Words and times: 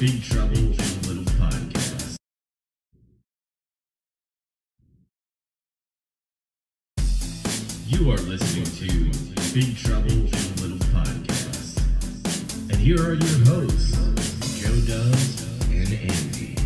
Big 0.00 0.22
Trouble 0.22 0.56
in 0.56 1.02
Little 1.02 1.24
Podcast. 1.34 2.16
You 7.86 8.10
are 8.10 8.16
listening 8.16 8.64
to 8.64 9.52
Big 9.52 9.76
Trouble 9.76 10.10
in 10.10 10.56
Little 10.56 10.78
Podcast. 10.88 11.82
And 12.70 12.76
here 12.76 12.96
are 12.96 13.12
your 13.12 13.44
hosts, 13.44 14.58
Joe 14.58 14.70
Dubs 14.86 15.42
and 15.70 15.92
Andy. 15.92 16.59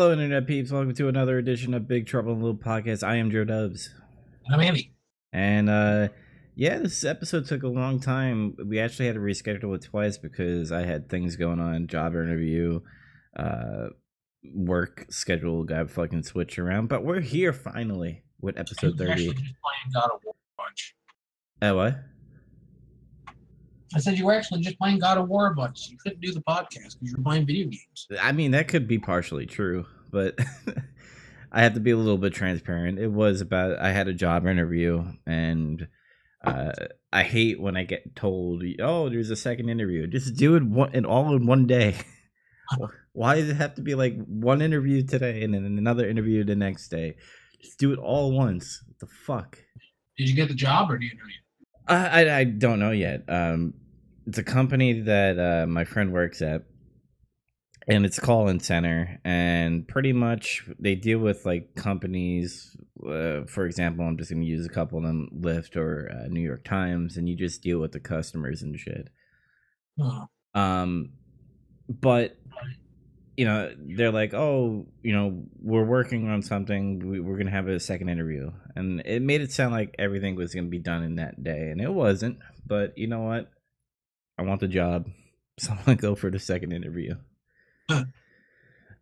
Hello, 0.00 0.12
Internet 0.12 0.46
peeps. 0.46 0.70
Welcome 0.70 0.94
to 0.94 1.08
another 1.08 1.36
edition 1.36 1.74
of 1.74 1.86
Big 1.86 2.06
Trouble 2.06 2.32
in 2.32 2.40
Little 2.40 2.56
Podcast. 2.56 3.06
I 3.06 3.16
am 3.16 3.30
Joe 3.30 3.44
Dubs. 3.44 3.90
I'm 4.50 4.58
Andy. 4.58 4.94
And 5.30 5.68
uh 5.68 6.08
yeah, 6.54 6.78
this 6.78 7.04
episode 7.04 7.44
took 7.44 7.64
a 7.64 7.68
long 7.68 8.00
time. 8.00 8.56
We 8.66 8.80
actually 8.80 9.08
had 9.08 9.16
to 9.16 9.20
reschedule 9.20 9.76
it 9.76 9.82
twice 9.82 10.16
because 10.16 10.72
I 10.72 10.86
had 10.86 11.10
things 11.10 11.36
going 11.36 11.60
on, 11.60 11.86
job 11.86 12.14
interview, 12.14 12.80
uh 13.36 13.88
work 14.54 15.04
schedule 15.10 15.64
got 15.64 15.90
fucking 15.90 16.22
switched 16.22 16.58
around. 16.58 16.88
But 16.88 17.04
we're 17.04 17.20
here 17.20 17.52
finally 17.52 18.22
with 18.40 18.58
episode 18.58 18.98
You're 18.98 19.10
actually 19.10 19.26
30. 19.26 19.38
just 19.42 19.54
playing 19.60 19.92
God 19.92 20.10
of 20.14 20.20
War 20.24 20.34
bunch. 20.56 20.96
Oh 21.60 21.76
what? 21.76 21.98
I 23.94 23.98
said 23.98 24.18
you 24.18 24.24
were 24.24 24.34
actually 24.34 24.60
just 24.60 24.78
playing 24.78 25.00
God 25.00 25.18
of 25.18 25.28
War 25.28 25.48
a 25.48 25.54
bunch. 25.54 25.88
You 25.88 25.96
couldn't 25.98 26.20
do 26.20 26.32
the 26.32 26.40
podcast 26.42 26.70
because 26.72 26.98
you 27.00 27.14
were 27.16 27.24
playing 27.24 27.46
video 27.46 27.64
games. 27.64 28.06
I 28.20 28.32
mean, 28.32 28.52
that 28.52 28.68
could 28.68 28.86
be 28.86 28.98
partially 28.98 29.46
true, 29.46 29.86
but 30.10 30.38
I 31.52 31.62
have 31.62 31.74
to 31.74 31.80
be 31.80 31.90
a 31.90 31.96
little 31.96 32.18
bit 32.18 32.32
transparent. 32.32 32.98
It 32.98 33.08
was 33.08 33.40
about 33.40 33.78
I 33.80 33.90
had 33.90 34.06
a 34.06 34.14
job 34.14 34.46
interview, 34.46 35.04
and 35.26 35.88
uh, 36.44 36.72
I 37.12 37.24
hate 37.24 37.60
when 37.60 37.76
I 37.76 37.82
get 37.82 38.14
told, 38.14 38.62
"Oh, 38.80 39.08
there's 39.08 39.30
a 39.30 39.36
second 39.36 39.68
interview." 39.68 40.06
Just 40.06 40.36
do 40.36 40.54
it 40.54 40.62
one 40.62 40.90
and 40.94 41.04
all 41.04 41.34
in 41.34 41.46
one 41.46 41.66
day. 41.66 41.96
Why 43.12 43.34
does 43.34 43.48
it 43.48 43.56
have 43.56 43.74
to 43.74 43.82
be 43.82 43.96
like 43.96 44.16
one 44.26 44.62
interview 44.62 45.02
today 45.02 45.42
and 45.42 45.52
then 45.52 45.64
another 45.64 46.08
interview 46.08 46.44
the 46.44 46.54
next 46.54 46.88
day? 46.88 47.16
Just 47.60 47.78
do 47.78 47.92
it 47.92 47.98
all 47.98 48.30
once. 48.30 48.84
What 48.86 48.98
the 49.00 49.06
fuck? 49.06 49.58
Did 50.16 50.28
you 50.28 50.36
get 50.36 50.46
the 50.48 50.54
job 50.54 50.90
or 50.90 50.98
do 50.98 51.06
you 51.06 51.14
know? 51.14 51.24
I, 51.88 52.22
I 52.22 52.38
I 52.38 52.44
don't 52.44 52.78
know 52.78 52.92
yet. 52.92 53.24
Um, 53.28 53.74
it's 54.30 54.38
a 54.38 54.44
company 54.44 55.00
that 55.00 55.40
uh, 55.40 55.66
my 55.66 55.82
friend 55.82 56.12
works 56.12 56.40
at, 56.40 56.62
and 57.88 58.06
it's 58.06 58.20
call-in 58.20 58.60
center, 58.60 59.18
and 59.24 59.88
pretty 59.88 60.12
much 60.12 60.62
they 60.78 60.94
deal 60.94 61.18
with 61.18 61.44
like 61.44 61.74
companies. 61.74 62.76
Uh, 63.04 63.42
for 63.46 63.66
example, 63.66 64.04
I'm 64.06 64.16
just 64.16 64.30
gonna 64.30 64.44
use 64.44 64.64
a 64.64 64.68
couple 64.68 64.98
of 64.98 65.04
them: 65.04 65.30
Lyft 65.36 65.74
or 65.74 66.08
uh, 66.12 66.28
New 66.28 66.42
York 66.42 66.62
Times, 66.62 67.16
and 67.16 67.28
you 67.28 67.34
just 67.34 67.60
deal 67.60 67.80
with 67.80 67.90
the 67.90 67.98
customers 67.98 68.62
and 68.62 68.78
shit. 68.78 69.08
Oh, 69.98 70.28
Um, 70.54 71.14
but 71.88 72.36
you 73.36 73.46
know, 73.46 73.74
they're 73.96 74.12
like, 74.12 74.32
oh, 74.32 74.86
you 75.02 75.12
know, 75.12 75.42
we're 75.60 75.82
working 75.82 76.28
on 76.28 76.42
something. 76.42 77.00
We, 77.00 77.18
we're 77.18 77.36
gonna 77.36 77.50
have 77.50 77.66
a 77.66 77.80
second 77.80 78.10
interview, 78.10 78.52
and 78.76 79.02
it 79.04 79.22
made 79.22 79.40
it 79.40 79.50
sound 79.50 79.72
like 79.72 79.96
everything 79.98 80.36
was 80.36 80.54
gonna 80.54 80.68
be 80.68 80.78
done 80.78 81.02
in 81.02 81.16
that 81.16 81.42
day, 81.42 81.70
and 81.72 81.80
it 81.80 81.92
wasn't. 81.92 82.38
But 82.64 82.96
you 82.96 83.08
know 83.08 83.22
what? 83.22 83.50
I 84.40 84.42
want 84.42 84.60
the 84.60 84.68
job, 84.68 85.06
so 85.58 85.72
I'm 85.72 85.84
gonna 85.84 85.96
go 85.96 86.14
for 86.14 86.30
the 86.30 86.38
second 86.38 86.72
interview. 86.72 87.14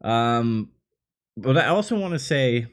Um, 0.00 0.70
but 1.36 1.58
I 1.58 1.66
also 1.66 1.98
want 1.98 2.12
to 2.12 2.20
say. 2.20 2.68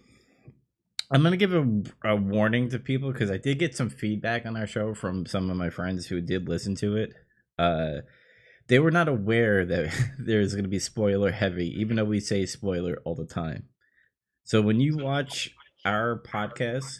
I'm 1.09 1.23
gonna 1.23 1.37
give 1.37 1.55
a, 1.55 1.67
a 2.03 2.15
warning 2.15 2.69
to 2.69 2.77
people 2.77 3.11
because 3.11 3.31
I 3.31 3.37
did 3.37 3.57
get 3.57 3.75
some 3.75 3.89
feedback 3.89 4.45
on 4.45 4.55
our 4.55 4.67
show 4.67 4.93
from 4.93 5.25
some 5.25 5.49
of 5.49 5.57
my 5.57 5.71
friends 5.71 6.05
who 6.05 6.21
did 6.21 6.47
listen 6.47 6.75
to 6.75 6.97
it. 6.97 7.13
Uh, 7.57 8.01
they 8.67 8.77
were 8.77 8.91
not 8.91 9.07
aware 9.07 9.65
that 9.65 9.91
there's 10.19 10.53
going 10.53 10.65
to 10.65 10.69
be 10.69 10.77
spoiler 10.77 11.31
heavy, 11.31 11.67
even 11.79 11.95
though 11.95 12.05
we 12.05 12.19
say 12.19 12.45
spoiler 12.45 12.99
all 13.05 13.15
the 13.15 13.25
time. 13.25 13.69
So 14.43 14.61
when 14.61 14.79
you 14.79 14.97
watch 14.97 15.49
our 15.83 16.21
podcast 16.21 16.99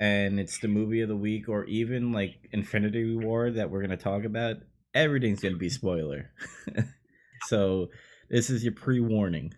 and 0.00 0.38
it's 0.38 0.58
the 0.58 0.68
movie 0.68 1.00
of 1.00 1.08
the 1.08 1.16
week, 1.16 1.48
or 1.48 1.64
even 1.64 2.12
like 2.12 2.48
Infinity 2.52 3.16
War 3.16 3.50
that 3.50 3.70
we're 3.70 3.80
going 3.80 3.90
to 3.90 3.96
talk 3.96 4.24
about, 4.24 4.58
everything's 4.94 5.40
going 5.40 5.54
to 5.54 5.58
be 5.58 5.68
spoiler. 5.68 6.30
so 7.46 7.88
this 8.30 8.50
is 8.50 8.62
your 8.62 8.74
pre 8.74 9.00
warning. 9.00 9.52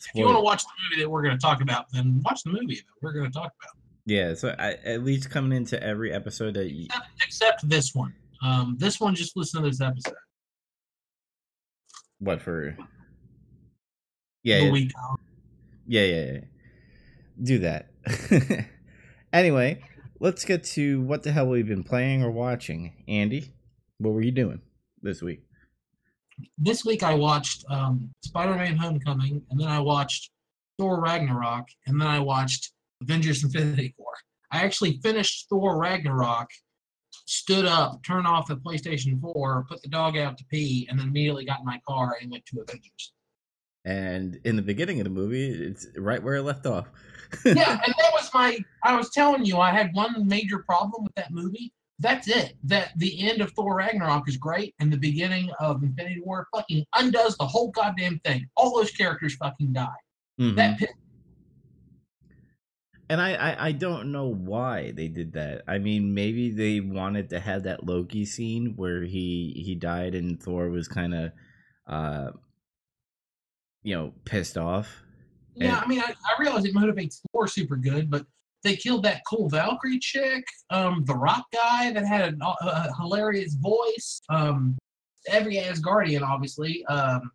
if 0.00 0.14
you 0.14 0.24
want 0.24 0.36
to 0.36 0.42
watch 0.42 0.62
the 0.62 0.70
movie 0.90 1.02
that 1.02 1.08
we're 1.08 1.22
going 1.22 1.36
to 1.36 1.40
talk 1.40 1.60
about, 1.60 1.86
then 1.92 2.22
watch 2.24 2.42
the 2.42 2.50
movie 2.50 2.76
that 2.76 2.84
we're 3.02 3.12
going 3.12 3.26
to 3.26 3.32
talk 3.32 3.52
about. 3.60 3.76
Yeah, 4.04 4.34
so 4.34 4.54
I, 4.58 4.72
at 4.84 5.04
least 5.04 5.30
coming 5.30 5.56
into 5.56 5.80
every 5.80 6.12
episode 6.12 6.54
that 6.54 6.72
you, 6.72 6.86
Except, 6.86 7.06
except 7.24 7.68
this 7.68 7.94
one. 7.94 8.12
Um, 8.42 8.76
this 8.78 9.00
one, 9.00 9.14
just 9.14 9.36
listen 9.36 9.62
to 9.62 9.68
this 9.68 9.80
episode. 9.80 10.14
what 12.18 12.42
for? 12.42 12.76
Yeah, 14.42 14.58
the 14.58 14.64
yeah. 14.64 14.70
week. 14.72 14.92
Yeah, 15.86 16.02
yeah, 16.02 16.32
yeah. 16.32 16.40
Do 17.40 17.58
that. 17.60 18.66
anyway, 19.32 19.82
let's 20.20 20.44
get 20.44 20.64
to 20.64 21.00
what 21.02 21.22
the 21.22 21.32
hell 21.32 21.48
we've 21.48 21.66
been 21.66 21.84
playing 21.84 22.22
or 22.22 22.30
watching. 22.30 23.04
Andy, 23.08 23.52
what 23.98 24.12
were 24.12 24.22
you 24.22 24.32
doing 24.32 24.60
this 25.02 25.22
week? 25.22 25.42
This 26.58 26.84
week 26.84 27.02
I 27.02 27.14
watched 27.14 27.64
um, 27.70 28.10
Spider-Man: 28.24 28.76
Homecoming, 28.76 29.42
and 29.50 29.60
then 29.60 29.68
I 29.68 29.80
watched 29.80 30.30
Thor: 30.78 31.00
Ragnarok, 31.00 31.66
and 31.86 32.00
then 32.00 32.08
I 32.08 32.20
watched 32.20 32.72
Avengers: 33.02 33.44
Infinity 33.44 33.94
War. 33.98 34.12
I 34.50 34.64
actually 34.64 34.98
finished 35.02 35.46
Thor: 35.48 35.78
Ragnarok, 35.78 36.48
stood 37.26 37.64
up, 37.64 38.02
turned 38.04 38.26
off 38.26 38.48
the 38.48 38.56
PlayStation 38.56 39.20
4, 39.20 39.66
put 39.68 39.82
the 39.82 39.88
dog 39.88 40.16
out 40.16 40.38
to 40.38 40.44
pee, 40.46 40.86
and 40.90 40.98
then 40.98 41.08
immediately 41.08 41.44
got 41.44 41.60
in 41.60 41.66
my 41.66 41.80
car 41.86 42.16
and 42.20 42.30
went 42.30 42.44
to 42.46 42.60
Avengers. 42.60 43.12
And 43.84 44.38
in 44.44 44.56
the 44.56 44.62
beginning 44.62 45.00
of 45.00 45.04
the 45.04 45.10
movie, 45.10 45.50
it's 45.50 45.86
right 45.96 46.22
where 46.22 46.36
it 46.36 46.42
left 46.42 46.66
off. 46.66 46.86
yeah, 47.44 47.80
and 47.84 47.94
that 47.98 48.10
was 48.12 48.21
my. 48.34 48.58
I 48.84 48.96
was 48.96 49.10
telling 49.10 49.44
you, 49.44 49.58
I 49.58 49.70
had 49.70 49.94
one 49.94 50.26
major 50.26 50.58
problem 50.60 51.04
with 51.04 51.14
that 51.14 51.30
movie. 51.30 51.72
That's 51.98 52.28
it. 52.28 52.54
That 52.64 52.92
the 52.96 53.28
end 53.28 53.40
of 53.40 53.52
Thor 53.52 53.76
Ragnarok 53.76 54.28
is 54.28 54.36
great, 54.36 54.74
and 54.80 54.92
the 54.92 54.96
beginning 54.96 55.50
of 55.60 55.82
Infinity 55.82 56.20
War 56.24 56.48
fucking 56.54 56.84
undoes 56.96 57.36
the 57.36 57.46
whole 57.46 57.70
goddamn 57.70 58.18
thing. 58.24 58.46
All 58.56 58.76
those 58.76 58.90
characters 58.90 59.34
fucking 59.36 59.72
die. 59.72 59.88
Mhm. 60.40 60.56
That 60.56 60.78
pissed 60.78 60.94
And 63.10 63.20
I, 63.20 63.34
I, 63.34 63.66
I 63.66 63.72
don't 63.72 64.10
know 64.10 64.28
why 64.28 64.92
they 64.92 65.06
did 65.08 65.34
that. 65.34 65.62
I 65.68 65.78
mean, 65.78 66.14
maybe 66.14 66.50
they 66.50 66.80
wanted 66.80 67.28
to 67.30 67.40
have 67.40 67.64
that 67.64 67.84
Loki 67.84 68.24
scene 68.24 68.72
where 68.76 69.02
he 69.02 69.62
he 69.64 69.74
died 69.74 70.14
and 70.14 70.42
Thor 70.42 70.70
was 70.70 70.88
kind 70.88 71.14
of, 71.14 71.32
uh, 71.86 72.30
you 73.82 73.94
know, 73.94 74.14
pissed 74.24 74.56
off. 74.56 75.02
Yeah, 75.54 75.76
And- 75.76 75.84
I 75.84 75.86
mean, 75.86 76.00
I, 76.00 76.12
I 76.12 76.40
realize 76.40 76.64
it 76.64 76.74
motivates 76.74 77.20
Thor 77.32 77.46
super 77.46 77.76
good, 77.76 78.10
but 78.10 78.24
they 78.64 78.76
killed 78.76 79.02
that 79.04 79.22
cool 79.28 79.48
Valkyrie 79.48 79.98
chick, 79.98 80.44
um, 80.70 81.04
the 81.06 81.14
Rock 81.14 81.44
guy 81.52 81.92
that 81.92 82.06
had 82.06 82.38
a, 82.40 82.46
a 82.64 82.94
hilarious 83.00 83.54
voice, 83.54 84.20
um, 84.28 84.78
every 85.28 85.56
Asgardian, 85.56 86.22
obviously. 86.22 86.84
Um, 86.86 87.30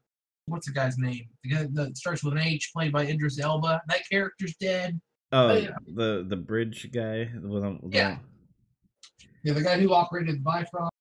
what's 0.46 0.68
the 0.68 0.72
guy's 0.74 0.98
name? 0.98 1.28
The 1.44 1.50
guy 1.50 1.68
that 1.74 1.98
starts 1.98 2.24
with 2.24 2.34
an 2.34 2.40
H, 2.40 2.72
played 2.74 2.94
by 2.94 3.06
Idris 3.06 3.40
Elba. 3.40 3.82
That 3.90 4.08
character's 4.10 4.56
dead. 4.60 5.00
Oh, 5.34 5.54
yeah. 5.54 5.72
the 5.94 6.26
the 6.28 6.38
bridge 6.38 6.90
guy. 6.94 7.26
The 7.26 7.48
one- 7.48 7.80
the- 7.84 7.98
Yeah. 7.98 8.18
Yeah, 9.44 9.54
the 9.54 9.62
guy 9.62 9.78
who 9.80 9.94
operated 9.94 10.36
the 10.38 10.40
Bifrost. 10.40 10.92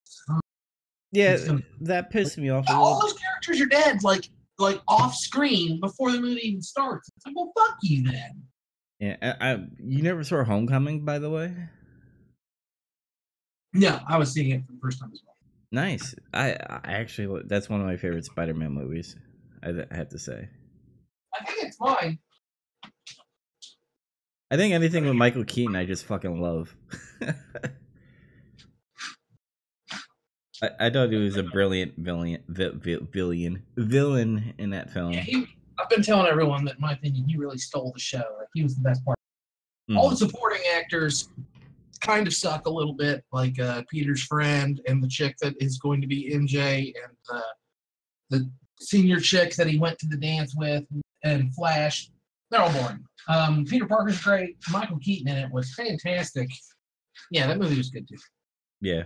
yeah. 1.13 1.37
Gonna- 1.47 1.63
That 1.83 2.11
pissed 2.11 2.37
me 2.39 2.51
off. 2.51 2.65
All 2.69 3.01
those 3.01 3.13
characters 3.15 3.61
are 3.61 3.67
dead, 3.67 4.03
like 4.03 4.29
like 4.59 4.81
off 4.89 5.15
screen 5.15 5.81
before 5.81 6.13
the 6.13 6.21
movie 6.21 6.41
even 6.49 6.63
starts. 6.63 7.11
It's 7.17 7.27
like, 7.27 7.37
well, 7.37 7.53
fuck 7.57 7.77
you 7.83 8.05
then. 8.05 8.43
Yeah, 8.99 9.17
I, 9.21 9.53
I, 9.53 9.65
you 9.79 10.03
never 10.03 10.25
saw 10.25 10.43
Homecoming, 10.43 11.05
by 11.05 11.19
the 11.19 11.29
way. 11.29 11.55
No, 13.75 14.01
I 14.09 14.17
was 14.17 14.33
seeing 14.33 14.51
it 14.51 14.65
for 14.67 14.73
the 14.73 14.79
first 14.81 15.01
time 15.01 15.11
as 15.13 15.21
well. 15.27 15.35
Nice. 15.71 16.15
I, 16.33 16.53
I 16.53 16.93
actually 16.93 17.43
that's 17.47 17.69
one 17.69 17.81
of 17.81 17.87
my 17.87 17.97
favorite 17.97 18.25
Spider-Man 18.25 18.73
movies. 18.73 19.17
I, 19.63 19.71
I 19.91 19.95
have 19.95 20.09
to 20.11 20.19
say. 20.19 20.49
I 21.39 21.45
think 21.45 21.65
it's 21.65 21.77
mine. 21.79 22.19
I 24.51 24.57
think 24.57 24.73
anything 24.73 25.05
with 25.05 25.17
Michael 25.17 25.45
Keaton, 25.45 25.77
I 25.77 25.85
just 25.85 26.07
fucking 26.07 26.41
love. 26.41 26.75
I, 30.79 30.87
I 30.87 30.91
thought 30.91 31.11
he 31.11 31.17
was 31.17 31.37
a 31.37 31.43
brilliant 31.43 31.95
villain, 31.97 32.39
vi- 32.49 32.71
vi- 32.75 33.07
villain, 33.13 33.63
villain 33.77 34.55
in 34.59 34.71
that 34.71 34.91
film. 34.91 35.13
Yeah, 35.13 35.21
he, 35.21 35.47
I've 35.79 35.89
been 35.89 36.03
telling 36.03 36.27
everyone 36.27 36.65
that, 36.65 36.77
in 36.77 36.81
my 36.81 36.93
opinion, 36.93 37.29
he 37.29 37.37
really 37.37 37.59
stole 37.59 37.93
the 37.93 38.01
show. 38.01 38.23
Like 38.39 38.49
he 38.55 38.63
was 38.63 38.75
the 38.77 38.83
best 38.83 39.05
part. 39.05 39.17
All 39.97 40.11
the 40.11 40.17
supporting 40.17 40.63
actors 40.75 41.29
kind 42.01 42.27
of 42.27 42.35
suck 42.35 42.67
a 42.67 42.71
little 42.71 42.93
bit, 42.93 43.25
like 43.33 43.59
uh, 43.61 43.83
Peter's 43.89 44.25
friend 44.25 44.81
and 44.89 45.03
the 45.03 45.09
chick 45.09 45.37
that 45.41 45.55
is 45.61 45.79
going 45.79 46.01
to 46.01 46.09
be 46.09 46.33
MJ 46.35 46.93
and 47.05 47.17
uh, 47.31 47.41
the 48.31 48.51
senior 48.81 49.21
chick 49.21 49.55
that 49.55 49.69
he 49.69 49.79
went 49.79 49.99
to 50.01 50.07
the 50.09 50.17
dance 50.17 50.55
with 50.57 50.85
and 51.23 51.55
Flash. 51.55 52.11
They're 52.51 52.61
all 52.61 52.73
boring. 52.73 53.05
Um, 53.29 53.65
Peter 53.65 53.87
Parker's 53.87 54.21
great. 54.21 54.57
Michael 54.71 54.99
Keaton 54.99 55.29
in 55.29 55.37
it 55.39 55.51
was 55.53 55.73
fantastic. 55.75 56.49
Yeah, 57.31 57.47
that 57.47 57.59
movie 57.59 57.79
was 57.79 57.91
good 57.91 58.09
too. 58.09 58.17
Yeah. 58.81 59.05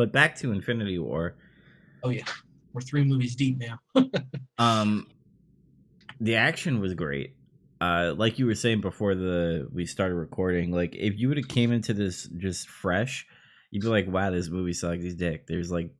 But 0.00 0.12
back 0.12 0.34
to 0.36 0.50
Infinity 0.50 0.98
War. 0.98 1.34
Oh 2.02 2.08
yeah, 2.08 2.24
we're 2.72 2.80
three 2.80 3.04
movies 3.04 3.36
deep 3.36 3.58
now. 3.58 3.78
Um, 4.56 5.06
the 6.20 6.36
action 6.36 6.80
was 6.80 6.94
great. 6.94 7.34
Uh, 7.82 8.14
like 8.16 8.38
you 8.38 8.46
were 8.46 8.54
saying 8.54 8.80
before 8.80 9.14
the 9.14 9.68
we 9.70 9.84
started 9.84 10.14
recording, 10.14 10.70
like 10.70 10.96
if 10.96 11.18
you 11.18 11.28
would 11.28 11.36
have 11.36 11.48
came 11.48 11.70
into 11.70 11.92
this 11.92 12.26
just 12.38 12.66
fresh, 12.68 13.26
you'd 13.70 13.82
be 13.82 13.88
like, 13.88 14.08
"Wow, 14.08 14.30
this 14.30 14.48
movie 14.48 14.72
sucks. 14.72 15.02
He's 15.02 15.14
dick." 15.14 15.46
There's 15.46 15.70
like, 15.70 15.90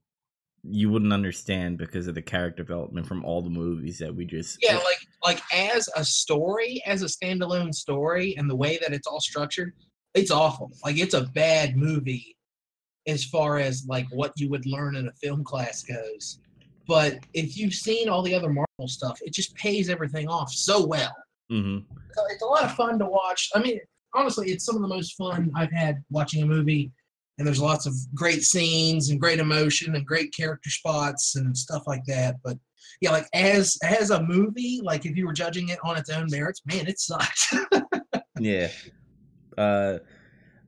you 0.62 0.88
wouldn't 0.88 1.12
understand 1.12 1.76
because 1.76 2.06
of 2.06 2.14
the 2.14 2.22
character 2.22 2.62
development 2.62 3.06
from 3.06 3.22
all 3.22 3.42
the 3.42 3.50
movies 3.50 3.98
that 3.98 4.14
we 4.14 4.24
just 4.24 4.58
Yeah, 4.62 4.76
like 4.76 5.06
like 5.22 5.42
as 5.54 5.90
a 5.94 6.06
story, 6.06 6.82
as 6.86 7.02
a 7.02 7.06
standalone 7.06 7.74
story, 7.74 8.34
and 8.38 8.48
the 8.48 8.56
way 8.56 8.78
that 8.80 8.94
it's 8.94 9.06
all 9.06 9.20
structured, 9.20 9.74
it's 10.14 10.30
awful. 10.30 10.70
Like 10.82 10.96
it's 10.96 11.14
a 11.14 11.24
bad 11.34 11.76
movie 11.76 12.34
as 13.06 13.24
far 13.24 13.58
as 13.58 13.86
like 13.88 14.06
what 14.10 14.32
you 14.36 14.48
would 14.50 14.66
learn 14.66 14.96
in 14.96 15.08
a 15.08 15.12
film 15.12 15.44
class 15.44 15.82
goes. 15.82 16.40
But 16.86 17.18
if 17.34 17.56
you've 17.56 17.74
seen 17.74 18.08
all 18.08 18.22
the 18.22 18.34
other 18.34 18.48
Marvel 18.48 18.88
stuff, 18.88 19.18
it 19.22 19.32
just 19.32 19.54
pays 19.54 19.88
everything 19.88 20.28
off 20.28 20.50
so 20.50 20.84
well. 20.84 21.14
hmm 21.48 21.78
So 22.14 22.22
it's 22.30 22.42
a 22.42 22.46
lot 22.46 22.64
of 22.64 22.74
fun 22.74 22.98
to 22.98 23.06
watch. 23.06 23.48
I 23.54 23.60
mean, 23.60 23.78
honestly, 24.14 24.50
it's 24.50 24.64
some 24.64 24.76
of 24.76 24.82
the 24.82 24.88
most 24.88 25.16
fun 25.16 25.50
I've 25.54 25.72
had 25.72 26.02
watching 26.10 26.42
a 26.42 26.46
movie. 26.46 26.92
And 27.38 27.46
there's 27.46 27.60
lots 27.60 27.86
of 27.86 27.94
great 28.14 28.42
scenes 28.42 29.08
and 29.08 29.18
great 29.18 29.38
emotion 29.38 29.94
and 29.94 30.04
great 30.04 30.34
character 30.34 30.68
spots 30.68 31.36
and 31.36 31.56
stuff 31.56 31.84
like 31.86 32.04
that. 32.06 32.36
But 32.44 32.58
yeah, 33.00 33.12
like 33.12 33.28
as 33.32 33.78
as 33.82 34.10
a 34.10 34.22
movie, 34.22 34.80
like 34.82 35.06
if 35.06 35.16
you 35.16 35.26
were 35.26 35.32
judging 35.32 35.70
it 35.70 35.78
on 35.82 35.96
its 35.96 36.10
own 36.10 36.26
merits, 36.30 36.60
man, 36.66 36.86
it 36.86 37.00
sucked. 37.00 37.54
Yeah. 38.38 38.68
Uh 39.58 39.98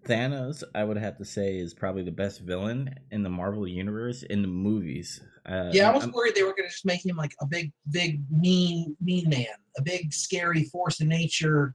Thanos, 0.04 0.62
I 0.75 0.84
would 0.84 0.96
have 0.96 1.16
to 1.19 1.25
say, 1.25 1.58
is 1.58 1.75
probably 1.75 2.02
the 2.02 2.10
best 2.10 2.40
villain 2.40 2.94
in 3.10 3.22
the 3.22 3.28
Marvel 3.31 3.66
universe 3.66 4.22
in 4.25 4.43
the 4.43 4.49
movies. 4.49 5.20
Uh, 5.46 5.70
yeah, 5.72 5.90
I 5.90 5.94
was 5.94 6.04
I'm- 6.04 6.12
worried 6.12 6.34
they 6.34 6.43
were 6.43 6.54
gonna 6.56 6.69
just 6.69 6.84
make 6.84 7.04
him 7.04 7.16
like 7.16 7.34
a 7.40 7.46
big, 7.46 7.72
big, 7.90 8.22
mean, 8.31 8.96
mean 9.00 9.28
man, 9.28 9.46
a 9.76 9.82
big, 9.82 10.12
scary 10.12 10.64
force 10.64 11.00
of 11.00 11.06
nature, 11.08 11.75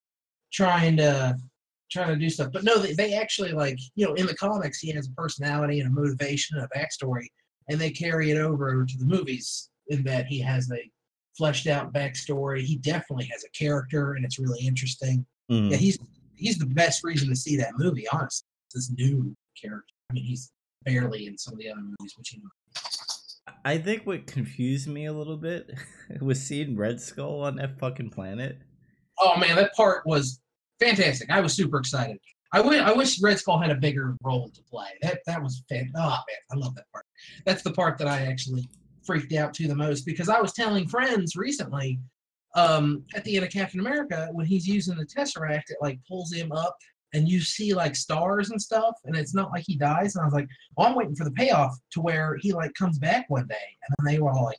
trying 0.52 0.98
to 0.98 1.38
trying 1.90 2.10
to 2.10 2.18
do 2.18 2.30
stuff. 2.30 2.52
But 2.52 2.64
no, 2.66 2.80
they, 2.80 2.94
they 2.94 3.14
actually 3.14 3.54
like 3.54 3.80
you 3.96 4.06
know 4.06 4.14
in 4.16 4.26
the 4.26 4.36
comics 4.36 4.80
he 4.80 4.92
has 4.92 5.08
a 5.08 5.12
personality 5.12 5.80
and 5.80 5.90
a 5.90 5.94
motivation 6.02 6.58
and 6.58 6.66
a 6.66 6.78
backstory, 6.78 7.28
and 7.70 7.80
they 7.80 7.92
carry 7.92 8.32
it 8.32 8.38
over 8.38 8.86
to 8.86 8.98
the 8.98 9.06
movies 9.06 9.70
in 9.88 10.04
that 10.04 10.26
he 10.26 10.40
has 10.42 10.70
a 10.72 10.90
fleshed 11.38 11.68
out 11.68 11.94
backstory. 11.94 12.62
He 12.64 12.78
definitely 12.78 13.30
has 13.32 13.44
a 13.46 13.50
character, 13.58 14.14
and 14.14 14.26
it's 14.26 14.40
really 14.40 14.66
interesting. 14.66 15.26
Mhm. 15.50 15.72
Yeah, 15.72 15.78
he's 15.78 15.98
he's 16.38 16.58
the 16.58 16.66
best 16.66 17.04
reason 17.04 17.30
to 17.30 17.36
see 17.36 17.58
that 17.58 17.72
movie. 17.78 18.08
Honestly, 18.10 18.48
this 18.74 18.92
new 18.92 19.36
character. 19.62 19.94
I 20.10 20.14
mean, 20.14 20.24
he's 20.24 20.52
barely 20.86 21.28
in 21.28 21.38
some 21.38 21.54
of 21.54 21.60
the 21.60 21.70
other 21.70 21.82
movies, 21.82 22.14
which 22.18 22.34
you 22.34 22.40
know. 22.40 22.50
I 23.66 23.78
think 23.78 24.06
what 24.06 24.28
confused 24.28 24.88
me 24.88 25.06
a 25.06 25.14
little 25.14 25.38
bit 25.38 25.72
was 26.22 26.42
seeing 26.42 26.78
Red 26.78 27.02
Skull 27.02 27.42
on 27.42 27.56
that 27.58 27.80
fucking 27.80 28.12
planet. 28.12 28.60
Oh 29.20 29.38
man, 29.38 29.56
that 29.56 29.74
part 29.74 30.06
was 30.06 30.40
fantastic. 30.80 31.30
I 31.30 31.42
was 31.42 31.54
super 31.54 31.78
excited. 31.78 32.18
I 32.54 32.60
wi- 32.60 32.84
I 32.84 32.94
wish 32.94 33.22
Red 33.22 33.40
Skull 33.40 33.60
had 33.60 33.72
a 33.72 33.76
bigger 33.76 34.16
role 34.24 34.50
to 34.50 34.62
play. 34.64 34.88
That 35.02 35.20
that 35.26 35.42
was 35.42 35.64
fan. 35.68 35.92
Oh 35.96 36.00
man, 36.10 36.38
I 36.52 36.56
love 36.56 36.76
that 36.76 36.86
part. 36.94 37.06
That's 37.46 37.64
the 37.64 37.74
part 37.74 37.98
that 37.98 38.08
I 38.08 38.22
actually 38.22 38.68
freaked 39.06 39.34
out 39.34 39.54
to 39.56 39.68
the 39.68 39.76
most 39.76 40.06
because 40.06 40.30
I 40.30 40.40
was 40.40 40.54
telling 40.54 40.88
friends 40.88 41.36
recently, 41.36 42.00
um, 42.58 43.04
at 43.16 43.24
the 43.24 43.36
end 43.36 43.46
of 43.46 43.52
Captain 43.52 43.80
America 43.80 44.30
when 44.34 44.46
he's 44.46 44.68
using 44.68 44.98
the 44.98 45.06
Tesseract, 45.06 45.70
it 45.70 45.78
like 45.80 46.00
pulls 46.08 46.34
him 46.34 46.52
up 46.52 46.76
and 47.14 47.30
you 47.30 47.40
see 47.40 47.74
like 47.74 47.96
stars 47.96 48.50
and 48.50 48.62
stuff, 48.62 48.96
and 49.06 49.16
it's 49.16 49.34
not 49.34 49.52
like 49.52 49.64
he 49.66 49.78
dies. 49.78 50.16
And 50.16 50.24
I 50.24 50.26
was 50.26 50.34
like, 50.34 50.50
oh, 50.78 50.84
I'm 50.84 50.96
waiting 50.96 51.16
for 51.16 51.24
the 51.24 51.32
payoff 51.32 51.78
to 51.92 52.02
where 52.02 52.36
he 52.42 52.52
like 52.52 52.74
comes 52.74 53.00
back 53.00 53.30
one 53.30 53.48
day, 53.48 53.56
and 53.56 53.96
then 53.98 54.14
they 54.14 54.20
were 54.20 54.32
all 54.32 54.46
like, 54.46 54.58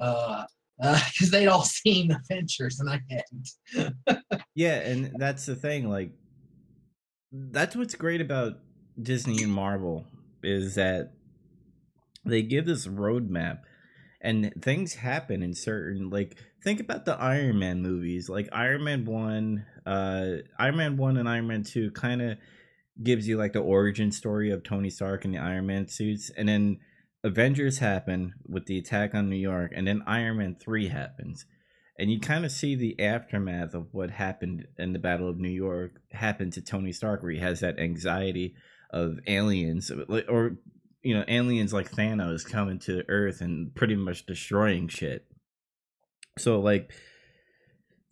uh, 0.00 0.04
uh. 0.04 0.44
Because 1.10 1.30
they'd 1.30 1.46
all 1.46 1.62
seen 1.62 2.08
the 2.08 2.20
Avengers 2.30 2.80
and 2.80 2.90
I 2.90 3.00
hadn't. 3.10 4.22
Yeah, 4.54 4.76
and 4.80 5.12
that's 5.18 5.46
the 5.46 5.54
thing. 5.54 5.90
Like, 5.90 6.12
that's 7.30 7.76
what's 7.76 7.94
great 7.94 8.22
about 8.22 8.54
Disney 9.00 9.42
and 9.42 9.52
Marvel 9.52 10.06
is 10.42 10.74
that 10.76 11.12
they 12.24 12.42
give 12.42 12.64
this 12.66 12.86
roadmap, 12.86 13.60
and 14.20 14.52
things 14.62 14.94
happen 14.94 15.42
in 15.42 15.54
certain. 15.54 16.08
Like, 16.10 16.36
think 16.66 16.80
about 16.80 17.04
the 17.04 17.14
Iron 17.14 17.60
Man 17.60 17.80
movies. 17.80 18.28
Like 18.28 18.48
Iron 18.50 18.82
Man 18.82 19.04
one, 19.04 19.64
uh, 19.86 20.38
Iron 20.58 20.76
Man 20.76 20.96
one 20.96 21.16
and 21.16 21.28
Iron 21.28 21.46
Man 21.46 21.62
two 21.62 21.92
kind 21.92 22.20
of 22.20 22.38
gives 23.00 23.28
you 23.28 23.36
like 23.36 23.52
the 23.52 23.60
origin 23.60 24.10
story 24.10 24.50
of 24.50 24.64
Tony 24.64 24.90
Stark 24.90 25.24
and 25.24 25.32
the 25.32 25.38
Iron 25.38 25.66
Man 25.66 25.86
suits, 25.86 26.28
and 26.36 26.48
then 26.48 26.78
Avengers 27.22 27.78
happen 27.78 28.34
with 28.48 28.66
the 28.66 28.78
attack 28.78 29.14
on 29.14 29.30
New 29.30 29.36
York, 29.36 29.70
and 29.76 29.86
then 29.86 30.02
Iron 30.08 30.38
Man 30.38 30.56
3 30.60 30.88
happens. 30.88 31.46
And 31.98 32.10
you 32.10 32.18
kind 32.18 32.44
of 32.44 32.50
see 32.50 32.74
the 32.74 33.00
aftermath 33.00 33.72
of 33.72 33.86
what 33.92 34.10
happened 34.10 34.66
in 34.76 34.92
the 34.92 34.98
Battle 34.98 35.30
of 35.30 35.38
New 35.38 35.48
York 35.48 36.00
happened 36.10 36.52
to 36.54 36.62
Tony 36.62 36.92
Stark, 36.92 37.22
where 37.22 37.32
he 37.32 37.38
has 37.38 37.60
that 37.60 37.78
anxiety 37.78 38.54
of 38.90 39.18
aliens, 39.28 39.90
or, 40.28 40.56
you 41.02 41.14
know, 41.14 41.24
aliens 41.28 41.72
like 41.72 41.92
Thanos 41.92 42.44
coming 42.44 42.80
to 42.80 43.04
Earth 43.08 43.40
and 43.40 43.72
pretty 43.74 43.94
much 43.94 44.26
destroying 44.26 44.88
shit. 44.88 45.26
So, 46.38 46.60
like, 46.60 46.92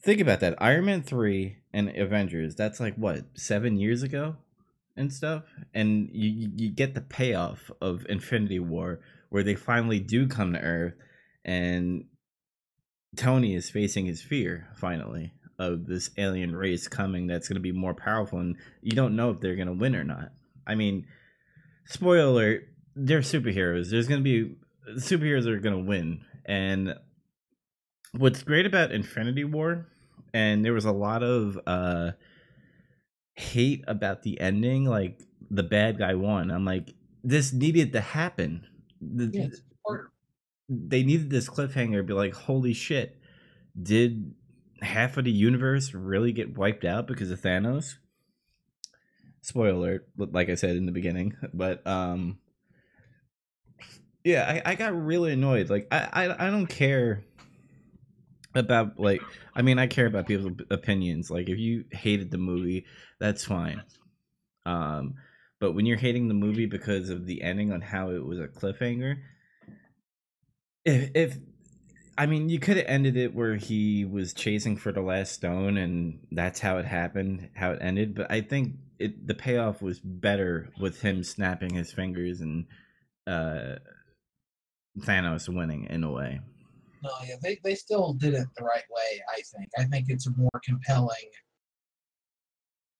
think 0.02 0.20
about 0.20 0.40
that. 0.40 0.60
Iron 0.62 0.86
Man 0.86 1.02
3 1.02 1.56
and 1.72 1.90
Avengers, 1.96 2.54
that's 2.54 2.80
like, 2.80 2.94
what, 2.96 3.24
seven 3.38 3.78
years 3.78 4.02
ago? 4.02 4.36
and 4.96 5.12
stuff 5.12 5.42
and 5.74 6.08
you 6.12 6.30
you- 6.30 6.52
you 6.54 6.70
get 6.70 6.94
the 6.94 7.00
payoff 7.00 7.68
of 7.80 8.06
infinity 8.08 8.60
war 8.60 9.00
where 9.28 9.42
they 9.42 9.56
finally 9.56 9.98
do 9.98 10.28
come 10.28 10.52
to 10.52 10.60
earth 10.60 10.94
and 11.44 12.04
tony 13.16 13.56
is 13.56 13.68
facing 13.70 14.06
his 14.06 14.22
fear 14.22 14.68
finally 14.76 15.32
of 15.58 15.86
this 15.86 16.10
alien 16.16 16.54
race 16.54 16.86
coming 16.86 17.26
that's 17.26 17.48
going 17.48 17.56
to 17.56 17.60
be 17.60 17.72
more 17.72 17.92
powerful 17.92 18.38
and 18.38 18.54
you 18.82 18.92
don't 18.92 19.16
know 19.16 19.30
if 19.30 19.40
they're 19.40 19.56
going 19.56 19.66
to 19.66 19.74
win 19.74 19.96
or 19.96 20.04
not 20.04 20.30
i 20.64 20.76
mean 20.76 21.04
spoiler 21.86 22.60
they're 22.94 23.18
superheroes 23.18 23.90
there's 23.90 24.06
going 24.06 24.22
to 24.22 24.24
be 24.24 24.56
superheroes 24.92 25.46
are 25.46 25.58
going 25.58 25.76
to 25.76 25.88
win 25.88 26.20
and 26.44 26.94
what's 28.16 28.42
great 28.42 28.66
about 28.66 28.92
infinity 28.92 29.44
war 29.44 29.86
and 30.32 30.64
there 30.64 30.72
was 30.72 30.84
a 30.84 30.92
lot 30.92 31.22
of 31.22 31.58
uh 31.66 32.12
hate 33.34 33.84
about 33.88 34.22
the 34.22 34.40
ending 34.40 34.84
like 34.84 35.22
the 35.50 35.62
bad 35.62 35.98
guy 35.98 36.14
won. 36.14 36.50
I'm 36.50 36.64
like 36.64 36.94
this 37.22 37.52
needed 37.52 37.92
to 37.92 38.00
happen. 38.00 38.66
The- 39.00 39.30
Yeah, 39.32 39.48
they 40.68 41.02
needed 41.02 41.30
this 41.30 41.48
cliffhanger 41.48 42.04
be 42.06 42.12
like 42.14 42.34
holy 42.34 42.72
shit 42.72 43.18
did 43.80 44.34
half 44.82 45.16
of 45.16 45.24
the 45.24 45.30
universe 45.32 45.94
really 45.94 46.32
get 46.32 46.56
wiped 46.56 46.84
out 46.84 47.06
because 47.06 47.30
of 47.30 47.40
thanos? 47.40 47.96
Spoiler 49.42 49.74
alert 49.76 50.08
like 50.16 50.48
i 50.48 50.54
said 50.54 50.74
in 50.76 50.86
the 50.86 50.92
beginning 50.92 51.36
but 51.52 51.86
um 51.86 52.38
yeah 54.24 54.60
i, 54.64 54.72
I 54.72 54.74
got 54.74 54.94
really 54.94 55.32
annoyed. 55.32 55.70
Like 55.70 55.88
I, 55.92 56.08
I 56.26 56.46
i 56.48 56.50
don't 56.50 56.66
care 56.66 57.24
about 58.54 58.98
like 58.98 59.22
i 59.54 59.62
mean 59.62 59.78
i 59.78 59.86
care 59.86 60.06
about 60.06 60.26
people's 60.26 60.52
opinions. 60.70 61.30
Like 61.30 61.48
if 61.48 61.58
you 61.58 61.84
hated 61.92 62.30
the 62.30 62.38
movie 62.38 62.86
that's 63.18 63.44
fine. 63.44 63.82
Um 64.66 65.14
but 65.60 65.72
when 65.72 65.86
you're 65.86 65.96
hating 65.96 66.28
the 66.28 66.34
movie 66.34 66.66
because 66.66 67.08
of 67.10 67.26
the 67.26 67.42
ending 67.42 67.72
on 67.72 67.80
how 67.80 68.10
it 68.10 68.24
was 68.24 68.38
a 68.38 68.48
cliffhanger 68.48 69.16
if, 70.84 71.10
if 71.14 71.38
i 72.18 72.26
mean 72.26 72.48
you 72.48 72.58
could 72.58 72.76
have 72.76 72.86
ended 72.86 73.16
it 73.16 73.34
where 73.34 73.56
he 73.56 74.04
was 74.04 74.34
chasing 74.34 74.76
for 74.76 74.92
the 74.92 75.00
last 75.00 75.32
stone 75.32 75.76
and 75.76 76.26
that's 76.32 76.60
how 76.60 76.78
it 76.78 76.84
happened 76.84 77.48
how 77.54 77.72
it 77.72 77.78
ended 77.80 78.14
but 78.14 78.30
i 78.30 78.40
think 78.40 78.74
it 78.98 79.26
the 79.26 79.34
payoff 79.34 79.82
was 79.82 80.00
better 80.00 80.70
with 80.78 81.00
him 81.00 81.24
snapping 81.24 81.74
his 81.74 81.92
fingers 81.92 82.40
and 82.40 82.66
uh 83.26 83.76
thanos 85.00 85.48
winning 85.48 85.86
in 85.86 86.04
a 86.04 86.10
way 86.10 86.40
Yeah, 87.26 87.36
they, 87.42 87.58
they 87.64 87.74
still 87.74 88.14
did 88.14 88.34
it 88.34 88.46
the 88.56 88.64
right 88.64 88.84
way, 88.90 89.22
I 89.32 89.40
think. 89.56 89.68
I 89.78 89.84
think 89.84 90.06
it's 90.08 90.26
a 90.26 90.36
more 90.36 90.60
compelling 90.64 91.30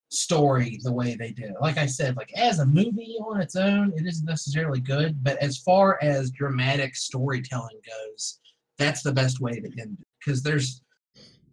story 0.09 0.79
the 0.83 0.93
way 0.93 1.15
they 1.15 1.31
did 1.31 1.51
it. 1.51 1.55
Like 1.61 1.77
I 1.77 1.85
said, 1.85 2.15
like 2.15 2.31
as 2.35 2.59
a 2.59 2.65
movie 2.65 3.17
on 3.21 3.41
its 3.41 3.55
own, 3.55 3.93
it 3.95 4.05
isn't 4.05 4.25
necessarily 4.25 4.79
good, 4.79 5.23
but 5.23 5.37
as 5.37 5.57
far 5.59 5.99
as 6.01 6.31
dramatic 6.31 6.95
storytelling 6.95 7.79
goes, 7.85 8.39
that's 8.77 9.03
the 9.03 9.11
best 9.11 9.39
way 9.41 9.59
to 9.59 9.67
end 9.79 9.97
it. 9.99 10.07
Because 10.19 10.41
there's 10.41 10.81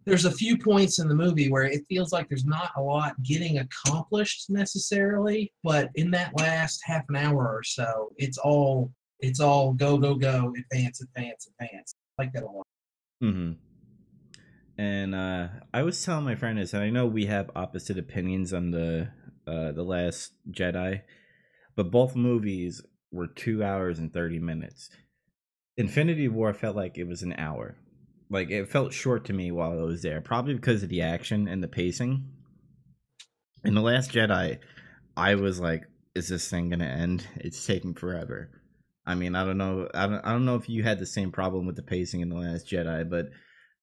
there's 0.05 0.25
a 0.25 0.31
few 0.31 0.57
points 0.57 0.99
in 0.99 1.07
the 1.07 1.15
movie 1.15 1.49
where 1.49 1.63
it 1.63 1.85
feels 1.87 2.11
like 2.11 2.27
there's 2.27 2.45
not 2.45 2.71
a 2.75 2.81
lot 2.81 3.21
getting 3.23 3.59
accomplished 3.59 4.49
necessarily, 4.49 5.53
but 5.63 5.89
in 5.95 6.11
that 6.11 6.37
last 6.37 6.81
half 6.83 7.03
an 7.07 7.15
hour 7.15 7.47
or 7.47 7.63
so, 7.63 8.11
it's 8.17 8.37
all 8.37 8.91
it's 9.19 9.39
all 9.39 9.73
go 9.73 9.97
go 9.97 10.15
go, 10.15 10.53
advance, 10.57 11.01
advance, 11.01 11.47
advance. 11.47 11.92
Like 12.17 12.33
that 12.33 12.43
a 12.43 12.47
lot. 12.47 12.67
Mm-hmm. 13.23 13.53
And 14.77 15.15
uh, 15.15 15.47
I 15.73 15.83
was 15.83 16.03
telling 16.03 16.25
my 16.25 16.35
friend 16.35 16.57
this, 16.57 16.73
and 16.73 16.83
I 16.83 16.89
know 16.89 17.05
we 17.05 17.25
have 17.27 17.51
opposite 17.55 17.97
opinions 17.97 18.53
on 18.53 18.71
the 18.71 19.09
uh, 19.45 19.71
the 19.71 19.83
Last 19.83 20.33
Jedi, 20.49 21.01
but 21.75 21.91
both 21.91 22.15
movies 22.15 22.81
were 23.11 23.27
two 23.27 23.63
hours 23.63 23.99
and 23.99 24.11
thirty 24.11 24.39
minutes. 24.39 24.89
Infinity 25.77 26.27
War 26.27 26.53
felt 26.53 26.75
like 26.75 26.97
it 26.97 27.07
was 27.07 27.21
an 27.23 27.33
hour. 27.37 27.75
Like 28.29 28.49
it 28.49 28.69
felt 28.69 28.93
short 28.93 29.25
to 29.25 29.33
me 29.33 29.51
while 29.51 29.71
I 29.71 29.83
was 29.83 30.01
there, 30.01 30.21
probably 30.21 30.55
because 30.55 30.81
of 30.81 30.89
the 30.89 31.01
action 31.01 31.47
and 31.47 31.63
the 31.63 31.67
pacing. 31.67 32.25
In 33.63 33.75
the 33.75 33.81
Last 33.81 34.11
Jedi, 34.11 34.59
I 35.15 35.35
was 35.35 35.59
like, 35.59 35.83
"Is 36.15 36.29
this 36.29 36.49
thing 36.49 36.69
gonna 36.69 36.85
end? 36.85 37.27
It's 37.35 37.65
taking 37.65 37.93
forever." 37.93 38.49
I 39.05 39.15
mean, 39.15 39.35
I 39.35 39.43
don't 39.45 39.57
know. 39.57 39.89
I 39.93 40.07
don't. 40.07 40.25
I 40.25 40.31
don't 40.31 40.45
know 40.45 40.55
if 40.55 40.69
you 40.69 40.83
had 40.83 40.99
the 40.99 41.05
same 41.05 41.31
problem 41.31 41.65
with 41.65 41.75
the 41.75 41.83
pacing 41.83 42.21
in 42.21 42.29
the 42.29 42.35
Last 42.35 42.67
Jedi, 42.67 43.09
but 43.09 43.29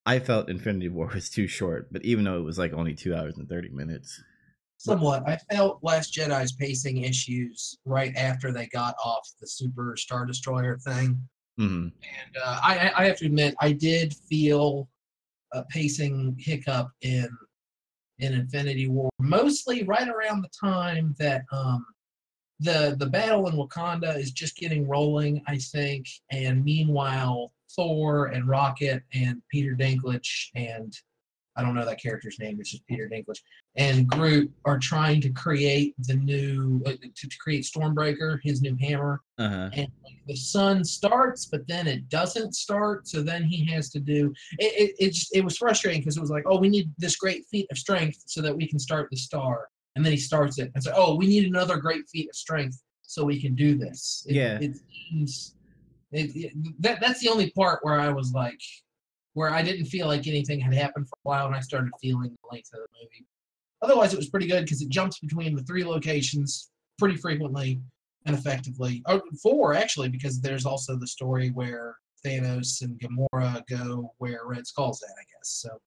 I 0.06 0.18
felt 0.18 0.48
Infinity 0.48 0.88
War 0.88 1.10
was 1.12 1.28
too 1.28 1.46
short, 1.46 1.92
but 1.92 2.04
even 2.04 2.24
though 2.24 2.38
it 2.38 2.44
was 2.44 2.58
like 2.58 2.72
only 2.72 2.94
two 2.94 3.14
hours 3.14 3.36
and 3.36 3.48
thirty 3.48 3.68
minutes. 3.68 4.22
Somewhat. 4.78 5.28
I 5.28 5.36
felt 5.52 5.80
Last 5.82 6.14
Jedi's 6.14 6.52
pacing 6.52 7.04
issues 7.04 7.76
right 7.84 8.16
after 8.16 8.50
they 8.50 8.66
got 8.68 8.94
off 9.04 9.28
the 9.38 9.46
Super 9.46 9.94
Star 9.94 10.24
Destroyer 10.24 10.78
thing. 10.78 11.22
Mm-hmm. 11.58 11.88
And 11.88 12.36
uh, 12.42 12.60
I, 12.62 12.90
I 12.96 13.04
have 13.04 13.18
to 13.18 13.26
admit, 13.26 13.54
I 13.60 13.72
did 13.72 14.14
feel 14.14 14.88
a 15.52 15.64
pacing 15.64 16.34
hiccup 16.38 16.88
in 17.02 17.28
in 18.20 18.32
Infinity 18.34 18.88
War, 18.88 19.10
mostly 19.18 19.82
right 19.82 20.08
around 20.08 20.42
the 20.42 20.50
time 20.58 21.14
that 21.18 21.42
um, 21.52 21.84
the 22.60 22.96
the 22.98 23.06
battle 23.06 23.48
in 23.48 23.54
Wakanda 23.54 24.16
is 24.16 24.30
just 24.30 24.56
getting 24.56 24.86
rolling, 24.86 25.42
I 25.46 25.58
think. 25.58 26.06
And 26.30 26.64
meanwhile, 26.64 27.52
Thor 27.74 28.26
and 28.26 28.48
Rocket 28.48 29.02
and 29.14 29.42
Peter 29.50 29.74
Dinklage 29.74 30.48
and 30.54 30.94
I 31.56 31.62
don't 31.62 31.74
know 31.74 31.84
that 31.84 32.00
character's 32.00 32.38
name. 32.38 32.58
It's 32.60 32.70
just 32.70 32.86
Peter 32.86 33.08
Dinklage 33.08 33.40
and 33.76 34.06
Groot 34.08 34.50
are 34.64 34.78
trying 34.78 35.20
to 35.22 35.30
create 35.30 35.94
the 35.98 36.14
new 36.14 36.80
uh, 36.86 36.92
to, 36.92 37.28
to 37.28 37.38
create 37.38 37.64
Stormbreaker, 37.64 38.38
his 38.42 38.62
new 38.62 38.76
hammer. 38.80 39.20
Uh-huh. 39.38 39.68
And 39.72 39.88
like, 40.04 40.20
the 40.26 40.36
sun 40.36 40.84
starts, 40.84 41.46
but 41.46 41.66
then 41.66 41.86
it 41.86 42.08
doesn't 42.08 42.54
start. 42.54 43.08
So 43.08 43.20
then 43.22 43.42
he 43.44 43.64
has 43.72 43.90
to 43.90 44.00
do 44.00 44.32
it. 44.58 44.72
It, 44.72 44.96
it, 44.98 45.12
just, 45.12 45.36
it 45.36 45.44
was 45.44 45.58
frustrating 45.58 46.00
because 46.00 46.16
it 46.16 46.20
was 46.20 46.30
like, 46.30 46.44
oh, 46.46 46.58
we 46.58 46.68
need 46.68 46.90
this 46.98 47.16
great 47.16 47.44
feat 47.50 47.66
of 47.70 47.78
strength 47.78 48.22
so 48.26 48.40
that 48.42 48.56
we 48.56 48.66
can 48.66 48.78
start 48.78 49.08
the 49.10 49.16
star. 49.16 49.68
And 49.96 50.04
then 50.04 50.12
he 50.12 50.18
starts 50.18 50.58
it 50.58 50.70
and 50.74 50.82
so, 50.82 50.92
oh, 50.94 51.16
we 51.16 51.26
need 51.26 51.46
another 51.46 51.76
great 51.76 52.08
feat 52.08 52.28
of 52.28 52.36
strength 52.36 52.80
so 53.02 53.24
we 53.24 53.40
can 53.40 53.54
do 53.54 53.76
this. 53.76 54.24
It, 54.28 54.36
Yeah. 54.36 54.58
It 54.60 54.76
seems 55.10 55.54
it, 56.12 56.34
it, 56.34 56.82
that 56.82 57.00
that's 57.00 57.20
the 57.20 57.28
only 57.28 57.50
part 57.50 57.80
where 57.82 58.00
I 58.00 58.08
was 58.08 58.32
like, 58.32 58.60
where 59.34 59.50
I 59.50 59.62
didn't 59.62 59.86
feel 59.86 60.06
like 60.06 60.26
anything 60.26 60.60
had 60.60 60.74
happened 60.74 61.08
for 61.08 61.16
a 61.24 61.28
while, 61.28 61.46
and 61.46 61.54
I 61.54 61.60
started 61.60 61.90
feeling 62.00 62.30
the 62.30 62.48
length 62.54 62.70
of 62.72 62.80
the 62.80 62.86
movie. 63.00 63.26
Otherwise, 63.82 64.12
it 64.12 64.16
was 64.16 64.28
pretty 64.28 64.46
good 64.46 64.64
because 64.64 64.82
it 64.82 64.88
jumps 64.88 65.20
between 65.20 65.54
the 65.54 65.62
three 65.62 65.84
locations 65.84 66.70
pretty 66.98 67.16
frequently 67.16 67.80
and 68.26 68.36
effectively. 68.36 69.02
Oh, 69.06 69.22
four 69.42 69.74
actually, 69.74 70.08
because 70.08 70.40
there's 70.40 70.66
also 70.66 70.96
the 70.96 71.06
story 71.06 71.50
where 71.50 71.96
Thanos 72.26 72.82
and 72.82 73.00
Gamora 73.00 73.62
go 73.68 74.12
where 74.18 74.40
Red 74.44 74.66
Skull's 74.66 75.02
at, 75.02 75.10
I 75.10 75.24
guess. 75.32 75.48
So 75.48 75.80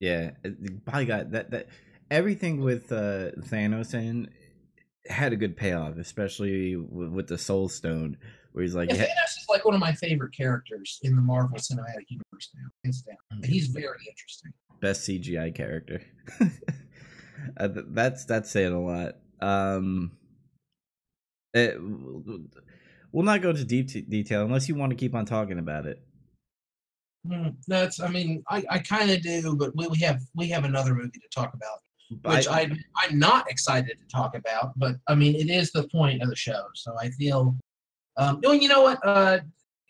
Yeah, 0.00 0.32
by 0.84 1.04
God, 1.04 1.30
that 1.32 1.50
that 1.52 1.68
everything 2.10 2.60
with 2.60 2.90
uh, 2.92 3.30
Thanos 3.40 3.94
in 3.94 4.28
had 5.08 5.32
a 5.32 5.36
good 5.36 5.56
payoff, 5.56 5.96
especially 5.96 6.76
with, 6.76 7.10
with 7.10 7.26
the 7.28 7.38
Soul 7.38 7.68
Stone, 7.68 8.16
where 8.52 8.62
he's 8.62 8.74
like, 8.74 8.90
yeah, 8.90 8.96
"Yeah, 8.96 9.04
Thanos 9.04 9.38
is 9.38 9.46
like 9.48 9.64
one 9.64 9.74
of 9.74 9.80
my 9.80 9.92
favorite 9.92 10.34
characters 10.36 10.98
in 11.02 11.16
the 11.16 11.22
Marvel 11.22 11.56
Cinematic 11.58 12.06
Universe 12.08 12.50
now, 12.54 12.68
hands 12.84 13.02
down. 13.02 13.16
Mm-hmm. 13.32 13.50
He's 13.50 13.68
very 13.68 13.98
interesting. 14.08 14.52
best 14.80 15.08
CGI 15.08 15.54
character. 15.54 16.02
Uh, 17.56 17.68
that's 17.88 18.26
that's 18.26 18.50
saying 18.50 18.70
a 18.70 18.78
lot. 18.78 19.14
Um, 19.40 20.12
it, 21.54 21.76
we'll 21.80 23.24
not 23.24 23.40
go 23.40 23.48
into 23.48 23.64
deep 23.64 23.88
t- 23.88 24.02
detail 24.02 24.42
unless 24.44 24.68
you 24.68 24.74
want 24.74 24.90
to 24.90 24.96
keep 24.96 25.14
on 25.14 25.24
talking 25.24 25.58
about 25.58 25.86
it. 25.86 26.02
Hmm, 27.26 27.48
That's, 27.66 27.98
I 27.98 28.08
mean, 28.08 28.42
I, 28.48 28.62
I 28.70 28.78
kind 28.78 29.10
of 29.10 29.22
do, 29.22 29.56
but 29.56 29.74
we, 29.74 29.86
we 29.88 29.98
have 30.00 30.20
we 30.34 30.48
have 30.50 30.64
another 30.64 30.94
movie 30.94 31.10
to 31.18 31.28
talk 31.34 31.54
about. 31.54 31.78
Which 32.24 32.48
I, 32.48 32.70
I'm 32.96 33.18
not 33.18 33.50
excited 33.50 33.96
to 33.98 34.06
talk 34.08 34.34
about, 34.34 34.76
but 34.76 34.96
I 35.06 35.14
mean, 35.14 35.36
it 35.36 35.48
is 35.48 35.70
the 35.70 35.86
point 35.88 36.22
of 36.22 36.28
the 36.28 36.36
show. 36.36 36.64
So 36.74 36.96
I 36.98 37.10
feel, 37.10 37.56
um, 38.16 38.40
oh, 38.44 38.52
you 38.52 38.68
know 38.68 38.82
what? 38.82 38.98
Uh, 39.04 39.38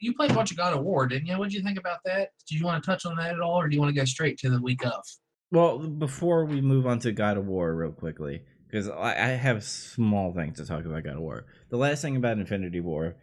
you 0.00 0.14
played 0.14 0.30
a 0.30 0.34
bunch 0.34 0.50
of 0.50 0.56
God 0.56 0.74
of 0.74 0.82
War, 0.82 1.06
didn't 1.06 1.26
you? 1.26 1.38
What 1.38 1.48
did 1.48 1.54
you 1.54 1.62
think 1.62 1.78
about 1.78 2.00
that? 2.04 2.30
Do 2.46 2.56
you 2.56 2.64
want 2.64 2.82
to 2.82 2.90
touch 2.90 3.06
on 3.06 3.16
that 3.16 3.32
at 3.32 3.40
all, 3.40 3.60
or 3.60 3.68
do 3.68 3.74
you 3.74 3.80
want 3.80 3.94
to 3.94 3.98
go 3.98 4.04
straight 4.04 4.38
to 4.38 4.50
the 4.50 4.60
week 4.60 4.84
of? 4.84 5.02
Well, 5.50 5.78
before 5.78 6.44
we 6.44 6.60
move 6.60 6.86
on 6.86 6.98
to 7.00 7.12
God 7.12 7.36
of 7.36 7.46
War, 7.46 7.74
real 7.74 7.92
quickly, 7.92 8.42
because 8.66 8.88
I, 8.88 9.12
I 9.12 9.28
have 9.28 9.64
small 9.64 10.32
things 10.32 10.58
to 10.58 10.66
talk 10.66 10.84
about 10.84 11.02
God 11.04 11.16
of 11.16 11.22
War. 11.22 11.46
The 11.70 11.76
last 11.76 12.02
thing 12.02 12.16
about 12.16 12.38
Infinity 12.38 12.80
War, 12.80 13.16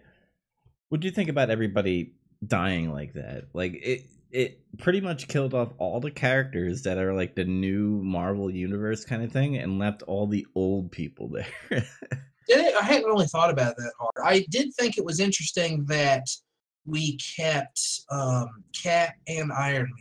what 0.90 1.02
do 1.02 1.08
you 1.08 1.14
think 1.14 1.30
about 1.30 1.50
everybody 1.50 2.14
dying 2.46 2.92
like 2.92 3.14
that? 3.14 3.46
Like 3.54 3.80
it, 3.82 4.06
it 4.38 4.60
pretty 4.78 5.02
much 5.02 5.28
killed 5.28 5.54
off 5.56 5.74
all 5.80 6.00
the 6.00 6.12
characters 6.12 6.84
that 6.84 6.98
are 7.00 7.14
like 7.14 7.34
the 7.36 7.44
new 7.44 8.02
Marvel 8.04 8.52
universe 8.52 9.04
kind 9.04 9.24
of 9.24 9.32
thing, 9.32 9.58
and 9.58 9.80
left 9.80 10.04
all 10.04 10.28
the 10.28 10.46
old 10.54 10.92
people 10.92 11.28
there. 11.70 11.84
I 12.50 12.84
hadn't 12.84 13.06
really 13.06 13.26
thought 13.26 13.50
about 13.50 13.72
it 13.72 13.78
that 13.78 13.94
hard. 14.00 14.14
I 14.24 14.46
did 14.50 14.74
think 14.76 14.98
it 14.98 15.04
was 15.06 15.20
interesting 15.20 15.86
that 15.86 16.28
we 16.86 17.18
kept 17.18 17.82
um, 18.12 18.64
Cap 18.74 19.16
and 19.28 19.52
Iron 19.52 19.92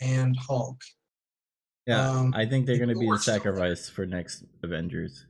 Man 0.00 0.10
and 0.16 0.36
Hulk. 0.36 0.80
yeah, 1.86 2.10
Um, 2.10 2.34
I 2.36 2.44
think 2.44 2.66
they're 2.66 2.76
going 2.76 2.88
to 2.90 2.94
be 2.98 3.06
story. 3.06 3.18
sacrifice 3.20 3.88
for 3.88 4.04
next 4.06 4.44
Avengers. 4.62 5.26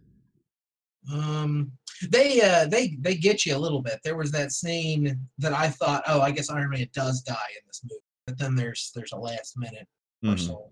Um, 1.13 1.71
they 2.09 2.41
uh, 2.41 2.67
they 2.67 2.97
they 3.01 3.15
get 3.15 3.45
you 3.45 3.55
a 3.55 3.59
little 3.59 3.83
bit. 3.83 4.01
There 4.03 4.17
was 4.17 4.33
that 4.33 4.53
scene 4.53 5.21
that 5.39 5.53
I 5.53 5.69
thought, 5.69 6.03
oh, 6.09 6.23
I 6.23 6.31
guess 6.31 6.49
Iron 6.49 6.71
Man 6.71 6.89
does 6.95 7.21
die 7.23 7.35
in 7.61 7.63
this 7.67 7.83
movie, 7.85 8.01
but 8.27 8.39
then 8.39 8.55
there's 8.55 8.91
there's 8.95 9.13
a 9.13 9.17
last 9.17 9.57
minute 9.59 9.87
or 10.23 10.31
Mhm. 10.35 10.47
so. 10.47 10.71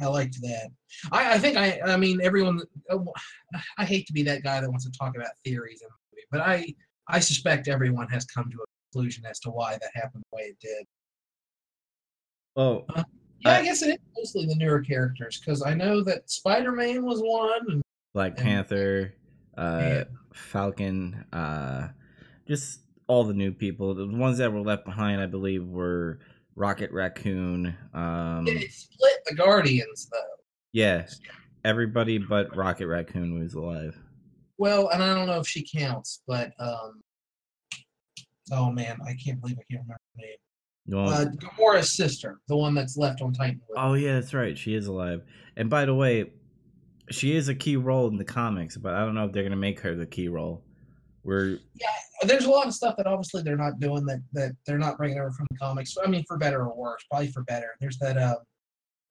I 0.00 0.06
liked 0.06 0.40
that. 0.42 0.68
I, 1.10 1.34
I 1.34 1.38
think 1.38 1.56
I 1.56 1.80
I 1.80 1.96
mean 1.96 2.20
everyone. 2.20 2.60
uh, 2.90 2.98
I 3.78 3.84
hate 3.84 4.06
to 4.08 4.12
be 4.12 4.22
that 4.24 4.42
guy 4.42 4.60
that 4.60 4.68
wants 4.68 4.84
to 4.84 4.90
talk 4.92 5.16
about 5.16 5.30
theories 5.44 5.80
in 5.82 5.88
the 5.88 5.94
movie, 6.12 6.26
but 6.30 6.40
I 6.40 6.74
I 7.08 7.20
suspect 7.20 7.68
everyone 7.68 8.08
has 8.08 8.24
come 8.26 8.50
to 8.50 8.56
a 8.58 8.64
conclusion 8.92 9.24
as 9.24 9.38
to 9.40 9.50
why 9.50 9.72
that 9.80 9.90
happened 9.94 10.22
the 10.30 10.36
way 10.36 10.42
it 10.44 10.58
did. 10.60 10.84
Oh, 12.56 12.84
Yeah, 12.94 13.02
I, 13.46 13.58
I- 13.58 13.62
guess 13.64 13.82
it 13.82 13.90
is 13.90 13.98
mostly 14.16 14.46
the 14.46 14.56
newer 14.56 14.80
characters 14.80 15.38
because 15.38 15.62
I 15.62 15.72
know 15.74 16.02
that 16.04 16.28
Spider 16.30 16.72
Man 16.72 17.04
was 17.04 17.20
one. 17.22 17.70
And, 17.70 17.82
Black 18.12 18.32
And- 18.32 18.38
Panther, 18.40 19.14
uh, 19.56 19.78
Yeah. 19.82 20.04
Falcon, 20.32 21.24
uh, 21.32 21.88
just 22.46 22.80
all 23.06 23.24
the 23.24 23.34
new 23.34 23.52
people. 23.52 23.94
The 23.94 24.06
ones 24.06 24.38
that 24.38 24.52
were 24.52 24.60
left 24.60 24.84
behind, 24.84 25.20
I 25.20 25.26
believe, 25.26 25.66
were 25.66 26.18
Rocket 26.56 26.90
Raccoon. 26.90 27.76
Um, 27.94 28.46
it 28.48 28.72
split 28.72 29.18
the 29.26 29.34
Guardians 29.34 30.08
though. 30.10 30.18
yeah, 30.72 31.06
everybody 31.64 32.18
but 32.18 32.54
Rocket 32.56 32.86
Raccoon 32.86 33.38
was 33.38 33.54
alive. 33.54 33.96
Well, 34.58 34.88
and 34.88 35.02
I 35.02 35.14
don't 35.14 35.26
know 35.26 35.38
if 35.40 35.46
she 35.46 35.62
counts, 35.70 36.22
but 36.26 36.52
um, 36.58 37.02
oh 38.52 38.70
man, 38.70 38.98
I 39.06 39.14
can't 39.14 39.40
believe 39.40 39.56
I 39.58 39.64
can't 39.70 39.82
remember 39.82 40.00
her 40.16 40.22
name. 40.22 40.36
Want- 40.88 41.12
Uh, 41.14 41.30
Gamora's 41.48 41.92
sister, 41.92 42.40
the 42.48 42.56
one 42.56 42.74
that's 42.74 42.96
left 42.96 43.20
on 43.20 43.32
Titan. 43.32 43.60
oh 43.76 43.94
yeah, 43.94 44.14
that's 44.14 44.32
right. 44.34 44.56
She 44.56 44.74
is 44.74 44.86
alive. 44.86 45.22
And 45.56 45.68
by 45.68 45.84
the 45.84 45.94
way, 45.94 46.30
she 47.10 47.36
is 47.36 47.48
a 47.48 47.54
key 47.54 47.76
role 47.76 48.08
in 48.08 48.16
the 48.16 48.24
comics, 48.24 48.76
but 48.76 48.94
I 48.94 49.00
don't 49.00 49.14
know 49.14 49.24
if 49.26 49.32
they're 49.32 49.42
gonna 49.42 49.56
make 49.56 49.80
her 49.80 49.94
the 49.94 50.06
key 50.06 50.28
role. 50.28 50.62
We're 51.22 51.58
There's 52.22 52.44
a 52.44 52.50
lot 52.50 52.66
of 52.66 52.74
stuff 52.74 52.96
that 52.96 53.06
obviously 53.06 53.42
they're 53.42 53.56
not 53.56 53.78
doing 53.78 54.06
that 54.06 54.20
that 54.32 54.52
they're 54.66 54.78
not 54.78 54.96
bringing 54.96 55.18
over 55.18 55.30
from 55.30 55.46
the 55.50 55.58
comics. 55.58 55.96
I 56.02 56.08
mean, 56.08 56.24
for 56.26 56.36
better 56.38 56.62
or 56.64 56.74
worse, 56.74 57.04
probably 57.10 57.28
for 57.28 57.42
better. 57.42 57.76
There's 57.80 57.98
that 57.98 58.16
uh, 58.16 58.36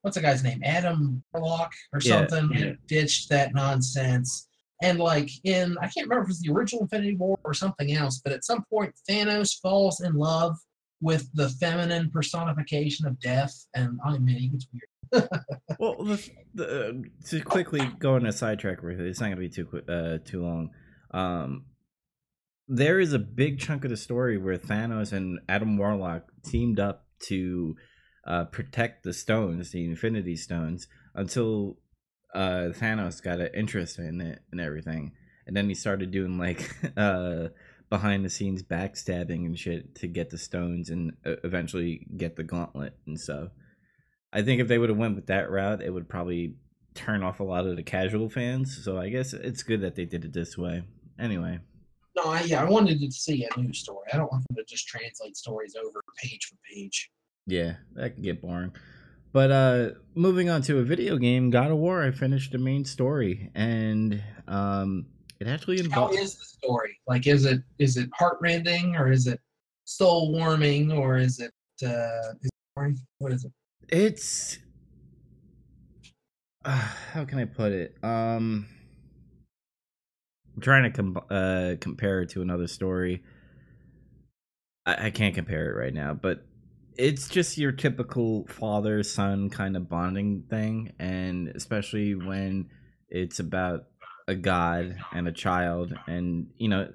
what's 0.02 0.16
the 0.16 0.22
guy's 0.22 0.44
name? 0.44 0.62
Adam 0.64 1.24
Warlock 1.34 1.72
or 1.94 2.00
Yeah, 2.02 2.28
something. 2.28 2.58
yeah. 2.58 2.72
Ditched 2.88 3.30
that 3.30 3.54
nonsense. 3.54 4.48
And 4.84 5.00
like 5.00 5.30
in, 5.46 5.78
I 5.80 5.88
can't 5.88 6.08
remember 6.08 6.24
if 6.24 6.28
it 6.28 6.30
was 6.30 6.40
the 6.42 6.52
original 6.52 6.84
Infinity 6.84 7.16
War 7.16 7.40
or 7.44 7.54
something 7.54 7.94
else, 7.94 8.20
but 8.24 8.34
at 8.34 8.44
some 8.44 8.64
point 8.70 8.94
Thanos 9.10 9.60
falls 9.62 10.02
in 10.02 10.14
love 10.16 10.58
with 11.02 11.30
the 11.34 11.50
feminine 11.50 12.10
personification 12.12 13.06
of 13.06 13.20
death, 13.20 13.54
and 13.76 14.00
I 14.04 14.18
mean, 14.18 14.36
it 14.36 14.52
gets 14.52 14.68
weird. 14.74 15.30
well, 15.80 16.04
the, 16.04 16.30
the, 16.56 16.90
uh, 16.90 16.94
to 17.28 17.42
quickly 17.42 17.90
go 18.00 18.16
on 18.16 18.26
a 18.26 18.32
sidetrack 18.32 18.82
with 18.82 19.00
it, 19.00 19.08
it's 19.08 19.20
not 19.20 19.28
gonna 19.28 19.38
be 19.38 19.50
too 19.50 19.66
quick, 19.66 19.86
uh, 19.88 20.18
too 20.26 20.42
long. 20.42 20.72
Um, 21.12 21.66
there 22.68 23.00
is 23.00 23.14
a 23.14 23.20
big 23.20 23.60
chunk 23.60 23.84
of 23.84 23.92
the 23.92 23.98
story 23.98 24.38
where 24.38 24.58
Thanos 24.58 25.14
and 25.14 25.40
Adam 25.48 25.78
Warlock 25.78 26.24
teamed 26.44 26.80
up 26.80 27.06
to 27.28 27.76
uh, 28.26 28.46
protect 28.46 29.04
the 29.04 29.14
stones, 29.14 29.72
the 29.72 29.86
Infinity 29.86 30.36
Stones, 30.36 30.88
until 31.14 31.78
uh, 32.34 32.70
Thanos 32.72 33.22
got 33.22 33.40
an 33.40 33.50
interest 33.54 34.00
in 34.00 34.20
it 34.20 34.40
and 34.52 34.60
everything, 34.60 35.12
and 35.46 35.56
then 35.56 35.70
he 35.70 35.76
started 35.76 36.12
doing 36.12 36.38
like 36.38 36.76
uh, 36.98 37.50
behind 37.90 38.26
the 38.26 38.30
scenes 38.30 38.64
backstabbing 38.64 39.46
and 39.46 39.60
shit 39.60 39.96
to 39.96 40.08
get 40.08 40.32
the 40.32 40.38
stones 40.38 40.90
and 40.90 41.14
uh, 41.26 41.36
eventually 41.44 42.08
get 42.18 42.36
the 42.36 42.44
gauntlet 42.44 42.98
and 43.06 43.20
stuff. 43.20 43.50
I 44.34 44.42
think 44.42 44.60
if 44.60 44.68
they 44.68 44.80
would 44.80 44.90
have 44.90 44.98
went 44.98 45.16
with 45.16 45.28
that 45.28 45.50
route, 45.50 45.82
it 45.82 45.92
would 45.92 46.10
probably 46.10 46.56
turn 46.96 47.24
off 47.24 47.40
a 47.40 47.44
lot 47.44 47.68
of 47.68 47.76
the 47.76 47.84
casual 47.84 48.28
fans. 48.28 48.84
So 48.84 48.98
I 48.98 49.10
guess 49.10 49.34
it's 49.34 49.64
good 49.64 49.82
that 49.82 49.96
they 49.96 50.06
did 50.06 50.26
it 50.26 50.34
this 50.34 50.58
way. 50.58 50.84
Anyway. 51.20 51.60
No, 52.16 52.24
I, 52.32 52.42
yeah, 52.42 52.62
I 52.62 52.70
wanted 52.70 53.00
to 53.02 53.12
see 53.12 53.46
a 53.46 53.60
new 53.60 53.74
story. 53.74 54.08
I 54.14 54.18
don't 54.18 54.32
want 54.32 54.48
them 54.48 54.56
to 54.56 54.64
just 54.64 54.88
translate 54.88 55.36
stories 55.36 55.76
over 55.76 56.02
page 56.18 56.46
for 56.46 56.56
page. 56.74 57.12
Yeah, 57.46 57.76
that 57.94 58.16
could 58.16 58.24
get 58.24 58.42
boring. 58.42 58.72
But 59.34 59.52
uh 59.52 59.90
moving 60.14 60.50
on 60.50 60.62
to 60.62 60.80
a 60.80 60.84
video 60.84 61.18
game, 61.18 61.50
God 61.50 61.70
of 61.70 61.78
War, 61.78 62.02
I 62.02 62.12
finished 62.12 62.54
the 62.54 62.58
main 62.58 62.86
story 62.86 63.52
and 63.54 64.24
um 64.48 65.08
it 65.42 65.48
actually 65.48 65.80
involves 65.80 66.16
is 66.16 66.36
the 66.36 66.46
story? 66.46 66.98
Like, 67.06 67.28
is 67.28 67.46
it 67.46 67.62
is 67.78 67.98
it 67.98 68.10
heartrending 68.18 68.96
or 68.96 69.12
is 69.12 69.28
it 69.28 69.42
soul 69.84 70.32
warming 70.32 70.92
or 70.94 71.18
is 71.18 71.40
it 71.40 71.52
uh, 71.84 72.32
is 72.42 72.46
it 72.46 72.52
boring? 72.76 72.98
what 73.18 73.34
is 73.34 73.44
it? 73.44 73.52
it's 73.90 74.58
uh, 76.64 76.90
how 77.12 77.26
can 77.26 77.38
I 77.38 77.46
put 77.46 77.74
it? 77.74 77.98
Um 78.04 78.68
I'm 80.56 80.62
trying 80.62 80.84
to 80.84 80.90
com- 80.92 81.26
uh 81.30 81.76
compare 81.80 82.22
it 82.22 82.30
to 82.30 82.42
another 82.42 82.68
story. 82.68 83.24
I, 84.86 85.08
I 85.08 85.10
can't 85.12 85.36
compare 85.36 85.70
it 85.70 85.76
right 85.76 85.94
now, 85.94 86.14
but 86.14 86.46
it's 86.98 87.28
just 87.28 87.58
your 87.58 87.72
typical 87.72 88.46
father 88.48 89.04
son 89.04 89.50
kind 89.50 89.76
of 89.76 89.90
bonding 89.90 90.44
thing 90.50 90.94
and 91.00 91.50
especially 91.50 92.16
when 92.16 92.70
it's 93.10 93.40
about 93.40 93.86
a 94.28 94.36
god 94.36 94.96
and 95.14 95.28
a 95.28 95.32
child 95.32 95.94
and 96.08 96.48
you 96.58 96.70
know 96.70 96.88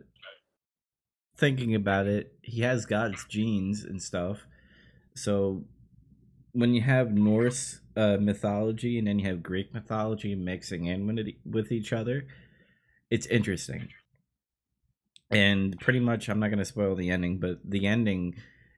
thinking 1.36 1.74
about 1.74 2.06
it 2.06 2.32
he 2.42 2.62
has 2.62 2.86
god's 2.86 3.24
genes 3.26 3.84
and 3.84 4.02
stuff 4.02 4.46
so 5.14 5.64
when 6.52 6.74
you 6.74 6.80
have 6.80 7.12
norse 7.12 7.80
uh, 7.96 8.16
mythology 8.18 8.98
and 8.98 9.06
then 9.06 9.18
you 9.18 9.28
have 9.28 9.42
greek 9.42 9.72
mythology 9.74 10.34
mixing 10.34 10.86
in 10.86 11.06
with, 11.06 11.28
with 11.44 11.70
each 11.70 11.92
other 11.92 12.26
it's 13.10 13.26
interesting. 13.26 13.88
And 15.30 15.78
pretty 15.78 16.00
much 16.00 16.28
i'm 16.28 16.40
not 16.40 16.48
going 16.48 16.58
to 16.58 16.64
spoil 16.64 16.96
the 16.96 17.10
ending 17.10 17.38
but 17.38 17.58
the 17.64 17.86
ending 17.86 18.34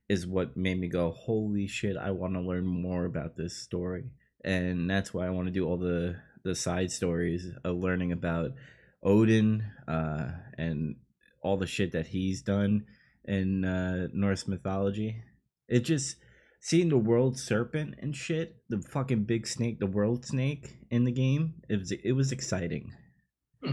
is 0.08 0.26
what 0.26 0.56
made 0.56 0.78
me 0.78 0.86
go 0.88 1.10
holy 1.10 1.66
shit 1.66 1.96
i 1.96 2.10
want 2.10 2.34
to 2.34 2.40
learn 2.40 2.66
more 2.66 3.04
about 3.06 3.36
this 3.36 3.56
story. 3.56 4.04
And 4.44 4.90
that's 4.90 5.14
why 5.14 5.26
i 5.26 5.30
want 5.30 5.46
to 5.46 5.52
do 5.52 5.66
all 5.66 5.78
the 5.78 6.16
the 6.44 6.54
side 6.54 6.90
stories 6.90 7.46
of 7.64 7.76
learning 7.76 8.12
about 8.12 8.50
odin 9.02 9.64
uh 9.88 10.30
and 10.58 10.96
all 11.42 11.56
the 11.56 11.66
shit 11.66 11.92
that 11.92 12.08
he's 12.08 12.42
done 12.42 12.84
in 13.24 13.64
uh 13.64 14.08
norse 14.12 14.46
mythology. 14.46 15.22
It 15.68 15.80
just 15.80 16.16
seeing 16.60 16.90
the 16.90 16.98
world 16.98 17.38
serpent 17.38 17.94
and 17.98 18.14
shit 18.14 18.56
the 18.68 18.82
fucking 18.82 19.24
big 19.24 19.46
snake 19.46 19.78
the 19.80 19.86
world 19.86 20.26
snake 20.26 20.76
in 20.90 21.04
the 21.04 21.12
game 21.12 21.54
it 21.68 21.78
was 21.78 21.92
it 21.92 22.12
was 22.12 22.30
exciting. 22.30 22.92
Hmm. 23.64 23.72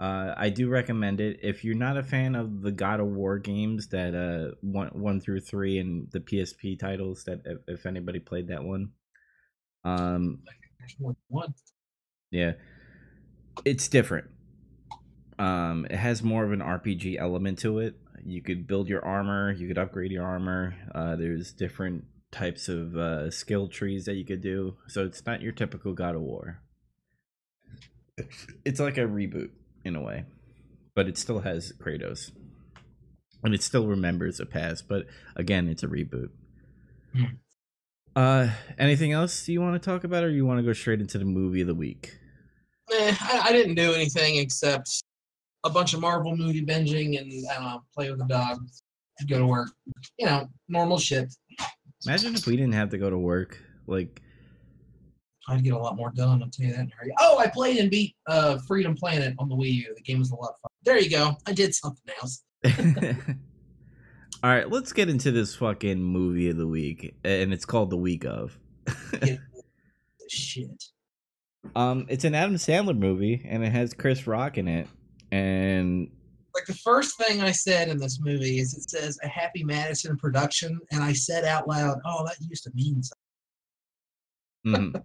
Uh, 0.00 0.32
I 0.36 0.50
do 0.50 0.68
recommend 0.68 1.20
it 1.20 1.40
if 1.42 1.64
you're 1.64 1.74
not 1.74 1.96
a 1.96 2.04
fan 2.04 2.36
of 2.36 2.62
the 2.62 2.70
God 2.70 3.00
of 3.00 3.08
War 3.08 3.38
games 3.38 3.88
that 3.88 4.14
uh 4.14 4.54
one 4.60 4.88
one 4.92 5.20
through 5.20 5.40
three 5.40 5.78
and 5.78 6.08
the 6.12 6.20
PSP 6.20 6.78
titles. 6.78 7.24
That 7.24 7.42
if, 7.44 7.58
if 7.66 7.86
anybody 7.86 8.20
played 8.20 8.48
that 8.48 8.62
one, 8.62 8.92
um, 9.84 10.42
yeah, 12.30 12.52
it's 13.64 13.88
different. 13.88 14.28
Um, 15.36 15.86
it 15.90 15.96
has 15.96 16.22
more 16.22 16.44
of 16.44 16.52
an 16.52 16.60
RPG 16.60 17.18
element 17.18 17.58
to 17.60 17.80
it. 17.80 17.96
You 18.24 18.40
could 18.40 18.68
build 18.68 18.88
your 18.88 19.04
armor. 19.04 19.52
You 19.52 19.66
could 19.66 19.78
upgrade 19.78 20.12
your 20.12 20.24
armor. 20.24 20.76
Uh, 20.94 21.16
there's 21.16 21.52
different 21.52 22.04
types 22.30 22.68
of 22.68 22.96
uh, 22.96 23.30
skill 23.32 23.66
trees 23.66 24.04
that 24.04 24.14
you 24.14 24.24
could 24.24 24.42
do. 24.42 24.76
So 24.86 25.04
it's 25.04 25.26
not 25.26 25.42
your 25.42 25.52
typical 25.52 25.92
God 25.92 26.14
of 26.14 26.20
War. 26.20 26.60
It's 28.64 28.80
like 28.80 28.98
a 28.98 29.02
reboot 29.02 29.50
in 29.84 29.96
a 29.96 30.02
way, 30.02 30.24
but 30.94 31.08
it 31.08 31.18
still 31.18 31.40
has 31.40 31.72
Kratos, 31.72 32.30
and 33.42 33.54
it 33.54 33.62
still 33.62 33.86
remembers 33.86 34.38
the 34.38 34.46
past. 34.46 34.88
But 34.88 35.06
again, 35.36 35.68
it's 35.68 35.82
a 35.82 35.88
reboot. 35.88 36.30
Hmm. 37.14 37.24
Uh, 38.16 38.50
anything 38.78 39.12
else 39.12 39.48
you 39.48 39.60
want 39.60 39.80
to 39.80 39.90
talk 39.90 40.04
about, 40.04 40.24
or 40.24 40.30
you 40.30 40.44
want 40.44 40.58
to 40.58 40.64
go 40.64 40.72
straight 40.72 41.00
into 41.00 41.18
the 41.18 41.24
movie 41.24 41.60
of 41.60 41.66
the 41.68 41.74
week? 41.74 42.18
Eh, 42.92 43.14
I, 43.20 43.40
I 43.46 43.52
didn't 43.52 43.74
do 43.74 43.92
anything 43.92 44.36
except 44.36 45.02
a 45.64 45.70
bunch 45.70 45.94
of 45.94 46.00
Marvel 46.00 46.36
movie 46.36 46.64
binging 46.64 47.20
and 47.20 47.32
I 47.50 47.60
know, 47.60 47.82
play 47.94 48.10
with 48.10 48.18
the 48.18 48.26
dog, 48.26 48.66
go 49.28 49.38
to 49.38 49.46
work. 49.46 49.68
You 50.18 50.26
know, 50.26 50.48
normal 50.68 50.98
shit. 50.98 51.32
Imagine 52.06 52.34
if 52.34 52.46
we 52.46 52.56
didn't 52.56 52.74
have 52.74 52.90
to 52.90 52.98
go 52.98 53.10
to 53.10 53.18
work. 53.18 53.60
Like, 53.86 54.22
I'd 55.48 55.64
get 55.64 55.72
a 55.72 55.78
lot 55.78 55.96
more 55.96 56.12
done. 56.14 56.42
I'll 56.42 56.50
tell 56.50 56.66
you 56.66 56.72
that 56.72 56.80
in 56.80 56.86
a 56.86 56.94
hurry. 56.96 57.12
Oh, 57.18 57.38
I 57.38 57.46
played 57.48 57.78
and 57.78 57.90
beat 57.90 58.14
uh, 58.26 58.58
Freedom 58.68 58.94
Planet 58.94 59.34
on 59.38 59.48
the 59.48 59.56
Wii 59.56 59.72
U. 59.72 59.94
The 59.96 60.02
game 60.02 60.18
was 60.18 60.30
a 60.30 60.34
lot 60.36 60.50
of 60.50 60.60
fun. 60.60 60.70
There 60.84 60.98
you 60.98 61.08
go. 61.10 61.36
I 61.46 61.52
did 61.52 61.74
something 61.74 62.14
else. 62.20 62.42
all 64.44 64.50
right, 64.50 64.70
let's 64.70 64.92
get 64.92 65.08
into 65.08 65.30
this 65.32 65.56
fucking 65.56 66.02
movie 66.02 66.50
of 66.50 66.56
the 66.58 66.66
week, 66.66 67.14
and 67.24 67.52
it's 67.52 67.64
called 67.64 67.90
The 67.90 67.96
Week 67.96 68.24
of. 68.24 68.58
Shit. 70.28 70.84
um, 71.74 72.04
it's 72.08 72.24
an 72.24 72.34
Adam 72.34 72.56
Sandler 72.56 72.96
movie, 72.98 73.42
and 73.48 73.64
it 73.64 73.72
has 73.72 73.94
Chris 73.94 74.26
Rock 74.26 74.58
in 74.58 74.68
it, 74.68 74.86
and 75.32 76.10
Like 76.54 76.66
the 76.66 76.74
first 76.74 77.16
thing 77.16 77.40
I 77.40 77.52
said 77.52 77.88
in 77.88 77.98
this 77.98 78.20
movie 78.20 78.58
is 78.58 78.74
it 78.74 78.90
says 78.90 79.18
a 79.22 79.28
Happy 79.28 79.64
Madison 79.64 80.16
production, 80.18 80.78
and 80.92 81.02
I 81.02 81.14
said 81.14 81.44
out 81.44 81.66
loud, 81.66 81.98
"Oh, 82.04 82.24
that 82.26 82.36
used 82.48 82.64
to 82.64 82.70
mean 82.74 83.02
something." 83.02 84.92
mhm. 84.94 85.02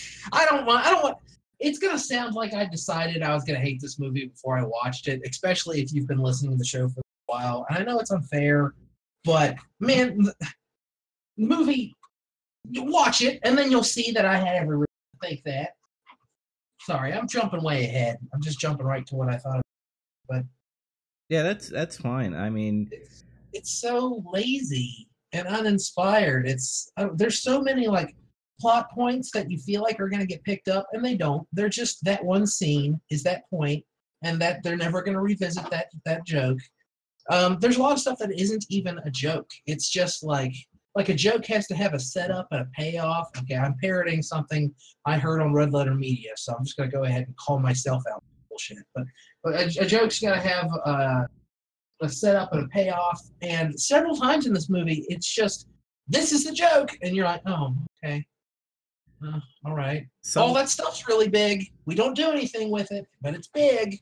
I 0.32 0.44
don't 0.46 0.66
want. 0.66 0.86
I 0.86 0.90
don't 0.90 1.02
want. 1.02 1.18
It's 1.60 1.78
gonna 1.78 1.98
sound 1.98 2.34
like 2.34 2.54
I 2.54 2.64
decided 2.66 3.22
I 3.22 3.34
was 3.34 3.44
gonna 3.44 3.60
hate 3.60 3.80
this 3.80 3.98
movie 3.98 4.26
before 4.26 4.58
I 4.58 4.64
watched 4.64 5.08
it, 5.08 5.22
especially 5.28 5.80
if 5.80 5.92
you've 5.92 6.08
been 6.08 6.18
listening 6.18 6.52
to 6.52 6.58
the 6.58 6.64
show 6.64 6.88
for 6.88 7.00
a 7.00 7.02
while. 7.26 7.66
And 7.68 7.78
I 7.78 7.82
know 7.84 7.98
it's 7.98 8.10
unfair, 8.10 8.74
but 9.24 9.56
man, 9.78 10.18
the 10.18 10.34
movie, 11.36 11.94
you 12.70 12.84
watch 12.84 13.22
it, 13.22 13.38
and 13.44 13.56
then 13.56 13.70
you'll 13.70 13.84
see 13.84 14.10
that 14.12 14.24
I 14.24 14.36
had 14.36 14.56
every 14.56 14.76
reason 14.76 14.86
to 15.20 15.28
think 15.28 15.42
that. 15.44 15.70
Sorry, 16.80 17.12
I'm 17.12 17.28
jumping 17.28 17.62
way 17.62 17.84
ahead. 17.84 18.18
I'm 18.34 18.42
just 18.42 18.58
jumping 18.58 18.86
right 18.86 19.06
to 19.06 19.14
what 19.14 19.28
I 19.28 19.36
thought. 19.38 19.58
Of, 19.58 19.62
but 20.28 20.42
yeah, 21.28 21.42
that's 21.42 21.68
that's 21.68 21.96
fine. 21.96 22.34
I 22.34 22.50
mean, 22.50 22.88
It's 22.90 23.24
it's 23.52 23.70
so 23.70 24.22
lazy 24.32 25.08
and 25.32 25.46
uninspired. 25.46 26.46
It's 26.46 26.90
uh, 26.96 27.08
there's 27.14 27.42
so 27.42 27.62
many 27.62 27.86
like 27.86 28.14
plot 28.62 28.90
points 28.92 29.32
that 29.32 29.50
you 29.50 29.58
feel 29.58 29.82
like 29.82 29.98
are 29.98 30.08
going 30.08 30.20
to 30.20 30.26
get 30.26 30.44
picked 30.44 30.68
up 30.68 30.86
and 30.92 31.04
they 31.04 31.16
don't. 31.16 31.46
They're 31.52 31.68
just 31.68 32.04
that 32.04 32.24
one 32.24 32.46
scene 32.46 33.00
is 33.10 33.24
that 33.24 33.42
point 33.50 33.84
and 34.22 34.40
that 34.40 34.62
they're 34.62 34.76
never 34.76 35.02
going 35.02 35.16
to 35.16 35.20
revisit 35.20 35.68
that 35.70 35.88
that 36.04 36.24
joke. 36.24 36.60
Um, 37.28 37.58
there's 37.60 37.76
a 37.76 37.82
lot 37.82 37.92
of 37.92 37.98
stuff 37.98 38.18
that 38.18 38.38
isn't 38.38 38.64
even 38.70 39.00
a 39.04 39.10
joke. 39.10 39.50
It's 39.66 39.90
just 39.90 40.22
like 40.22 40.54
like 40.94 41.08
a 41.08 41.14
joke 41.14 41.44
has 41.46 41.66
to 41.66 41.74
have 41.74 41.94
a 41.94 41.98
setup 41.98 42.46
and 42.52 42.60
a 42.60 42.68
payoff. 42.78 43.28
Okay 43.38 43.56
i'm 43.56 43.74
parroting 43.82 44.22
something 44.22 44.72
i 45.06 45.18
heard 45.18 45.40
on 45.40 45.52
red 45.52 45.72
letter 45.72 45.94
media 45.94 46.30
so 46.36 46.54
i'm 46.54 46.64
just 46.64 46.76
going 46.76 46.90
to 46.90 46.96
go 46.96 47.04
ahead 47.04 47.24
and 47.26 47.36
call 47.36 47.58
myself 47.58 48.02
out. 48.12 48.22
Bullshit. 48.48 48.78
But, 48.94 49.04
but 49.42 49.54
a, 49.54 49.64
a 49.80 49.86
joke's 49.86 50.20
got 50.20 50.34
to 50.34 50.40
have 50.40 50.68
uh, 50.84 51.24
a 52.02 52.08
setup 52.08 52.52
and 52.52 52.64
a 52.64 52.68
payoff 52.68 53.20
and 53.40 53.78
several 53.80 54.16
times 54.16 54.46
in 54.46 54.52
this 54.52 54.68
movie 54.68 55.06
it's 55.08 55.32
just 55.32 55.68
this 56.08 56.32
is 56.32 56.44
the 56.44 56.52
joke 56.52 56.90
and 57.02 57.16
you're 57.16 57.24
like 57.24 57.42
oh 57.46 57.74
okay 58.04 58.24
uh, 59.24 59.40
all 59.64 59.74
right. 59.74 60.06
some 60.22 60.42
All 60.44 60.54
that 60.54 60.68
stuff's 60.68 61.06
really 61.08 61.28
big. 61.28 61.66
We 61.86 61.94
don't 61.94 62.14
do 62.14 62.30
anything 62.30 62.70
with 62.70 62.90
it, 62.92 63.06
but 63.20 63.34
it's 63.34 63.48
big. 63.48 63.98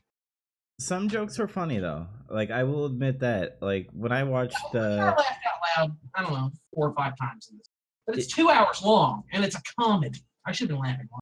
some 0.79 1.09
jokes 1.09 1.37
were 1.37 1.47
funny 1.47 1.79
though. 1.79 2.07
Like 2.29 2.51
I 2.51 2.63
will 2.63 2.85
admit 2.85 3.19
that. 3.19 3.57
Like 3.61 3.89
when 3.93 4.11
I 4.11 4.23
watched 4.23 4.57
I 4.73 4.77
uh, 4.77 4.95
laughed 4.97 5.19
out 5.19 5.77
loud. 5.77 5.97
I 6.15 6.21
don't 6.23 6.33
know, 6.33 6.51
four 6.73 6.89
or 6.89 6.95
five 6.95 7.17
times 7.17 7.49
in 7.51 7.57
this, 7.57 7.67
but 8.07 8.17
it's 8.17 8.27
two 8.27 8.49
hours 8.49 8.81
long 8.83 9.23
and 9.31 9.43
it's 9.43 9.55
a 9.55 9.61
comedy. 9.79 10.19
I 10.45 10.51
should 10.51 10.69
have 10.69 10.77
been 10.77 10.85
laughing 10.85 11.07
more. 11.11 11.19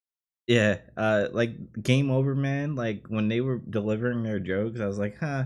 Yeah, 0.47 0.77
uh, 0.97 1.27
like 1.31 1.51
Game 1.83 2.09
Over 2.09 2.33
Man, 2.33 2.75
like 2.75 3.05
when 3.07 3.27
they 3.27 3.39
were 3.39 3.61
delivering 3.69 4.23
their 4.23 4.39
jokes, 4.39 4.79
I 4.79 4.87
was 4.87 4.97
like, 4.97 5.17
huh, 5.19 5.43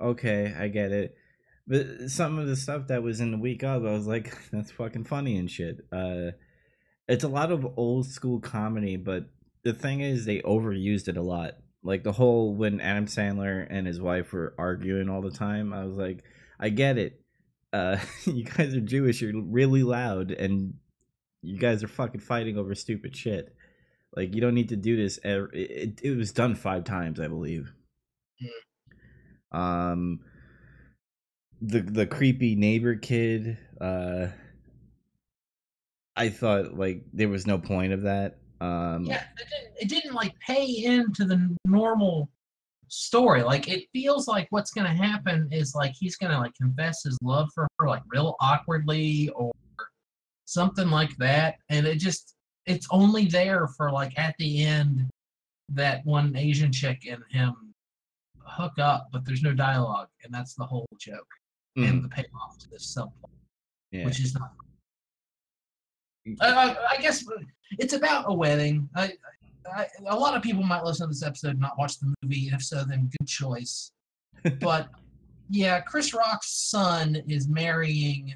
okay, 0.00 0.52
I 0.58 0.66
get 0.66 0.90
it. 0.90 1.14
But 1.68 2.10
some 2.10 2.38
of 2.38 2.48
the 2.48 2.56
stuff 2.56 2.88
that 2.88 3.04
was 3.04 3.20
in 3.20 3.30
the 3.30 3.38
week 3.38 3.62
of, 3.62 3.86
I 3.86 3.92
was 3.92 4.08
like, 4.08 4.36
that's 4.50 4.72
fucking 4.72 5.04
funny 5.04 5.36
and 5.36 5.48
shit. 5.48 5.86
Uh, 5.92 6.32
it's 7.12 7.24
a 7.24 7.28
lot 7.28 7.52
of 7.52 7.76
old 7.76 8.06
school 8.06 8.40
comedy, 8.40 8.96
but 8.96 9.26
the 9.64 9.74
thing 9.74 10.00
is 10.00 10.24
they 10.24 10.40
overused 10.40 11.08
it 11.08 11.18
a 11.18 11.22
lot. 11.22 11.56
Like 11.82 12.04
the 12.04 12.12
whole 12.12 12.54
when 12.54 12.80
Adam 12.80 13.04
Sandler 13.04 13.66
and 13.68 13.86
his 13.86 14.00
wife 14.00 14.32
were 14.32 14.54
arguing 14.56 15.10
all 15.10 15.20
the 15.20 15.30
time, 15.30 15.74
I 15.74 15.84
was 15.84 15.94
like, 15.94 16.24
I 16.58 16.70
get 16.70 16.96
it. 16.96 17.20
Uh, 17.70 17.98
you 18.24 18.44
guys 18.44 18.74
are 18.74 18.80
Jewish, 18.80 19.20
you're 19.20 19.38
really 19.42 19.82
loud, 19.82 20.30
and 20.30 20.74
you 21.42 21.58
guys 21.58 21.84
are 21.84 21.88
fucking 21.88 22.22
fighting 22.22 22.56
over 22.56 22.74
stupid 22.74 23.14
shit. 23.14 23.54
Like 24.16 24.34
you 24.34 24.40
don't 24.40 24.54
need 24.54 24.70
to 24.70 24.76
do 24.76 24.96
this. 24.96 25.18
It, 25.22 25.50
it, 25.52 26.00
it 26.02 26.16
was 26.16 26.32
done 26.32 26.54
five 26.54 26.84
times, 26.84 27.20
I 27.20 27.28
believe. 27.28 27.74
Um, 29.50 30.20
the 31.60 31.80
the 31.80 32.06
creepy 32.06 32.54
neighbor 32.54 32.94
kid. 32.94 33.58
Uh, 33.78 34.28
I 36.16 36.28
thought 36.28 36.76
like 36.76 37.04
there 37.12 37.28
was 37.28 37.46
no 37.46 37.58
point 37.58 37.92
of 37.92 38.02
that. 38.02 38.38
Um, 38.60 39.04
yeah, 39.04 39.24
it 39.38 39.48
didn't, 39.48 39.74
it 39.80 39.88
didn't 39.88 40.14
like 40.14 40.38
pay 40.40 40.84
into 40.84 41.24
the 41.24 41.56
normal 41.66 42.30
story. 42.88 43.42
Like 43.42 43.68
it 43.68 43.88
feels 43.92 44.28
like 44.28 44.46
what's 44.50 44.70
gonna 44.70 44.94
happen 44.94 45.48
is 45.50 45.74
like 45.74 45.94
he's 45.98 46.16
gonna 46.16 46.38
like 46.38 46.54
confess 46.54 47.02
his 47.02 47.18
love 47.22 47.48
for 47.54 47.66
her 47.78 47.88
like 47.88 48.02
real 48.06 48.36
awkwardly 48.40 49.30
or 49.30 49.52
something 50.44 50.90
like 50.90 51.16
that, 51.16 51.56
and 51.70 51.86
it 51.86 51.96
just 51.96 52.34
it's 52.66 52.86
only 52.90 53.26
there 53.26 53.66
for 53.76 53.90
like 53.90 54.16
at 54.18 54.34
the 54.38 54.62
end 54.62 55.08
that 55.70 56.04
one 56.04 56.36
Asian 56.36 56.70
chick 56.70 57.06
and 57.10 57.22
him 57.30 57.72
hook 58.44 58.78
up, 58.78 59.08
but 59.12 59.24
there's 59.24 59.42
no 59.42 59.52
dialogue, 59.54 60.08
and 60.24 60.32
that's 60.32 60.54
the 60.54 60.64
whole 60.64 60.86
joke 60.98 61.26
mm, 61.78 61.88
and 61.88 62.04
the 62.04 62.08
payoff 62.08 62.58
to 62.60 62.68
this 62.68 62.94
subplot, 62.96 63.30
yeah. 63.90 64.04
which 64.04 64.20
is 64.20 64.34
not. 64.34 64.52
I, 66.40 66.76
I, 66.90 66.96
guess 67.00 67.24
it's 67.78 67.94
about 67.94 68.24
a 68.28 68.32
wedding. 68.32 68.88
I, 68.94 69.12
I, 69.74 69.86
a 70.06 70.16
lot 70.16 70.36
of 70.36 70.42
people 70.42 70.62
might 70.62 70.84
listen 70.84 71.06
to 71.06 71.08
this 71.08 71.22
episode 71.22 71.52
and 71.52 71.60
not 71.60 71.78
watch 71.78 71.98
the 71.98 72.14
movie. 72.22 72.50
If 72.52 72.62
so, 72.62 72.84
then 72.84 73.10
good 73.18 73.26
choice. 73.26 73.90
but 74.60 74.88
yeah, 75.50 75.80
Chris 75.80 76.14
Rock's 76.14 76.70
son 76.70 77.22
is 77.26 77.48
marrying 77.48 78.34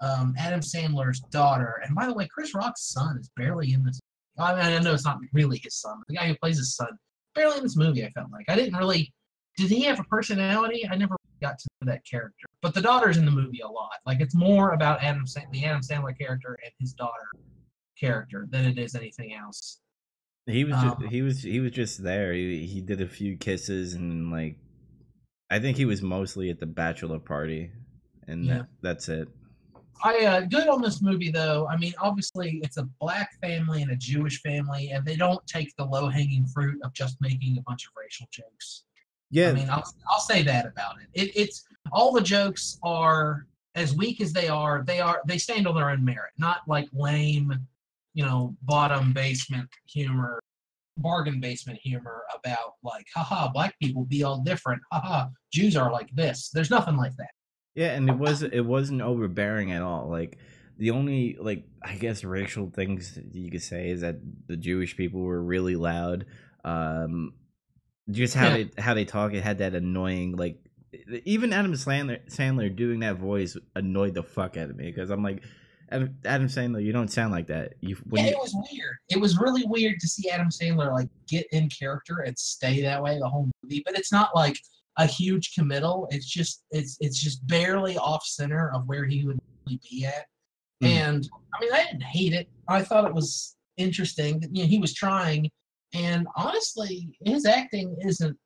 um, 0.00 0.34
Adam 0.38 0.60
Sandler's 0.60 1.20
daughter. 1.30 1.80
And 1.84 1.94
by 1.94 2.06
the 2.06 2.14
way, 2.14 2.28
Chris 2.32 2.54
Rock's 2.54 2.92
son 2.92 3.18
is 3.18 3.30
barely 3.36 3.72
in 3.72 3.84
this. 3.84 4.00
I, 4.38 4.54
mean, 4.54 4.64
I 4.64 4.78
know 4.78 4.94
it's 4.94 5.04
not 5.04 5.18
really 5.32 5.60
his 5.62 5.76
son, 5.76 5.98
but 5.98 6.08
the 6.08 6.14
guy 6.14 6.26
who 6.26 6.36
plays 6.36 6.58
his 6.58 6.74
son, 6.74 6.88
barely 7.34 7.58
in 7.58 7.62
this 7.62 7.76
movie. 7.76 8.04
I 8.04 8.10
felt 8.10 8.32
like 8.32 8.46
I 8.48 8.56
didn't 8.56 8.76
really. 8.76 9.12
Did 9.56 9.70
he 9.70 9.82
have 9.82 10.00
a 10.00 10.04
personality? 10.04 10.88
I 10.90 10.96
never 10.96 11.16
got 11.42 11.58
to 11.58 11.68
know 11.80 11.92
that 11.92 12.06
character. 12.06 12.46
But 12.62 12.72
the 12.74 12.80
daughter's 12.80 13.18
in 13.18 13.24
the 13.26 13.30
movie 13.30 13.60
a 13.60 13.68
lot. 13.68 13.96
Like 14.06 14.20
it's 14.20 14.34
more 14.34 14.70
about 14.72 15.02
Adam, 15.02 15.24
the 15.52 15.64
Adam 15.64 15.82
Sandler 15.82 16.16
character 16.16 16.58
and 16.64 16.72
his 16.78 16.94
daughter 16.94 17.28
character 17.98 18.46
than 18.50 18.64
it 18.64 18.78
is 18.78 18.94
anything 18.94 19.34
else. 19.34 19.80
He 20.46 20.64
was 20.64 20.74
Um, 20.76 20.96
just, 21.00 21.12
he 21.12 21.22
was 21.22 21.42
he 21.42 21.60
was 21.60 21.72
just 21.72 22.02
there. 22.02 22.32
He 22.32 22.66
he 22.66 22.80
did 22.80 23.00
a 23.00 23.06
few 23.06 23.36
kisses 23.36 23.94
and 23.94 24.30
like 24.32 24.56
I 25.50 25.58
think 25.60 25.76
he 25.76 25.84
was 25.84 26.00
mostly 26.02 26.48
at 26.50 26.58
the 26.58 26.66
bachelor 26.66 27.18
party 27.18 27.70
and 28.26 28.44
Yeah. 28.46 28.54
that, 28.58 28.66
that's 28.82 29.08
it. 29.08 29.28
I 30.04 30.24
uh, 30.24 30.40
good 30.40 30.66
on 30.68 30.82
this 30.82 31.00
movie 31.00 31.30
though. 31.30 31.68
I 31.68 31.76
mean, 31.76 31.92
obviously 32.00 32.60
it's 32.64 32.76
a 32.76 32.88
black 32.98 33.30
family 33.40 33.82
and 33.82 33.92
a 33.92 33.96
Jewish 33.96 34.40
family, 34.42 34.90
and 34.90 35.04
they 35.04 35.14
don't 35.14 35.44
take 35.46 35.72
the 35.76 35.84
low 35.84 36.08
hanging 36.08 36.44
fruit 36.46 36.78
of 36.82 36.92
just 36.92 37.18
making 37.20 37.56
a 37.58 37.62
bunch 37.62 37.86
of 37.86 37.92
racial 37.96 38.26
jokes. 38.32 38.84
Yeah. 39.32 39.48
I 39.48 39.52
mean, 39.54 39.70
I'll 39.70 39.84
I'll 40.08 40.20
say 40.20 40.42
that 40.44 40.66
about 40.66 40.96
it. 41.00 41.08
it. 41.20 41.32
It's 41.34 41.64
all 41.90 42.12
the 42.12 42.20
jokes 42.20 42.78
are 42.84 43.46
as 43.74 43.96
weak 43.96 44.20
as 44.20 44.32
they 44.32 44.46
are. 44.48 44.84
They 44.86 45.00
are 45.00 45.22
they 45.26 45.38
stand 45.38 45.66
on 45.66 45.74
their 45.74 45.90
own 45.90 46.04
merit, 46.04 46.32
not 46.38 46.58
like 46.68 46.86
lame, 46.92 47.52
you 48.14 48.24
know, 48.24 48.54
bottom 48.62 49.12
basement 49.12 49.68
humor, 49.88 50.38
bargain 50.98 51.40
basement 51.40 51.78
humor 51.82 52.22
about 52.34 52.74
like, 52.84 53.06
haha, 53.14 53.50
black 53.50 53.74
people 53.80 54.04
be 54.04 54.22
all 54.22 54.42
different. 54.42 54.82
Haha, 54.92 55.28
Jews 55.50 55.76
are 55.76 55.90
like 55.90 56.10
this. 56.14 56.50
There's 56.50 56.70
nothing 56.70 56.96
like 56.96 57.16
that. 57.16 57.30
Yeah, 57.74 57.92
and 57.92 58.10
it 58.10 58.18
was 58.18 58.42
it 58.42 58.60
wasn't 58.60 59.00
overbearing 59.00 59.72
at 59.72 59.80
all. 59.80 60.08
Like 60.10 60.36
the 60.76 60.90
only 60.90 61.38
like 61.40 61.64
I 61.82 61.94
guess 61.94 62.22
racial 62.22 62.70
things 62.70 63.18
you 63.32 63.50
could 63.50 63.62
say 63.62 63.88
is 63.88 64.02
that 64.02 64.16
the 64.46 64.58
Jewish 64.58 64.94
people 64.94 65.22
were 65.22 65.42
really 65.42 65.76
loud. 65.76 66.26
Um 66.64 67.32
just 68.10 68.34
how 68.34 68.48
Yeah. 68.48 68.64
they 68.64 68.82
how 68.82 68.94
they 68.94 69.04
talk 69.04 69.32
it 69.34 69.42
had 69.42 69.58
that 69.58 69.74
annoying 69.74 70.36
like 70.36 70.58
even 71.24 71.52
Adam 71.52 71.72
Sandler 71.72 72.18
Sandler 72.28 72.74
doing 72.74 73.00
that 73.00 73.16
voice 73.16 73.56
annoyed 73.76 74.14
the 74.14 74.22
fuck 74.22 74.56
out 74.56 74.70
of 74.70 74.76
me 74.76 74.90
because 74.90 75.10
I'm 75.10 75.22
like 75.22 75.42
Adam, 75.90 76.16
Adam 76.24 76.46
Sandler, 76.48 76.82
you 76.82 76.92
don't 76.92 77.12
sound 77.12 77.32
like 77.32 77.46
that. 77.48 77.74
You 77.80 77.96
when 78.08 78.24
yeah, 78.24 78.30
you, 78.30 78.36
it 78.36 78.40
was 78.40 78.54
weird. 78.70 78.96
It 79.10 79.20
was 79.20 79.38
really 79.38 79.64
weird 79.66 80.00
to 80.00 80.08
see 80.08 80.30
Adam 80.30 80.48
Sandler 80.48 80.90
like 80.90 81.08
get 81.28 81.46
in 81.52 81.68
character 81.68 82.20
and 82.20 82.38
stay 82.38 82.80
that 82.82 83.02
way 83.02 83.18
the 83.18 83.28
whole 83.28 83.50
movie. 83.62 83.82
But 83.84 83.98
it's 83.98 84.10
not 84.12 84.34
like 84.34 84.58
a 84.98 85.06
huge 85.06 85.54
committal. 85.54 86.08
It's 86.10 86.26
just 86.26 86.64
it's 86.70 86.96
it's 87.00 87.22
just 87.22 87.46
barely 87.46 87.96
off 87.98 88.24
center 88.24 88.70
of 88.74 88.86
where 88.86 89.04
he 89.04 89.26
would 89.26 89.38
really 89.66 89.80
be 89.90 90.04
at. 90.06 90.26
Mhm. 90.82 90.88
And 90.88 91.28
I 91.54 91.60
mean, 91.60 91.72
I 91.74 91.84
didn't 91.84 92.02
hate 92.04 92.32
it. 92.32 92.48
I 92.68 92.82
thought 92.82 93.04
it 93.04 93.14
was 93.14 93.56
interesting. 93.76 94.42
You 94.50 94.62
know, 94.62 94.68
he 94.68 94.78
was 94.78 94.94
trying, 94.94 95.50
and 95.94 96.26
honestly, 96.36 97.16
his 97.24 97.46
acting 97.46 97.96
isn't 98.00 98.36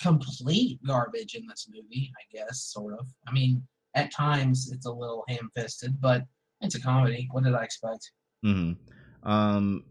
complete 0.00 0.80
garbage 0.86 1.34
in 1.34 1.46
this 1.46 1.68
movie. 1.72 2.10
I 2.18 2.36
guess 2.36 2.64
sort 2.72 2.94
of. 2.98 3.06
I 3.28 3.32
mean, 3.32 3.62
at 3.94 4.12
times 4.12 4.70
it's 4.72 4.86
a 4.86 4.92
little 4.92 5.24
ham-fisted, 5.28 6.00
but 6.00 6.24
it's 6.60 6.74
a 6.74 6.80
comedy. 6.80 7.28
What 7.30 7.44
did 7.44 7.54
I 7.54 7.64
expect? 7.64 8.10
Mm-hmm. 8.44 9.28
Um, 9.30 9.84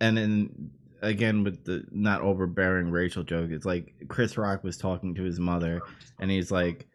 and 0.00 0.16
then 0.16 0.70
again 1.02 1.44
with 1.44 1.64
the 1.64 1.84
not 1.90 2.22
overbearing 2.22 2.90
racial 2.90 3.22
joke, 3.22 3.50
it's 3.50 3.66
like 3.66 3.94
Chris 4.08 4.36
Rock 4.36 4.64
was 4.64 4.76
talking 4.76 5.14
to 5.14 5.22
his 5.22 5.38
mother, 5.38 5.80
and 6.18 6.30
he's 6.30 6.50
like, 6.50 6.86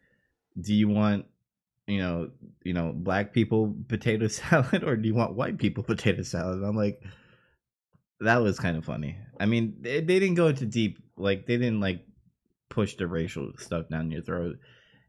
"Do 0.60 0.74
you 0.74 0.88
want, 0.88 1.26
you 1.88 2.00
know, 2.00 2.32
you 2.64 2.74
know, 2.74 2.94
black 2.96 3.34
people 3.34 3.76
potato 3.88 4.28
salad, 4.30 4.84
or 4.84 4.96
do 4.96 5.08
you 5.08 5.16
want 5.16 5.34
white 5.34 5.58
people 5.58 5.84
potato 5.84 6.24
salad?" 6.24 6.58
And 6.58 6.66
I'm 6.66 6.76
like, 6.76 7.04
that 8.20 8.38
was 8.38 8.60
kind 8.60 8.78
of 8.78 8.86
funny. 8.86 9.18
I 9.40 9.46
mean, 9.46 9.78
they, 9.82 10.00
they 10.00 10.20
didn't 10.20 10.36
go 10.36 10.48
into 10.48 10.66
deep, 10.66 11.00
like 11.18 11.46
they 11.46 11.58
didn't 11.58 11.82
like 11.82 12.06
push 12.70 12.96
the 12.96 13.08
racial 13.08 13.52
stuff 13.58 13.90
down 13.90 14.12
your 14.12 14.22
throat, 14.22 14.58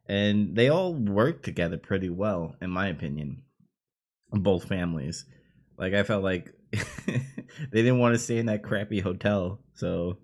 and 0.08 0.54
they 0.56 0.68
all 0.68 0.94
worked 0.94 1.44
together 1.44 1.78
pretty 1.78 2.10
well, 2.10 2.54
in 2.60 2.70
my 2.70 2.88
opinion. 2.88 3.42
Both 4.30 4.68
families. 4.68 5.24
Like 5.78 5.94
I 5.94 6.02
felt 6.02 6.24
like 6.24 6.52
they 7.06 7.22
didn't 7.70 7.98
want 7.98 8.14
to 8.14 8.18
stay 8.18 8.38
in 8.38 8.46
that 8.46 8.62
crappy 8.62 9.00
hotel, 9.00 9.60
so 9.74 10.18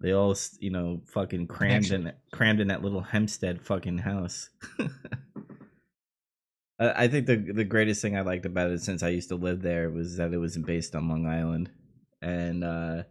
they 0.00 0.12
all, 0.12 0.36
you 0.58 0.70
know, 0.70 1.00
fucking 1.06 1.46
crammed 1.46 1.90
in 1.90 2.12
crammed 2.32 2.60
in 2.60 2.68
that 2.68 2.82
little 2.82 3.00
Hempstead 3.00 3.62
fucking 3.62 3.98
house. 3.98 4.50
I 6.78 7.04
I 7.04 7.08
think 7.08 7.26
the 7.26 7.36
the 7.36 7.64
greatest 7.64 8.02
thing 8.02 8.16
I 8.16 8.20
liked 8.20 8.46
about 8.46 8.70
it 8.70 8.82
since 8.82 9.02
I 9.02 9.08
used 9.08 9.30
to 9.30 9.36
live 9.36 9.62
there 9.62 9.90
was 9.90 10.16
that 10.16 10.32
it 10.32 10.38
was 10.38 10.58
based 10.58 10.94
on 10.94 11.08
Long 11.08 11.26
Island, 11.26 11.70
and 12.24 12.64
uh 12.64 13.02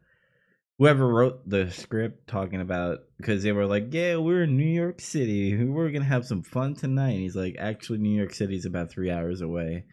whoever 0.79 1.07
wrote 1.07 1.47
the 1.47 1.69
script 1.71 2.27
talking 2.27 2.59
about 2.59 2.99
because 3.17 3.43
they 3.43 3.51
were 3.51 3.67
like, 3.67 3.93
yeah, 3.93 4.17
we're 4.17 4.43
in 4.43 4.57
New 4.57 4.63
York 4.63 4.99
City, 4.99 5.63
we're 5.63 5.91
gonna 5.91 6.03
have 6.03 6.25
some 6.25 6.43
fun 6.43 6.75
tonight. 6.75 7.11
And 7.11 7.21
he's 7.21 7.35
like, 7.35 7.55
actually, 7.59 7.99
New 7.99 8.17
York 8.17 8.33
City's 8.33 8.65
about 8.65 8.89
three 8.91 9.11
hours 9.11 9.41
away, 9.41 9.85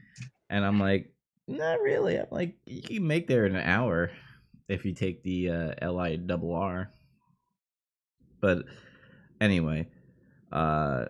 and 0.48 0.64
I'm 0.64 0.80
like, 0.80 1.12
not 1.46 1.80
really. 1.80 2.16
I'm 2.16 2.26
like, 2.30 2.56
you 2.64 2.82
can 2.82 3.06
make 3.06 3.28
there 3.28 3.46
in 3.46 3.54
an 3.54 3.66
hour 3.68 4.10
if 4.68 4.84
you 4.84 4.94
take 4.94 5.22
the 5.22 5.50
uh, 5.50 5.74
L 5.82 5.98
I 5.98 6.16
double 6.16 6.54
R. 6.54 6.90
But 8.40 8.64
anyway, 9.40 9.88
uh, 10.50 11.06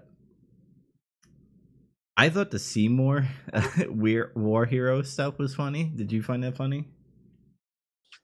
I 2.17 2.29
thought 2.29 2.51
the 2.51 2.59
Seymour 2.59 3.29
Weir- 3.89 4.33
War 4.35 4.67
Hero 4.67 5.03
stuff 5.03 5.39
was 5.39 5.55
funny. 5.55 5.85
Did 5.95 6.11
you 6.11 6.23
find 6.23 6.43
that 6.43 6.57
funny? 6.57 6.89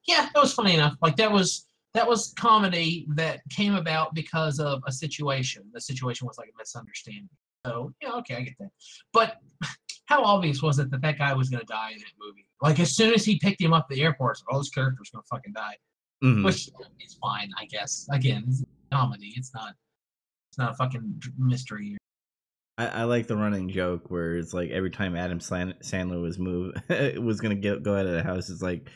Yeah, 0.06 0.28
that 0.34 0.40
was 0.40 0.52
funny 0.52 0.74
enough. 0.74 0.96
Like 1.02 1.16
that 1.16 1.30
was 1.30 1.66
that 1.94 2.06
was 2.06 2.34
comedy 2.38 3.06
that 3.14 3.40
came 3.50 3.74
about 3.74 4.14
because 4.14 4.60
of 4.60 4.82
a 4.86 4.92
situation. 4.92 5.64
The 5.72 5.80
situation 5.80 6.26
was 6.26 6.38
like 6.38 6.48
a 6.48 6.58
misunderstanding. 6.58 7.28
So 7.64 7.92
yeah, 8.02 8.12
okay, 8.12 8.36
I 8.36 8.40
get 8.42 8.54
that. 8.60 8.70
But 9.12 9.36
how 10.06 10.22
obvious 10.22 10.62
was 10.62 10.78
it 10.78 10.90
that 10.90 11.02
that 11.02 11.18
guy 11.18 11.34
was 11.34 11.48
gonna 11.48 11.64
die 11.64 11.92
in 11.92 11.98
that 11.98 12.12
movie? 12.20 12.46
Like 12.62 12.80
as 12.80 12.94
soon 12.94 13.14
as 13.14 13.24
he 13.24 13.38
picked 13.38 13.60
him 13.60 13.72
up 13.72 13.86
at 13.90 13.96
the 13.96 14.02
airport, 14.02 14.32
it's 14.36 14.44
like, 14.46 14.54
oh, 14.54 14.58
this 14.58 14.70
character's 14.70 15.10
gonna 15.10 15.24
fucking 15.30 15.52
die. 15.52 15.76
Mhm. 16.22 16.44
Which 16.44 16.68
is 17.04 17.14
fine, 17.20 17.50
I 17.58 17.66
guess. 17.66 18.06
Again, 18.10 18.44
it's 18.48 18.64
comedy. 18.92 19.34
It's 19.36 19.52
not. 19.54 19.74
It's 20.50 20.58
not 20.58 20.72
a 20.72 20.74
fucking 20.74 21.22
mystery. 21.36 21.98
I, 22.78 22.86
I 22.86 23.02
like 23.04 23.26
the 23.26 23.36
running 23.36 23.68
joke 23.68 24.10
where 24.10 24.36
it's 24.36 24.54
like 24.54 24.70
every 24.70 24.90
time 24.90 25.16
Adam 25.16 25.40
Sandler 25.40 26.20
was 26.20 26.38
move 26.38 26.74
was 27.18 27.40
gonna 27.40 27.54
get 27.54 27.82
go 27.82 27.96
out 27.96 28.06
of 28.06 28.12
the 28.12 28.22
house, 28.22 28.48
it's 28.48 28.62
like, 28.62 28.88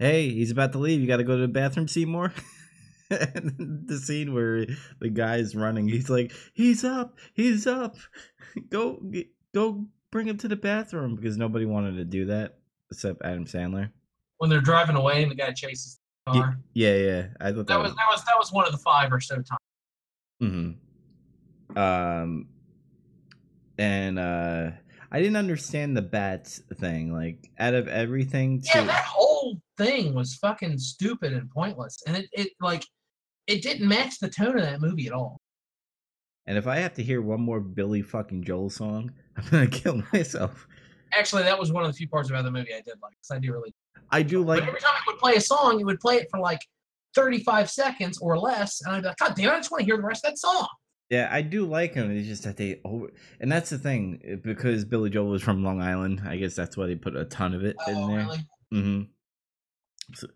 "Hey, 0.00 0.30
he's 0.30 0.50
about 0.50 0.72
to 0.72 0.78
leave. 0.78 1.00
You 1.00 1.06
got 1.06 1.18
to 1.18 1.24
go 1.24 1.36
to 1.36 1.42
the 1.42 1.48
bathroom, 1.48 1.86
Seymour." 1.86 2.32
and 3.10 3.84
the 3.88 3.98
scene 3.98 4.32
where 4.34 4.66
the 5.00 5.08
guy's 5.10 5.54
running, 5.54 5.88
he's 5.88 6.10
like, 6.10 6.32
"He's 6.54 6.82
up, 6.84 7.18
he's 7.34 7.66
up. 7.68 7.96
Go, 8.70 9.00
go, 9.54 9.86
bring 10.10 10.26
him 10.26 10.36
to 10.38 10.48
the 10.48 10.56
bathroom," 10.56 11.14
because 11.14 11.36
nobody 11.36 11.66
wanted 11.66 11.96
to 11.96 12.04
do 12.04 12.24
that. 12.26 12.58
except 12.90 13.22
Adam 13.24 13.44
Sandler. 13.44 13.90
when 14.38 14.50
they're 14.50 14.60
driving 14.60 14.96
away 14.96 15.22
and 15.22 15.30
the 15.30 15.36
guy 15.36 15.52
chases 15.52 16.00
the 16.26 16.32
car. 16.32 16.58
Yeah, 16.74 16.94
yeah. 16.96 17.26
I 17.40 17.52
thought 17.52 17.66
that, 17.66 17.68
That 17.68 17.78
was 17.82 17.94
that 17.94 18.06
was 18.10 18.24
that 18.24 18.34
was 18.38 18.52
one 18.52 18.66
of 18.66 18.72
the 18.72 18.78
five 18.78 19.12
or 19.12 19.20
so 19.20 19.36
times. 19.36 19.58
hmm 20.40 20.70
Um, 21.78 22.48
and 23.78 24.18
uh, 24.18 24.70
I 25.12 25.18
didn't 25.20 25.36
understand 25.36 25.96
the 25.96 26.02
bats 26.02 26.60
thing. 26.78 27.12
Like, 27.12 27.50
out 27.58 27.74
of 27.74 27.88
everything, 27.88 28.60
to 28.62 28.68
Yeah, 28.74 28.84
that 28.84 29.04
whole 29.04 29.60
thing 29.76 30.14
was 30.14 30.34
fucking 30.36 30.78
stupid 30.78 31.32
and 31.32 31.50
pointless, 31.50 32.02
and 32.06 32.16
it, 32.16 32.28
it 32.32 32.48
like 32.60 32.84
it 33.46 33.62
didn't 33.62 33.88
match 33.88 34.18
the 34.20 34.28
tone 34.28 34.56
of 34.56 34.62
that 34.62 34.80
movie 34.80 35.06
at 35.06 35.12
all. 35.12 35.40
and 36.46 36.56
if 36.56 36.66
I 36.66 36.76
have 36.76 36.94
to 36.94 37.02
hear 37.02 37.22
one 37.22 37.40
more 37.40 37.60
Billy 37.60 38.02
fucking 38.02 38.44
Joel 38.44 38.70
song, 38.70 39.12
I'm 39.36 39.44
gonna 39.50 39.66
kill 39.66 40.02
myself. 40.12 40.66
Actually, 41.12 41.42
that 41.42 41.58
was 41.58 41.72
one 41.72 41.82
of 41.84 41.90
the 41.90 41.96
few 41.96 42.08
parts 42.08 42.30
about 42.30 42.44
the 42.44 42.50
movie 42.50 42.72
I 42.72 42.80
did 42.80 42.94
like, 43.02 43.12
because 43.12 43.30
I 43.32 43.38
do 43.40 43.52
really. 43.52 43.74
I 44.12 44.22
do 44.22 44.42
like 44.42 44.60
but 44.60 44.68
every 44.68 44.80
time 44.80 44.94
it 44.94 45.10
would 45.10 45.18
play 45.18 45.34
a 45.34 45.40
song, 45.40 45.80
it 45.80 45.84
would 45.84 46.00
play 46.00 46.16
it 46.16 46.28
for 46.30 46.40
like 46.40 46.60
35 47.14 47.70
seconds 47.70 48.18
or 48.18 48.38
less, 48.38 48.80
and 48.82 48.94
I'd 48.94 49.02
be 49.02 49.08
like, 49.08 49.16
God 49.16 49.34
damn, 49.34 49.50
I 49.50 49.56
just 49.56 49.70
want 49.70 49.80
to 49.80 49.84
hear 49.86 49.96
the 49.96 50.02
rest 50.02 50.24
of 50.24 50.30
that 50.30 50.38
song. 50.38 50.68
Yeah, 51.10 51.28
I 51.30 51.42
do 51.42 51.66
like 51.66 51.94
him. 51.94 52.10
It's 52.12 52.28
just 52.28 52.44
that 52.44 52.56
they 52.56 52.80
over, 52.84 53.10
and 53.40 53.50
that's 53.50 53.70
the 53.70 53.78
thing 53.78 54.20
eh, 54.24 54.36
because 54.36 54.84
Billy 54.84 55.10
Joel 55.10 55.30
was 55.30 55.42
from 55.42 55.64
Long 55.64 55.82
Island. 55.82 56.22
I 56.24 56.36
guess 56.36 56.54
that's 56.54 56.76
why 56.76 56.86
they 56.86 56.94
put 56.94 57.16
a 57.16 57.24
ton 57.24 57.52
of 57.52 57.64
it 57.64 57.76
in 57.86 58.06
Oh, 58.06 58.06
there. 58.06 58.26
really? 58.28 58.38
Mm-hmm. 58.72 59.02
So, 60.14 60.28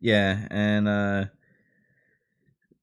yeah, 0.00 0.48
and 0.50 0.88
uh 0.88 1.26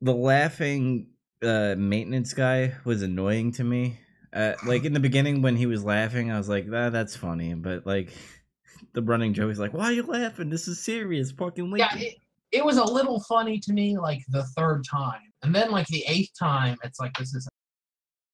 the 0.01 0.13
laughing 0.13 1.09
uh 1.41 1.75
maintenance 1.77 2.33
guy 2.33 2.75
was 2.85 3.01
annoying 3.01 3.51
to 3.53 3.63
me. 3.63 3.99
Uh, 4.31 4.55
like 4.65 4.83
in 4.83 4.93
the 4.93 4.99
beginning 4.99 5.43
when 5.43 5.55
he 5.55 5.67
was 5.67 5.83
laughing, 5.83 6.31
I 6.31 6.37
was 6.37 6.49
like, 6.49 6.65
"Ah, 6.73 6.89
that's 6.89 7.15
funny," 7.15 7.53
but 7.53 7.85
like 7.85 8.11
the 8.93 9.01
running 9.03 9.33
joke 9.33 9.51
is 9.51 9.59
like, 9.59 9.73
"Why 9.73 9.85
are 9.85 9.93
you 9.93 10.03
laughing? 10.03 10.49
This 10.49 10.67
is 10.67 10.79
serious, 10.79 11.31
fucking 11.31 11.71
Yeah, 11.75 11.95
it, 11.97 12.15
it 12.51 12.65
was 12.65 12.77
a 12.77 12.83
little 12.83 13.21
funny 13.21 13.59
to 13.59 13.73
me 13.73 13.97
like 13.97 14.21
the 14.29 14.43
third 14.57 14.83
time, 14.89 15.21
and 15.43 15.53
then 15.53 15.71
like 15.71 15.87
the 15.87 16.03
eighth 16.07 16.31
time, 16.37 16.77
it's 16.83 16.99
like 16.99 17.13
this 17.17 17.33
is 17.33 17.47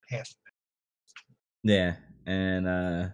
half. 0.10 0.30
Yeah, 1.64 1.96
and 2.26 2.68
uh 2.68 3.08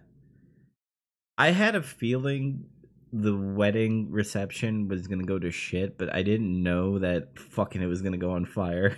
I 1.38 1.50
had 1.50 1.74
a 1.74 1.82
feeling 1.82 2.64
the 3.12 3.36
wedding 3.36 4.10
reception 4.10 4.88
was 4.88 5.06
gonna 5.06 5.24
go 5.24 5.38
to 5.38 5.50
shit, 5.50 5.98
but 5.98 6.14
I 6.14 6.22
didn't 6.22 6.62
know 6.62 6.98
that 6.98 7.38
fucking 7.38 7.82
it 7.82 7.86
was 7.86 8.02
gonna 8.02 8.16
go 8.18 8.32
on 8.32 8.44
fire. 8.44 8.96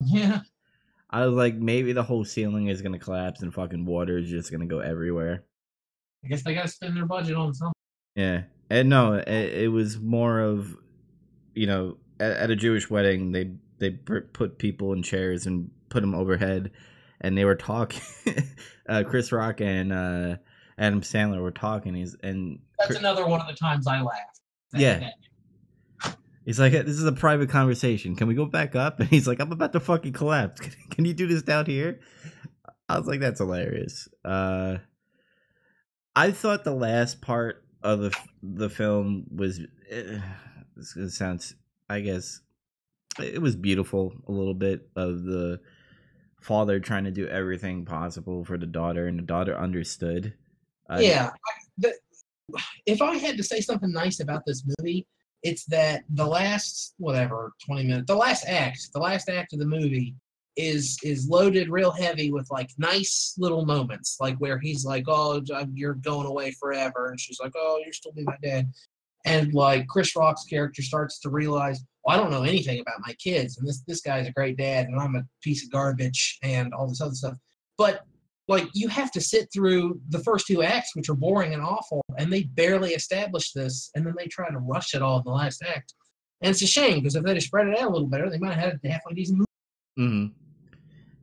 Yeah, 0.00 0.40
I 1.10 1.26
was 1.26 1.34
like, 1.34 1.54
maybe 1.54 1.92
the 1.92 2.02
whole 2.02 2.24
ceiling 2.24 2.68
is 2.68 2.82
gonna 2.82 2.98
collapse 2.98 3.42
and 3.42 3.54
fucking 3.54 3.86
water 3.86 4.18
is 4.18 4.28
just 4.28 4.50
gonna 4.50 4.66
go 4.66 4.80
everywhere. 4.80 5.44
I 6.24 6.28
guess 6.28 6.42
they 6.42 6.54
got 6.54 6.62
to 6.62 6.68
spend 6.68 6.96
their 6.96 7.06
budget 7.06 7.36
on 7.36 7.54
something. 7.54 7.72
Yeah, 8.16 8.42
and 8.70 8.88
no, 8.88 9.14
it, 9.14 9.28
it 9.28 9.68
was 9.68 9.98
more 9.98 10.40
of, 10.40 10.76
you 11.54 11.66
know, 11.66 11.96
at, 12.18 12.32
at 12.32 12.50
a 12.50 12.56
Jewish 12.56 12.90
wedding, 12.90 13.32
they 13.32 13.52
they 13.78 13.90
put 13.90 14.58
people 14.58 14.92
in 14.92 15.02
chairs 15.02 15.46
and 15.46 15.70
put 15.88 16.00
them 16.00 16.14
overhead, 16.14 16.70
and 17.20 17.36
they 17.36 17.44
were 17.44 17.54
talking. 17.56 18.02
uh, 18.88 19.04
Chris 19.06 19.32
Rock 19.32 19.60
and 19.60 19.92
uh, 19.92 20.36
Adam 20.78 21.00
Sandler 21.00 21.40
were 21.42 21.50
talking. 21.50 21.94
He's 21.94 22.16
and 22.22 22.58
That's 22.78 22.88
Chris- 22.88 22.98
another 22.98 23.26
one 23.26 23.40
of 23.40 23.46
the 23.46 23.54
times 23.54 23.86
I 23.86 24.00
laughed. 24.00 24.40
Yeah. 24.74 25.10
he's 26.44 26.60
like, 26.60 26.72
"This 26.72 26.86
is 26.98 27.04
a 27.04 27.12
private 27.12 27.48
conversation. 27.50 28.16
Can 28.16 28.28
we 28.28 28.34
go 28.34 28.44
back 28.46 28.74
up?" 28.76 29.00
And 29.00 29.08
he's 29.08 29.26
like, 29.26 29.40
"I'm 29.40 29.52
about 29.52 29.72
to 29.72 29.80
fucking 29.80 30.12
collapse. 30.12 30.60
Can, 30.60 30.72
can 30.90 31.04
you 31.04 31.14
do 31.14 31.26
this 31.26 31.42
down 31.42 31.66
here?" 31.66 32.00
I 32.88 32.98
was 32.98 33.06
like, 33.06 33.20
"That's 33.20 33.40
hilarious." 33.40 34.08
Uh, 34.24 34.78
I 36.16 36.32
thought 36.32 36.64
the 36.64 36.74
last 36.74 37.20
part 37.20 37.64
of 37.82 38.00
the 38.00 38.16
the 38.42 38.68
film 38.70 39.26
was. 39.34 39.60
eh, 39.90 40.18
this 40.76 41.16
sounds, 41.16 41.54
I 41.88 42.00
guess, 42.00 42.40
it 43.20 43.40
was 43.40 43.56
beautiful. 43.56 44.12
A 44.28 44.32
little 44.32 44.54
bit 44.54 44.88
of 44.96 45.24
the 45.24 45.60
father 46.40 46.78
trying 46.80 47.04
to 47.04 47.10
do 47.10 47.26
everything 47.28 47.84
possible 47.84 48.44
for 48.44 48.58
the 48.58 48.66
daughter, 48.66 49.06
and 49.06 49.18
the 49.18 49.22
daughter 49.24 49.56
understood. 49.56 50.34
Uh, 50.90 50.98
yeah. 51.00 51.30
I- 51.30 51.52
the, 51.78 51.94
if 52.86 53.02
I 53.02 53.16
had 53.16 53.36
to 53.36 53.42
say 53.42 53.60
something 53.60 53.92
nice 53.92 54.20
about 54.20 54.42
this 54.46 54.64
movie, 54.78 55.06
it's 55.42 55.64
that 55.66 56.02
the 56.14 56.26
last 56.26 56.94
whatever 56.98 57.52
twenty 57.64 57.84
minutes, 57.84 58.06
the 58.06 58.16
last 58.16 58.44
act, 58.46 58.88
the 58.92 59.00
last 59.00 59.28
act 59.28 59.52
of 59.52 59.58
the 59.58 59.66
movie 59.66 60.14
is 60.56 60.98
is 61.04 61.28
loaded 61.28 61.68
real 61.70 61.92
heavy 61.92 62.32
with 62.32 62.50
like 62.50 62.70
nice 62.78 63.34
little 63.38 63.64
moments, 63.64 64.16
like 64.18 64.36
where 64.38 64.58
he's 64.58 64.84
like, 64.84 65.04
"Oh, 65.06 65.40
you're 65.74 65.94
going 65.94 66.26
away 66.26 66.50
forever," 66.52 67.10
and 67.10 67.20
she's 67.20 67.38
like, 67.38 67.52
"Oh, 67.54 67.80
you're 67.84 67.92
still 67.92 68.12
be 68.12 68.24
my 68.24 68.36
dad," 68.42 68.72
and 69.24 69.54
like 69.54 69.86
Chris 69.86 70.16
Rock's 70.16 70.44
character 70.44 70.82
starts 70.82 71.20
to 71.20 71.30
realize, 71.30 71.84
"Well, 72.08 72.18
I 72.18 72.20
don't 72.20 72.30
know 72.30 72.42
anything 72.42 72.80
about 72.80 73.00
my 73.06 73.12
kids, 73.14 73.58
and 73.58 73.68
this 73.68 73.82
this 73.86 74.00
guy's 74.00 74.26
a 74.26 74.32
great 74.32 74.56
dad, 74.56 74.86
and 74.86 74.98
I'm 74.98 75.14
a 75.14 75.24
piece 75.42 75.62
of 75.62 75.70
garbage, 75.70 76.38
and 76.42 76.72
all 76.72 76.88
this 76.88 77.02
other 77.02 77.14
stuff," 77.14 77.36
but 77.76 78.04
like 78.48 78.66
you 78.72 78.88
have 78.88 79.12
to 79.12 79.20
sit 79.20 79.48
through 79.52 80.00
the 80.08 80.20
first 80.20 80.46
two 80.46 80.62
acts, 80.62 80.96
which 80.96 81.10
are 81.10 81.14
boring 81.14 81.52
and 81.52 81.62
awful, 81.62 82.02
and 82.16 82.32
they 82.32 82.44
barely 82.44 82.94
establish 82.94 83.52
this, 83.52 83.90
and 83.94 84.06
then 84.06 84.14
they 84.16 84.26
try 84.26 84.50
to 84.50 84.58
rush 84.58 84.94
it 84.94 85.02
all 85.02 85.18
in 85.18 85.24
the 85.24 85.30
last 85.30 85.62
act. 85.62 85.92
And 86.40 86.50
it's 86.50 86.62
a 86.62 86.66
shame 86.66 87.00
because 87.00 87.14
if 87.14 87.24
they'd 87.24 87.34
have 87.34 87.42
spread 87.42 87.68
it 87.68 87.78
out 87.78 87.88
a 87.88 87.92
little 87.92 88.08
better, 88.08 88.30
they 88.30 88.38
might 88.38 88.54
have 88.54 88.72
had 88.72 88.80
a 88.82 88.88
halfway 88.88 89.12
decent 89.12 89.38
movie. 89.38 89.46
Mm-hmm. 89.98 90.32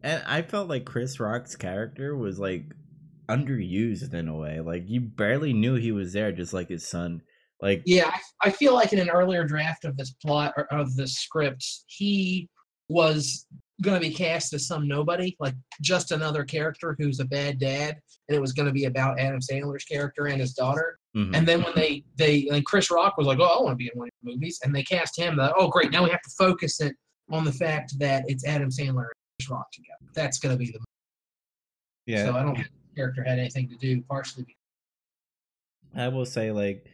And 0.04 0.24
I 0.28 0.43
felt 0.43 0.69
like 0.69 0.86
Chris 0.86 1.19
Rock's 1.19 1.56
character 1.56 2.15
was 2.15 2.38
like 2.38 2.76
underused 3.28 4.13
in 4.13 4.28
a 4.28 4.36
way. 4.36 4.60
Like 4.60 4.84
you 4.88 5.02
barely 5.02 5.52
knew 5.52 5.76
he 5.76 5.91
was 5.91 6.13
there, 6.13 6.32
just 6.32 6.54
like 6.54 6.69
his 6.69 6.88
son. 6.88 7.24
Like 7.61 7.81
Yeah, 7.85 8.11
I, 8.43 8.47
I 8.47 8.51
feel 8.51 8.73
like 8.73 8.93
in 8.93 8.99
an 8.99 9.09
earlier 9.09 9.43
draft 9.45 9.85
of 9.85 9.95
this 9.97 10.11
plot 10.23 10.53
or 10.57 10.65
of 10.73 10.95
the 10.95 11.07
script, 11.07 11.65
he 11.87 12.49
was 12.89 13.47
going 13.81 13.99
to 13.99 14.07
be 14.07 14.13
cast 14.13 14.53
as 14.53 14.67
some 14.67 14.87
nobody, 14.87 15.35
like 15.39 15.55
just 15.81 16.11
another 16.11 16.43
character 16.43 16.95
who's 16.99 17.19
a 17.19 17.25
bad 17.25 17.59
dad, 17.59 17.97
and 18.29 18.35
it 18.35 18.39
was 18.39 18.53
going 18.53 18.67
to 18.67 18.71
be 18.71 18.85
about 18.85 19.19
Adam 19.19 19.39
Sandler's 19.39 19.83
character 19.85 20.27
and 20.27 20.39
his 20.39 20.53
daughter. 20.53 20.97
mhm. 21.15 21.35
And 21.35 21.47
then 21.47 21.61
when 21.63 21.73
they 21.75 22.03
they 22.17 22.47
and 22.51 22.65
Chris 22.65 22.89
Rock 22.91 23.17
was 23.17 23.25
like, 23.27 23.39
"Oh, 23.39 23.43
I 23.59 23.61
want 23.63 23.73
to 23.73 23.75
be 23.75 23.89
in 23.93 23.97
one 23.99 24.07
of 24.07 24.11
your 24.21 24.33
movies," 24.35 24.59
and 24.63 24.73
they 24.75 24.83
cast 24.83 25.17
him. 25.17 25.35
Like, 25.37 25.53
oh, 25.57 25.67
great! 25.67 25.91
Now 25.91 26.03
we 26.03 26.09
have 26.09 26.21
to 26.21 26.29
focus 26.37 26.79
it 26.81 26.95
on 27.31 27.43
the 27.43 27.51
fact 27.51 27.97
that 27.99 28.23
it's 28.27 28.45
Adam 28.45 28.69
Sandler 28.69 29.07
and 29.07 29.11
Chris 29.39 29.49
Rock 29.49 29.71
together. 29.71 30.11
That's 30.13 30.39
going 30.39 30.53
to 30.55 30.59
be 30.59 30.71
the. 30.71 30.79
yeah, 32.05 32.25
So 32.25 32.35
I 32.37 32.43
don't 32.43 32.55
think 32.55 32.67
the 32.67 32.95
character 32.95 33.23
had 33.23 33.39
anything 33.39 33.67
to 33.69 33.75
do, 33.77 34.01
partially. 34.03 34.43
because- 34.43 34.55
I 35.95 36.07
will 36.09 36.25
say 36.25 36.51
like 36.51 36.85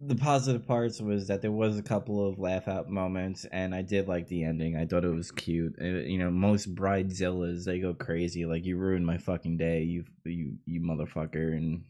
the 0.00 0.16
positive 0.16 0.66
parts 0.66 1.00
was 1.00 1.28
that 1.28 1.40
there 1.40 1.52
was 1.52 1.78
a 1.78 1.82
couple 1.82 2.26
of 2.28 2.38
laugh 2.38 2.68
out 2.68 2.90
moments, 2.90 3.46
and 3.50 3.74
I 3.74 3.82
did 3.82 4.08
like 4.08 4.28
the 4.28 4.44
ending. 4.44 4.76
I 4.76 4.86
thought 4.86 5.04
it 5.04 5.14
was 5.14 5.30
cute. 5.30 5.76
Uh, 5.80 5.84
you 5.84 6.18
know, 6.18 6.30
most 6.30 6.74
bridezillas 6.74 7.64
they 7.64 7.78
go 7.78 7.94
crazy. 7.94 8.44
Like 8.44 8.64
you 8.64 8.76
ruined 8.76 9.06
my 9.06 9.18
fucking 9.18 9.56
day, 9.56 9.82
you 9.82 10.04
you 10.24 10.56
you 10.66 10.80
motherfucker, 10.80 11.56
and 11.56 11.84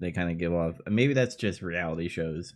they 0.00 0.12
kind 0.12 0.30
of 0.30 0.38
give 0.38 0.54
off. 0.54 0.76
Maybe 0.88 1.12
that's 1.12 1.34
just 1.34 1.60
reality 1.60 2.08
shows. 2.08 2.54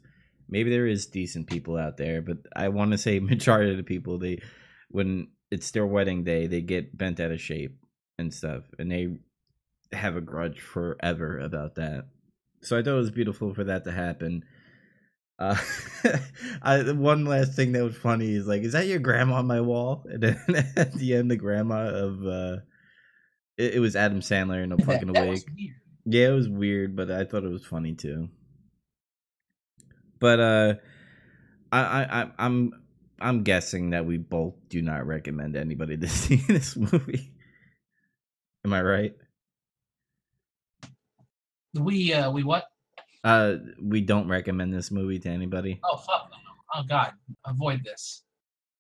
Maybe 0.49 0.71
there 0.71 0.87
is 0.87 1.07
decent 1.07 1.49
people 1.49 1.77
out 1.77 1.97
there, 1.97 2.23
but 2.23 2.39
I 2.55 2.69
want 2.69 2.93
to 2.93 2.99
say 2.99 3.21
majority 3.21 3.73
of 3.73 3.77
the 3.77 3.83
people 3.83 4.19
they 4.19 4.41
when 4.91 5.29
it's 5.51 5.71
their 5.71 5.87
wedding 5.87 6.25
day 6.25 6.47
they 6.47 6.61
get 6.61 6.97
bent 6.97 7.21
out 7.21 7.33
of 7.33 7.41
shape 7.41 7.79
and 8.17 8.33
stuff, 8.33 8.63
and 8.79 8.91
they 8.91 9.19
have 9.93 10.17
a 10.17 10.21
grudge 10.21 10.61
forever 10.61 11.39
about 11.41 11.75
that. 11.75 12.07
So 12.61 12.79
I 12.79 12.83
thought 12.83 12.95
it 12.95 12.97
was 12.97 13.11
beautiful 13.11 13.55
for 13.55 13.65
that 13.65 13.85
to 13.85 13.93
happen. 13.93 14.45
Uh, 15.39 15.57
I, 16.63 16.93
one 16.93 17.25
last 17.25 17.53
thing 17.55 17.73
that 17.73 17.85
was 17.85 17.97
funny 17.97 18.33
is 18.35 18.47
like, 18.47 18.63
is 18.63 18.73
that 18.73 18.87
your 18.87 18.99
grandma 18.99 19.37
on 19.37 19.47
my 19.47 19.61
wall? 19.61 20.05
And 20.11 20.23
then 20.23 20.73
at 20.77 20.93
the 20.95 21.15
end, 21.15 21.31
the 21.31 21.37
grandma 21.37 21.89
of 21.89 22.27
uh, 22.27 22.57
it, 23.57 23.75
it 23.75 23.81
was 23.81 23.97
Adam 23.97 24.21
Sandler 24.21 24.63
in 24.63 24.73
a 24.73 24.79
fucking 24.79 25.13
wig. 25.13 25.43
Yeah, 26.05 26.29
it 26.29 26.35
was 26.35 26.49
weird, 26.49 26.97
but 26.97 27.11
I 27.11 27.25
thought 27.25 27.45
it 27.45 27.51
was 27.53 27.65
funny 27.67 27.95
too. 27.95 28.29
But 30.19 30.41
uh, 30.41 30.75
I 31.73 31.81
I 31.81 32.23
I- 32.23 32.33
I'm 32.39 32.73
I'm 33.21 33.43
guessing 33.43 33.91
that 33.91 34.07
we 34.07 34.17
both 34.17 34.55
do 34.69 34.83
not 34.83 35.07
recommend 35.07 35.57
anybody 35.57 35.97
to 35.97 36.09
see 36.23 36.37
this 36.37 36.77
movie. 36.77 37.33
Am 38.65 38.73
I 38.73 38.83
right? 38.83 39.17
We 41.75 42.13
uh 42.13 42.31
we 42.31 42.43
what? 42.43 42.65
Uh, 43.25 43.57
we 43.83 44.01
don't 44.01 44.29
recommend 44.29 44.73
this 44.73 44.91
movie 44.91 45.19
to 45.19 45.29
anybody. 45.29 45.81
Oh 45.85 45.97
fuck! 45.97 46.29
no. 46.31 46.37
Oh 46.75 46.83
god, 46.89 47.13
avoid 47.47 47.83
this. 47.85 48.23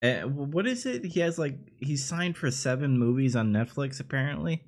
Uh, 0.02 0.28
what 0.28 0.66
is 0.66 0.86
it? 0.86 1.04
He 1.04 1.20
has 1.20 1.38
like 1.38 1.58
he's 1.80 2.04
signed 2.04 2.36
for 2.36 2.50
seven 2.50 2.96
movies 2.98 3.34
on 3.34 3.52
Netflix 3.52 3.98
apparently. 4.00 4.64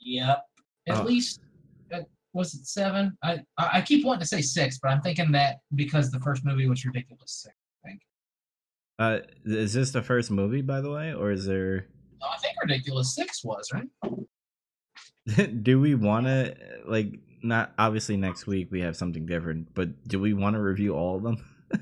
Yep. 0.00 0.42
At 0.88 0.96
Oh. 0.98 1.02
least 1.04 1.40
uh, 1.92 2.00
was 2.32 2.54
it 2.54 2.66
seven? 2.66 3.16
I 3.22 3.38
I 3.56 3.68
I 3.74 3.80
keep 3.82 4.04
wanting 4.04 4.20
to 4.22 4.26
say 4.26 4.42
six, 4.42 4.78
but 4.82 4.90
I'm 4.90 5.00
thinking 5.00 5.30
that 5.32 5.58
because 5.74 6.10
the 6.10 6.20
first 6.20 6.44
movie 6.44 6.68
was 6.68 6.84
ridiculous. 6.84 7.42
Six. 7.44 7.54
I 7.84 7.88
think. 7.88 8.00
Uh, 8.98 9.18
is 9.44 9.74
this 9.74 9.90
the 9.92 10.02
first 10.02 10.30
movie, 10.30 10.62
by 10.62 10.80
the 10.80 10.90
way, 10.90 11.12
or 11.14 11.30
is 11.30 11.44
there? 11.46 11.86
No, 12.20 12.26
I 12.28 12.38
think 12.38 12.54
ridiculous 12.60 13.14
six 13.14 13.44
was 13.44 13.70
right. 13.72 13.88
do 15.62 15.78
we 15.80 15.94
want 15.94 16.26
to 16.26 16.56
like? 16.86 17.20
Not 17.42 17.72
obviously 17.78 18.16
next 18.16 18.46
week 18.46 18.68
we 18.70 18.80
have 18.80 18.96
something 18.96 19.26
different, 19.26 19.74
but 19.74 20.08
do 20.08 20.20
we 20.20 20.34
want 20.34 20.54
to 20.54 20.60
review 20.60 20.94
all 20.94 21.16
of 21.16 21.22
them? 21.22 21.44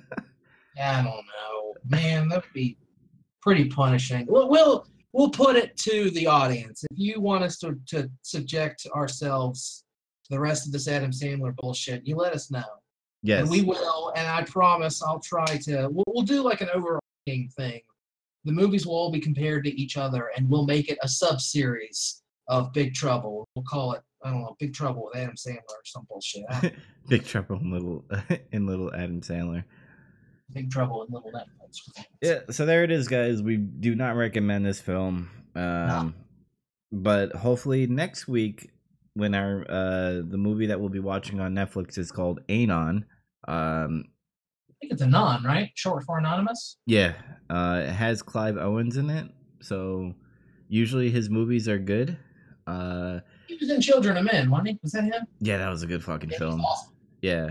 I 0.82 1.02
don't 1.02 1.06
know, 1.06 1.74
man. 1.88 2.28
That'd 2.28 2.44
be 2.52 2.76
pretty 3.40 3.66
punishing. 3.66 4.26
We'll 4.28 4.48
we'll, 4.48 4.86
we'll 5.12 5.30
put 5.30 5.56
it 5.56 5.76
to 5.78 6.10
the 6.10 6.26
audience. 6.26 6.84
If 6.90 6.98
you 6.98 7.20
want 7.20 7.44
us 7.44 7.58
to, 7.58 7.78
to 7.88 8.10
subject 8.22 8.86
ourselves 8.94 9.84
to 10.24 10.30
the 10.30 10.40
rest 10.40 10.66
of 10.66 10.72
this 10.72 10.88
Adam 10.88 11.10
Sandler 11.10 11.54
bullshit, 11.56 12.06
you 12.06 12.16
let 12.16 12.32
us 12.32 12.50
know. 12.50 12.64
yes. 13.22 13.42
And 13.42 13.50
we 13.50 13.62
will, 13.62 14.12
and 14.16 14.26
I 14.26 14.42
promise 14.44 15.02
I'll 15.02 15.20
try 15.20 15.58
to. 15.64 15.88
We'll, 15.90 16.04
we'll 16.08 16.24
do 16.24 16.42
like 16.42 16.60
an 16.60 16.70
overarching 16.74 17.50
thing. 17.56 17.80
The 18.44 18.52
movies 18.52 18.86
will 18.86 18.94
all 18.94 19.10
be 19.10 19.20
compared 19.20 19.64
to 19.64 19.80
each 19.80 19.96
other, 19.96 20.30
and 20.36 20.48
we'll 20.50 20.66
make 20.66 20.90
it 20.90 20.98
a 21.02 21.08
sub 21.08 21.40
series 21.40 22.23
of 22.48 22.72
Big 22.72 22.94
Trouble. 22.94 23.48
We'll 23.54 23.64
call 23.64 23.92
it, 23.92 24.02
I 24.22 24.30
don't 24.30 24.42
know, 24.42 24.56
Big 24.58 24.74
Trouble 24.74 25.06
with 25.06 25.16
Adam 25.16 25.34
Sandler 25.34 25.62
or 25.68 25.82
some 25.84 26.06
bullshit. 26.08 26.44
Big 27.08 27.24
Trouble 27.24 27.56
in 27.56 27.70
Little 27.70 28.04
in 28.52 28.66
Little 28.66 28.94
Adam 28.94 29.20
Sandler. 29.20 29.64
Big 30.52 30.70
Trouble 30.70 31.04
in 31.04 31.12
Little 31.12 31.32
Netflix. 31.32 32.04
Yeah, 32.20 32.40
so 32.50 32.66
there 32.66 32.84
it 32.84 32.90
is, 32.90 33.08
guys. 33.08 33.42
We 33.42 33.56
do 33.56 33.94
not 33.94 34.16
recommend 34.16 34.64
this 34.64 34.80
film. 34.80 35.30
Um, 35.56 36.14
but 36.92 37.32
hopefully 37.32 37.86
next 37.86 38.28
week, 38.28 38.70
when 39.14 39.34
our 39.34 39.64
uh 39.70 40.22
the 40.28 40.36
movie 40.36 40.66
that 40.66 40.80
we'll 40.80 40.88
be 40.88 41.00
watching 41.00 41.40
on 41.40 41.54
Netflix 41.54 41.98
is 41.98 42.10
called 42.12 42.40
Anon. 42.48 43.04
Um, 43.46 44.04
I 44.70 44.74
think 44.80 44.92
it's 44.92 45.02
a 45.02 45.06
non, 45.06 45.42
right? 45.44 45.70
Short 45.74 46.04
for 46.04 46.18
anonymous. 46.18 46.76
yeah, 46.86 47.14
uh, 47.48 47.82
it 47.86 47.92
has 47.92 48.22
Clive 48.22 48.56
Owens 48.56 48.96
in 48.96 49.10
it, 49.10 49.30
so 49.60 50.14
usually 50.68 51.10
his 51.10 51.30
movies 51.30 51.68
are 51.68 51.78
good. 51.78 52.16
Uh, 52.66 53.20
He 53.46 53.56
was 53.60 53.70
in 53.70 53.80
Children 53.80 54.16
of 54.16 54.24
Men, 54.24 54.50
wasn't 54.50 54.68
he? 54.68 54.78
Was 54.82 54.92
that 54.92 55.04
him? 55.04 55.26
yeah, 55.40 55.58
that 55.58 55.68
was 55.68 55.82
a 55.82 55.86
good 55.86 56.02
fucking 56.04 56.30
Yeah, 56.30 56.38
film. 56.38 56.60
awesome. 56.60 56.92
Yeah, 57.22 57.50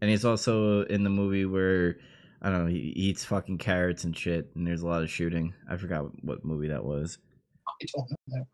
and 0.00 0.10
he's 0.10 0.24
also 0.24 0.82
in 0.84 1.04
the 1.04 1.10
movie 1.10 1.44
where 1.44 1.98
I 2.42 2.50
don't 2.50 2.64
know 2.64 2.70
he 2.70 2.78
eats 2.96 3.24
fucking 3.24 3.58
carrots 3.58 4.04
and 4.04 4.16
shit, 4.16 4.50
and 4.54 4.66
there's 4.66 4.82
a 4.82 4.86
lot 4.86 5.02
of 5.02 5.10
shooting. 5.10 5.54
I 5.70 5.76
forgot 5.76 6.06
what 6.24 6.44
movie 6.44 6.68
that 6.68 6.84
was. 6.84 7.18
I 7.66 7.86
don't 7.96 8.10
know 8.28 8.46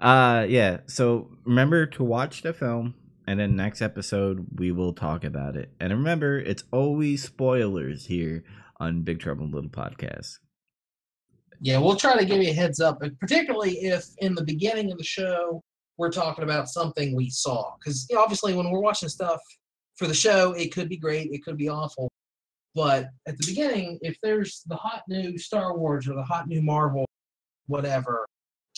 uh 0.00 0.46
yeah 0.48 0.78
so 0.86 1.28
remember 1.44 1.84
to 1.84 2.04
watch 2.04 2.42
the 2.42 2.52
film 2.52 2.94
and 3.26 3.40
then 3.40 3.56
next 3.56 3.82
episode 3.82 4.46
we 4.56 4.70
will 4.70 4.92
talk 4.92 5.24
about 5.24 5.56
it 5.56 5.70
and 5.80 5.92
remember 5.92 6.38
it's 6.38 6.62
always 6.70 7.22
spoilers 7.24 8.06
here 8.06 8.44
on 8.78 9.02
big 9.02 9.18
trouble 9.18 9.44
in 9.46 9.50
little 9.50 9.68
podcast 9.70 10.38
Yeah, 11.60 11.78
we'll 11.78 11.96
try 11.96 12.16
to 12.18 12.24
give 12.24 12.42
you 12.42 12.50
a 12.50 12.54
heads 12.54 12.80
up, 12.80 13.00
but 13.00 13.18
particularly 13.18 13.72
if 13.80 14.04
in 14.18 14.34
the 14.34 14.44
beginning 14.44 14.90
of 14.90 14.98
the 14.98 15.04
show 15.04 15.62
we're 15.98 16.10
talking 16.10 16.44
about 16.44 16.68
something 16.68 17.14
we 17.14 17.28
saw. 17.28 17.74
Because 17.78 18.06
you 18.08 18.16
know, 18.16 18.22
obviously, 18.22 18.54
when 18.54 18.70
we're 18.70 18.80
watching 18.80 19.08
stuff 19.08 19.40
for 19.96 20.06
the 20.06 20.14
show, 20.14 20.52
it 20.52 20.72
could 20.72 20.88
be 20.88 20.96
great, 20.96 21.30
it 21.32 21.44
could 21.44 21.58
be 21.58 21.68
awful. 21.68 22.10
But 22.74 23.08
at 23.26 23.36
the 23.36 23.46
beginning, 23.46 23.98
if 24.00 24.16
there's 24.22 24.62
the 24.66 24.76
hot 24.76 25.02
new 25.08 25.36
Star 25.36 25.76
Wars 25.76 26.08
or 26.08 26.14
the 26.14 26.22
hot 26.22 26.48
new 26.48 26.62
Marvel, 26.62 27.04
whatever, 27.66 28.26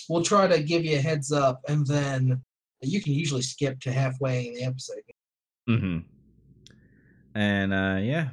we'll 0.09 0.25
try 0.25 0.49
to 0.49 0.62
give 0.62 0.85
you 0.85 0.97
a 0.97 1.01
heads 1.01 1.31
up, 1.31 1.61
and 1.68 1.87
then 1.87 2.42
you 2.81 3.01
can 3.01 3.12
usually 3.12 3.42
skip 3.42 3.79
to 3.81 3.92
halfway 3.92 4.49
in 4.49 4.55
the 4.55 4.64
episode. 4.64 5.03
mm-hmm 5.68 5.99
and 7.35 7.73
uh 7.73 7.99
yeah 8.01 8.29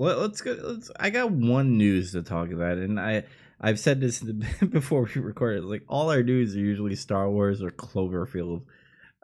Let, 0.00 0.18
let's 0.18 0.40
go 0.40 0.56
let's 0.60 0.90
i 0.98 1.10
got 1.10 1.30
one 1.30 1.76
news 1.76 2.12
to 2.12 2.22
talk 2.22 2.50
about 2.50 2.78
and 2.78 2.98
i 2.98 3.22
i've 3.60 3.78
said 3.78 4.00
this 4.00 4.20
before 4.70 5.08
we 5.14 5.20
recorded 5.20 5.64
like 5.64 5.82
all 5.88 6.10
our 6.10 6.22
news 6.22 6.56
are 6.56 6.60
usually 6.60 6.96
star 6.96 7.30
wars 7.30 7.62
or 7.62 7.70
cloverfield 7.70 8.62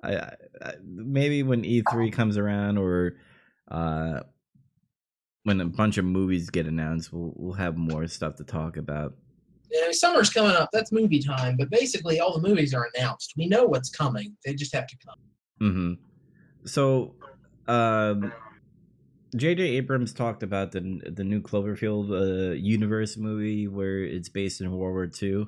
I, 0.02 0.16
I, 0.16 0.34
I 0.62 0.74
maybe 0.84 1.42
when 1.42 1.62
e3 1.62 2.12
comes 2.12 2.36
around 2.36 2.76
or 2.76 3.16
uh 3.70 4.20
when 5.44 5.60
a 5.60 5.64
bunch 5.64 5.96
of 5.96 6.04
movies 6.04 6.50
get 6.50 6.66
announced 6.66 7.12
we'll 7.12 7.32
we'll 7.36 7.54
have 7.54 7.78
more 7.78 8.06
stuff 8.06 8.36
to 8.36 8.44
talk 8.44 8.76
about 8.76 9.14
Yeah, 9.70 9.88
summer's 9.92 10.30
coming 10.30 10.54
up. 10.54 10.68
That's 10.72 10.92
movie 10.92 11.20
time. 11.20 11.56
But 11.58 11.70
basically, 11.70 12.20
all 12.20 12.38
the 12.38 12.48
movies 12.48 12.72
are 12.72 12.88
announced. 12.94 13.34
We 13.36 13.48
know 13.48 13.64
what's 13.64 13.90
coming. 13.90 14.36
They 14.44 14.54
just 14.54 14.74
have 14.74 14.86
to 14.86 14.96
come. 15.04 15.18
Mm-hmm. 15.60 15.92
So, 16.66 17.14
um, 17.66 18.32
J.J. 19.36 19.62
Abrams 19.62 20.12
talked 20.12 20.42
about 20.42 20.72
the 20.72 21.00
the 21.14 21.24
new 21.24 21.40
Cloverfield 21.40 22.10
uh, 22.10 22.52
universe 22.54 23.16
movie 23.16 23.68
where 23.68 24.02
it's 24.02 24.28
based 24.28 24.60
in 24.60 24.70
World 24.70 24.94
War 24.94 25.10
II. 25.22 25.46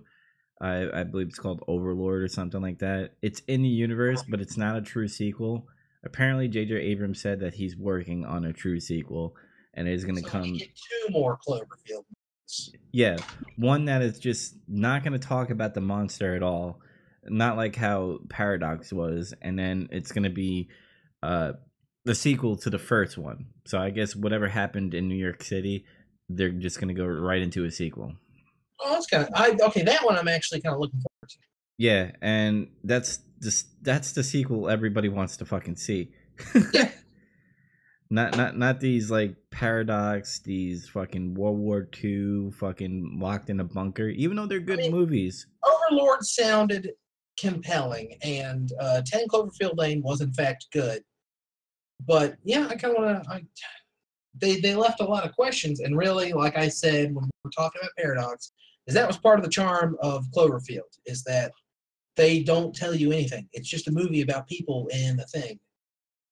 I 0.61 1.01
I 1.01 1.05
believe 1.05 1.29
it's 1.29 1.39
called 1.39 1.63
Overlord 1.69 2.23
or 2.23 2.29
something 2.29 2.61
like 2.61 2.79
that. 2.81 3.13
It's 3.23 3.41
in 3.49 3.63
the 3.63 3.69
universe, 3.69 4.23
but 4.29 4.41
it's 4.41 4.57
not 4.57 4.77
a 4.77 4.83
true 4.83 5.09
sequel. 5.09 5.67
Apparently, 6.05 6.49
J.J. 6.49 6.75
Abrams 6.75 7.21
said 7.21 7.41
that 7.41 7.55
he's 7.55 7.77
working 7.77 8.25
on 8.25 8.45
a 8.45 8.53
true 8.53 8.79
sequel, 8.81 9.35
and 9.75 9.89
it 9.89 9.93
is 9.95 10.05
going 10.05 10.17
to 10.17 10.23
So 10.23 10.29
come. 10.29 10.45
two 10.59 11.11
more 11.11 11.39
Cloverfield. 11.47 12.05
movies. 12.07 12.73
Yeah, 12.93 13.17
one 13.57 13.87
that 13.87 14.03
is 14.03 14.19
just 14.19 14.55
not 14.69 15.03
going 15.05 15.19
to 15.19 15.27
talk 15.27 15.51
about 15.51 15.75
the 15.75 15.81
monster 15.81 16.35
at 16.35 16.43
all, 16.43 16.81
not 17.25 17.57
like 17.57 17.77
how 17.77 18.19
Paradox 18.29 18.93
was, 18.93 19.35
and 19.43 19.59
then 19.59 19.89
it's 19.93 20.13
going 20.13 20.25
to 20.25 20.31
be 20.31 20.69
uh 21.23 21.53
the 22.05 22.15
sequel 22.15 22.57
to 22.57 22.71
the 22.71 22.79
first 22.79 23.19
one. 23.19 23.47
So 23.67 23.79
I 23.79 23.91
guess 23.91 24.17
whatever 24.17 24.49
happened 24.49 24.95
in 24.95 25.09
New 25.09 25.17
York 25.17 25.43
City, 25.43 25.85
they're 26.29 26.51
just 26.51 26.81
going 26.81 26.89
to 26.89 26.95
go 26.95 27.07
right 27.07 27.43
into 27.43 27.65
a 27.65 27.71
sequel. 27.71 28.15
Oh, 28.81 28.93
that's 28.93 29.07
kind 29.07 29.25
of. 29.25 29.31
I 29.35 29.57
okay. 29.67 29.83
That 29.83 30.05
one 30.05 30.17
I'm 30.17 30.29
actually 30.29 30.61
kind 30.61 30.75
of 30.75 30.81
looking 30.81 31.01
forward 31.01 31.29
to. 31.29 31.37
Yeah, 31.79 32.13
and 32.23 32.69
that's 32.85 33.21
just 33.43 33.67
that's 33.83 34.13
the 34.13 34.23
sequel 34.23 34.69
everybody 34.69 35.09
wants 35.09 35.37
to 35.39 35.45
fucking 35.45 35.77
see. 35.77 36.13
Yeah. 36.73 36.91
Not 38.11 38.39
not 38.39 38.57
not 38.57 38.81
these 38.81 39.11
like 39.11 39.37
paradox, 39.51 40.41
these 40.41 40.89
fucking 40.89 41.35
World 41.35 41.59
War 41.59 41.87
II 42.03 42.53
fucking 42.53 43.19
locked 43.21 43.51
in 43.51 43.61
a 43.61 43.65
bunker. 43.65 44.09
Even 44.09 44.37
though 44.39 44.47
they're 44.47 44.61
good 44.61 44.79
mean- 44.79 44.93
movies, 44.93 45.47
Overlord 45.63 46.25
sounded 46.25 46.93
compelling, 47.39 48.17
and 48.23 48.73
uh, 48.81 49.03
Ten 49.05 49.29
Cloverfield 49.29 49.77
Lane 49.77 50.01
was 50.03 50.23
in 50.23 50.33
fact 50.33 50.69
good. 50.73 51.03
But 52.07 52.37
yeah, 52.45 52.67
I 52.69 52.77
kind 52.77 52.97
of 52.97 53.03
want 53.03 53.25
to. 53.25 53.31
I, 53.31 53.45
they 54.41 54.61
they 54.61 54.75
left 54.75 55.01
a 55.01 55.05
lot 55.05 55.25
of 55.27 55.35
questions, 55.35 55.81
and 55.81 55.97
really, 55.97 56.33
like 56.33 56.57
I 56.57 56.69
said 56.69 57.15
when 57.15 57.25
we 57.25 57.31
were 57.45 57.51
talking 57.51 57.81
about 57.81 57.91
Paradox, 57.99 58.53
is 58.87 58.95
that 58.95 59.07
was 59.07 59.19
part 59.19 59.39
of 59.39 59.45
the 59.45 59.51
charm 59.51 59.97
of 60.01 60.27
Cloverfield 60.35 60.99
is 61.07 61.23
that 61.25 61.53
they 62.17 62.43
don't 62.43 62.75
tell 62.75 62.95
you 62.95 63.13
anything. 63.13 63.49
It's 63.53 63.69
just 63.69 63.89
a 63.89 63.93
movie 63.93 64.23
about 64.23 64.49
people 64.49 64.89
and 64.93 65.19
the 65.19 65.27
thing. 65.27 65.59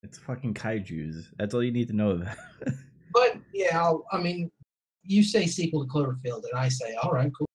It's 0.02 0.18
fucking 0.18 0.54
kaiju's. 0.54 1.32
That's 1.38 1.54
all 1.54 1.62
you 1.62 1.72
need 1.72 1.88
to 1.88 1.94
know 1.94 2.10
about. 2.10 2.36
But 3.12 3.38
yeah, 3.54 3.80
I'll, 3.80 4.04
I 4.12 4.18
mean, 4.18 4.50
you 5.02 5.22
say 5.22 5.46
sequel 5.46 5.86
to 5.86 5.90
Cloverfield, 5.90 6.42
and 6.50 6.52
I 6.54 6.68
say, 6.68 6.94
all 7.02 7.12
right, 7.12 7.32
cool. 7.34 7.48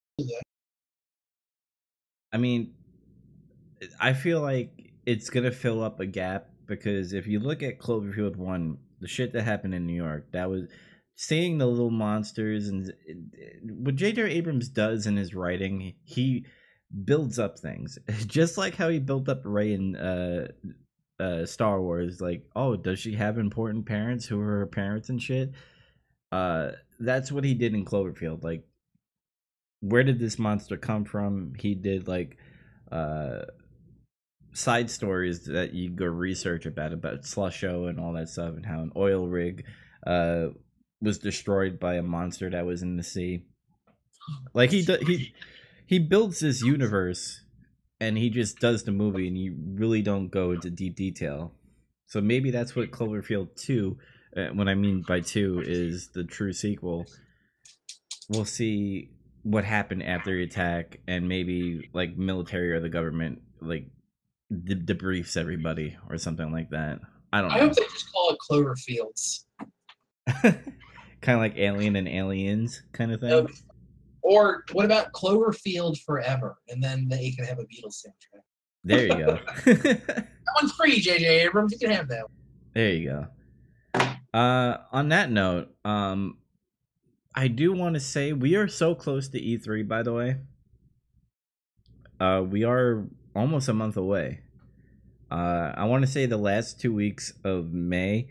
I 2.32 2.36
mean, 2.36 2.74
I 4.00 4.12
feel 4.12 4.40
like 4.40 4.92
it's 5.06 5.30
gonna 5.30 5.52
fill 5.52 5.80
up 5.80 6.00
a 6.00 6.06
gap 6.06 6.48
because 6.66 7.12
if 7.12 7.26
you 7.26 7.40
look 7.40 7.62
at 7.62 7.78
Cloverfield 7.78 8.36
One, 8.36 8.78
the 9.00 9.08
shit 9.08 9.32
that 9.32 9.42
happened 9.42 9.74
in 9.74 9.86
New 9.86 9.94
York, 9.94 10.32
that 10.32 10.50
was 10.50 10.68
seeing 11.14 11.58
the 11.58 11.66
little 11.66 11.90
monsters 11.90 12.68
and 12.68 12.92
what 13.64 13.96
J.J. 13.96 14.22
Abrams 14.22 14.68
does 14.68 15.06
in 15.06 15.16
his 15.16 15.34
writing, 15.34 15.94
he 16.04 16.46
builds 17.04 17.38
up 17.38 17.58
things 17.58 17.98
just 18.26 18.58
like 18.58 18.74
how 18.74 18.88
he 18.88 18.98
built 18.98 19.28
up 19.28 19.42
Rey 19.44 19.72
in 19.72 19.96
uh, 19.96 20.48
uh, 21.20 21.46
Star 21.46 21.80
Wars. 21.80 22.20
Like, 22.20 22.44
oh, 22.56 22.76
does 22.76 22.98
she 22.98 23.14
have 23.14 23.38
important 23.38 23.86
parents 23.86 24.26
who 24.26 24.40
are 24.40 24.58
her 24.58 24.66
parents 24.66 25.08
and 25.08 25.22
shit? 25.22 25.52
Uh, 26.30 26.72
that's 26.98 27.30
what 27.30 27.44
he 27.44 27.54
did 27.54 27.74
in 27.74 27.84
Cloverfield. 27.84 28.42
Like, 28.42 28.64
where 29.80 30.04
did 30.04 30.18
this 30.18 30.38
monster 30.38 30.76
come 30.76 31.04
from? 31.04 31.52
He 31.58 31.74
did 31.74 32.08
like 32.08 32.38
uh 32.90 33.42
side 34.52 34.90
stories 34.90 35.46
that 35.46 35.72
you 35.72 35.90
go 35.90 36.06
research 36.06 36.66
about 36.66 36.92
about 36.92 37.22
Slusho 37.22 37.88
and 37.88 37.98
all 37.98 38.12
that 38.12 38.28
stuff 38.28 38.54
and 38.54 38.66
how 38.66 38.80
an 38.80 38.92
oil 38.96 39.26
rig 39.26 39.64
uh 40.06 40.48
was 41.00 41.18
destroyed 41.18 41.80
by 41.80 41.94
a 41.94 42.02
monster 42.02 42.48
that 42.50 42.66
was 42.66 42.82
in 42.82 42.96
the 42.96 43.02
sea. 43.02 43.44
Like 44.54 44.70
he 44.70 44.82
do, 44.82 44.98
he 45.04 45.34
he 45.86 45.98
builds 45.98 46.40
this 46.40 46.62
universe 46.62 47.40
and 48.00 48.16
he 48.16 48.30
just 48.30 48.58
does 48.58 48.84
the 48.84 48.92
movie 48.92 49.26
and 49.26 49.36
you 49.36 49.56
really 49.74 50.02
don't 50.02 50.28
go 50.28 50.52
into 50.52 50.70
deep 50.70 50.96
detail. 50.96 51.52
So 52.06 52.20
maybe 52.20 52.50
that's 52.50 52.76
what 52.76 52.90
Cloverfield 52.90 53.56
2 53.56 53.96
uh, 54.36 54.46
what 54.54 54.68
I 54.68 54.74
mean 54.74 55.02
by 55.06 55.20
2 55.20 55.62
is 55.66 56.08
the 56.08 56.24
true 56.24 56.52
sequel. 56.52 57.06
We'll 58.28 58.44
see 58.44 59.10
what 59.42 59.64
happened 59.64 60.02
after 60.04 60.36
the 60.36 60.44
attack 60.44 61.00
and 61.06 61.28
maybe 61.28 61.90
like 61.92 62.16
military 62.16 62.72
or 62.72 62.80
the 62.80 62.88
government 62.88 63.42
like 63.60 63.88
de- 64.52 64.76
debriefs 64.76 65.36
everybody 65.36 65.96
or 66.08 66.18
something 66.18 66.52
like 66.52 66.70
that. 66.70 67.00
I 67.32 67.40
don't 67.40 67.50
I 67.50 67.56
know. 67.60 67.66
hope 67.68 67.76
they 67.76 67.82
just 67.84 68.12
call 68.12 68.30
it 68.30 68.38
Cloverfields. 68.50 69.44
kind 71.20 71.36
of 71.36 71.38
like 71.38 71.56
Alien 71.56 71.96
and 71.96 72.08
Aliens 72.08 72.82
kind 72.92 73.12
of 73.12 73.20
thing. 73.20 73.30
Nope. 73.30 73.50
Or 74.22 74.64
what 74.72 74.84
about 74.84 75.12
Cloverfield 75.12 76.00
Forever? 76.02 76.56
And 76.68 76.82
then 76.82 77.08
they 77.08 77.30
can 77.32 77.44
have 77.44 77.58
a 77.58 77.64
Beatles 77.64 78.04
soundtrack. 78.04 78.42
There 78.84 79.06
you 79.06 79.16
go. 79.16 79.38
That 80.44 80.60
one's 80.60 80.72
free, 80.72 81.00
JJ 81.00 81.22
Abrams. 81.46 81.72
You 81.72 81.78
can 81.78 81.90
have 81.90 82.08
that. 82.08 82.24
One. 82.24 82.32
There 82.74 82.90
you 82.90 83.08
go. 83.94 84.08
Uh, 84.34 84.78
on 84.92 85.08
that 85.10 85.30
note, 85.30 85.74
um, 85.84 86.36
I 87.34 87.48
do 87.48 87.72
want 87.72 87.94
to 87.94 88.00
say 88.00 88.32
we 88.34 88.56
are 88.56 88.68
so 88.68 88.94
close 88.94 89.28
to 89.28 89.40
E3. 89.40 89.88
By 89.88 90.02
the 90.02 90.12
way, 90.12 90.36
uh, 92.20 92.42
we 92.46 92.64
are 92.64 93.04
almost 93.34 93.68
a 93.68 93.72
month 93.72 93.96
away. 93.96 94.40
Uh, 95.32 95.72
I 95.74 95.84
want 95.86 96.04
to 96.04 96.10
say 96.10 96.26
the 96.26 96.36
last 96.36 96.78
two 96.78 96.92
weeks 96.92 97.32
of 97.42 97.72
May. 97.72 98.28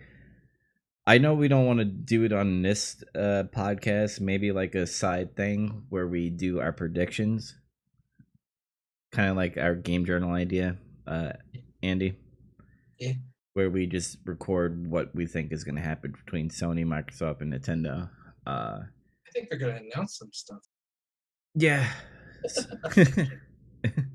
I 1.08 1.18
know 1.18 1.34
we 1.34 1.48
don't 1.48 1.66
want 1.66 1.80
to 1.80 1.86
do 1.86 2.24
it 2.26 2.32
on 2.32 2.62
this 2.62 3.04
uh, 3.16 3.46
podcast. 3.56 4.22
Maybe 4.22 4.52
like 4.52 4.76
a 4.76 4.86
side 4.86 5.36
thing 5.36 5.86
where 5.90 6.08
we 6.08 6.30
do 6.30 6.60
our 6.60 6.72
predictions, 6.72 7.56
kind 9.12 9.30
of 9.32 9.36
like 9.36 9.58
our 9.58 9.74
game 9.74 10.06
journal 10.06 10.32
idea. 10.34 10.78
Uh, 11.08 11.32
Andy, 11.82 12.18
Yeah. 13.00 13.14
where 13.54 13.72
we 13.72 13.88
just 13.88 14.20
record 14.26 14.86
what 14.92 15.16
we 15.16 15.26
think 15.26 15.52
is 15.52 15.64
going 15.64 15.78
to 15.78 15.82
happen 15.82 16.12
between 16.24 16.50
Sony, 16.50 16.86
Microsoft, 16.86 17.42
and 17.42 17.52
Nintendo. 17.52 18.12
Uh, 18.46 18.82
I 19.28 19.32
think 19.34 19.50
they're 19.50 19.58
going 19.58 19.76
to 19.76 19.82
announce 19.92 20.20
some 20.20 20.30
stuff. 20.32 20.62
yeah. 21.56 21.90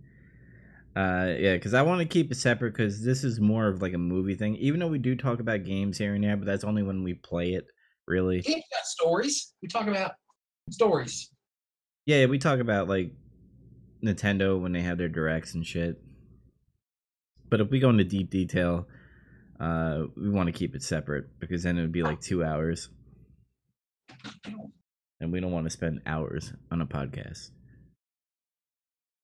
uh, 0.97 1.35
yeah, 1.39 1.53
because 1.53 1.75
I 1.75 1.83
want 1.83 2.01
to 2.01 2.07
keep 2.07 2.33
it 2.33 2.37
separate 2.37 2.73
because 2.73 3.05
this 3.05 3.23
is 3.23 3.39
more 3.39 3.69
of 3.69 3.83
like 3.83 3.93
a 3.93 3.99
movie 3.99 4.35
thing. 4.35 4.57
Even 4.57 4.81
though 4.81 4.89
we 4.89 4.99
do 4.99 5.15
talk 5.15 5.41
about 5.41 5.63
games 5.63 5.99
here 5.99 6.15
and 6.15 6.25
there, 6.25 6.39
but 6.39 6.47
that's 6.47 6.65
only 6.65 6.83
when 6.83 7.05
we 7.05 7.13
play 7.13 7.53
it. 7.53 7.67
Really, 8.07 8.41
Games 8.41 8.65
got 8.73 8.87
stories. 8.87 9.53
We 9.61 9.69
talk 9.69 9.89
about 9.89 10.13
stories. 10.71 11.31
yeah, 12.07 12.25
we 12.25 12.39
talk 12.39 12.61
about 12.61 12.89
like 12.89 13.13
Nintendo 14.03 14.59
when 14.59 14.73
they 14.73 14.81
have 14.81 14.97
their 14.97 15.11
directs 15.11 15.55
and 15.55 15.67
shit. 15.67 16.01
But 17.51 17.61
if 17.61 17.69
we 17.69 17.79
go 17.79 17.91
into 17.91 18.05
deep 18.05 18.31
detail, 18.31 18.87
uh, 19.61 20.05
we 20.17 20.31
want 20.31 20.47
to 20.47 20.53
keep 20.53 20.75
it 20.75 20.83
separate 20.83 21.39
because 21.41 21.63
then 21.63 21.77
it 21.77 21.83
would 21.83 21.93
be 21.93 22.05
like 22.05 22.23
two 22.23 22.43
hours, 22.43 22.89
and 25.21 25.31
we 25.31 25.41
don't 25.41 25.53
want 25.53 25.67
to 25.67 25.71
spend 25.71 26.01
hours 26.07 26.55
on 26.71 26.81
a 26.81 26.87
podcast. 26.87 27.51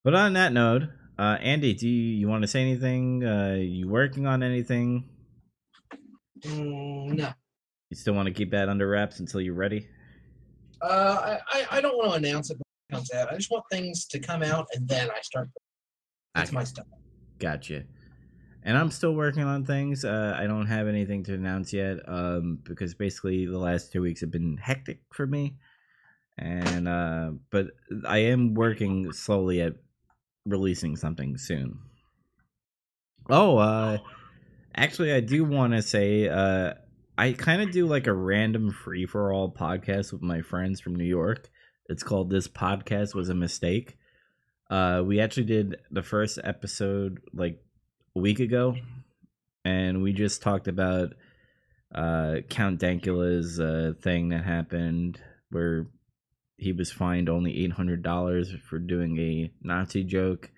But 0.05 0.15
on 0.15 0.35
that 0.35 0.53
note, 0.53 0.83
uh, 1.23 1.37
Andy, 1.37 1.73
do 1.73 1.89
you, 1.89 2.17
you 2.17 2.27
want 2.27 2.43
to 2.43 2.49
say 2.49 2.61
anything? 2.61 3.25
Uh, 3.25 3.55
you 3.55 3.89
working 3.89 4.27
on 4.27 4.43
anything? 4.43 5.05
Mm, 6.41 7.13
no. 7.13 7.29
You 7.91 7.97
still 7.97 8.15
want 8.15 8.27
to 8.27 8.35
keep 8.35 8.51
that 8.51 8.69
under 8.69 8.89
wraps 8.89 9.21
until 9.21 9.41
you're 9.41 9.55
ready? 9.55 9.87
Uh, 10.81 11.39
I, 11.47 11.67
I, 11.71 11.81
don't 11.81 11.97
want 11.97 12.11
to 12.11 12.29
announce 12.29 12.51
it 12.51 12.59
comes 12.91 13.13
out. 13.13 13.33
I 13.33 13.37
just 13.37 13.53
want 13.53 13.63
things 13.71 14.07
to 14.07 14.19
come 14.19 14.43
out 14.43 14.67
and 14.75 14.89
then 14.89 15.11
I 15.11 15.21
start. 15.21 15.49
That's 16.35 16.51
my 16.51 16.65
stuff. 16.65 16.87
Gotcha. 17.39 17.85
And 18.65 18.77
I'm 18.77 18.91
still 18.91 19.15
working 19.15 19.45
on 19.45 19.65
things. 19.65 20.05
Uh, 20.05 20.37
I 20.37 20.49
don't 20.49 20.67
have 20.67 20.89
anything 20.89 21.23
to 21.25 21.35
announce 21.35 21.73
yet 21.73 21.99
um, 22.09 22.59
because 22.65 22.95
basically 22.95 23.47
the 23.47 23.59
last 23.59 23.93
two 23.93 24.03
weeks 24.03 24.23
have 24.23 24.33
been 24.33 24.57
hectic 24.57 24.99
for 25.13 25.29
me. 25.29 25.55
And 26.39 26.89
uh, 26.89 27.33
but 27.51 27.69
I 28.09 28.19
am 28.19 28.55
working 28.55 29.13
slowly 29.13 29.61
at 29.61 29.75
releasing 30.47 30.97
something 30.97 31.37
soon. 31.39 31.79
Oh, 33.31 33.59
uh, 33.59 33.99
actually, 34.75 35.13
I 35.13 35.21
do 35.21 35.45
want 35.45 35.73
to 35.75 35.83
say 35.83 36.29
uh, 36.29 36.75
I 37.17 37.33
kind 37.33 37.63
of 37.63 37.71
do 37.71 37.87
like 37.87 38.07
a 38.07 38.13
random 38.13 38.73
free 38.73 39.07
for 39.07 39.33
all 39.33 39.53
podcast 39.53 40.13
with 40.13 40.23
my 40.23 40.43
friends 40.43 40.81
from 40.81 40.97
New 40.97 41.05
York. 41.05 41.49
It's 41.89 42.03
called 42.03 42.31
"This 42.31 42.49
Podcast 42.49 43.15
Was 43.15 43.29
a 43.29 43.35
Mistake." 43.35 43.97
Uh, 44.71 45.03
we 45.05 45.21
actually 45.21 45.45
did 45.45 45.77
the 45.91 46.03
first 46.03 46.39
episode 46.43 47.21
like 47.35 47.61
a 48.17 48.21
week 48.21 48.41
ago, 48.41 48.77
and 49.65 50.03
we 50.03 50.13
just 50.13 50.43
talked 50.43 50.67
about 50.67 51.11
uh, 51.95 52.37
Count 52.49 52.81
Dankula's 52.81 53.61
uh, 53.61 53.93
thing 54.01 54.31
that 54.31 54.45
happened 54.45 55.21
where 55.51 55.87
he 56.63 56.73
was 56.73 56.93
fined 56.93 57.29
only 57.29 57.65
eight 57.65 57.73
hundred 57.73 58.03
dollars 58.03 58.55
for 58.69 58.79
doing 58.79 59.19
a 59.19 59.53
Nazi 59.63 60.05
joke. 60.05 60.51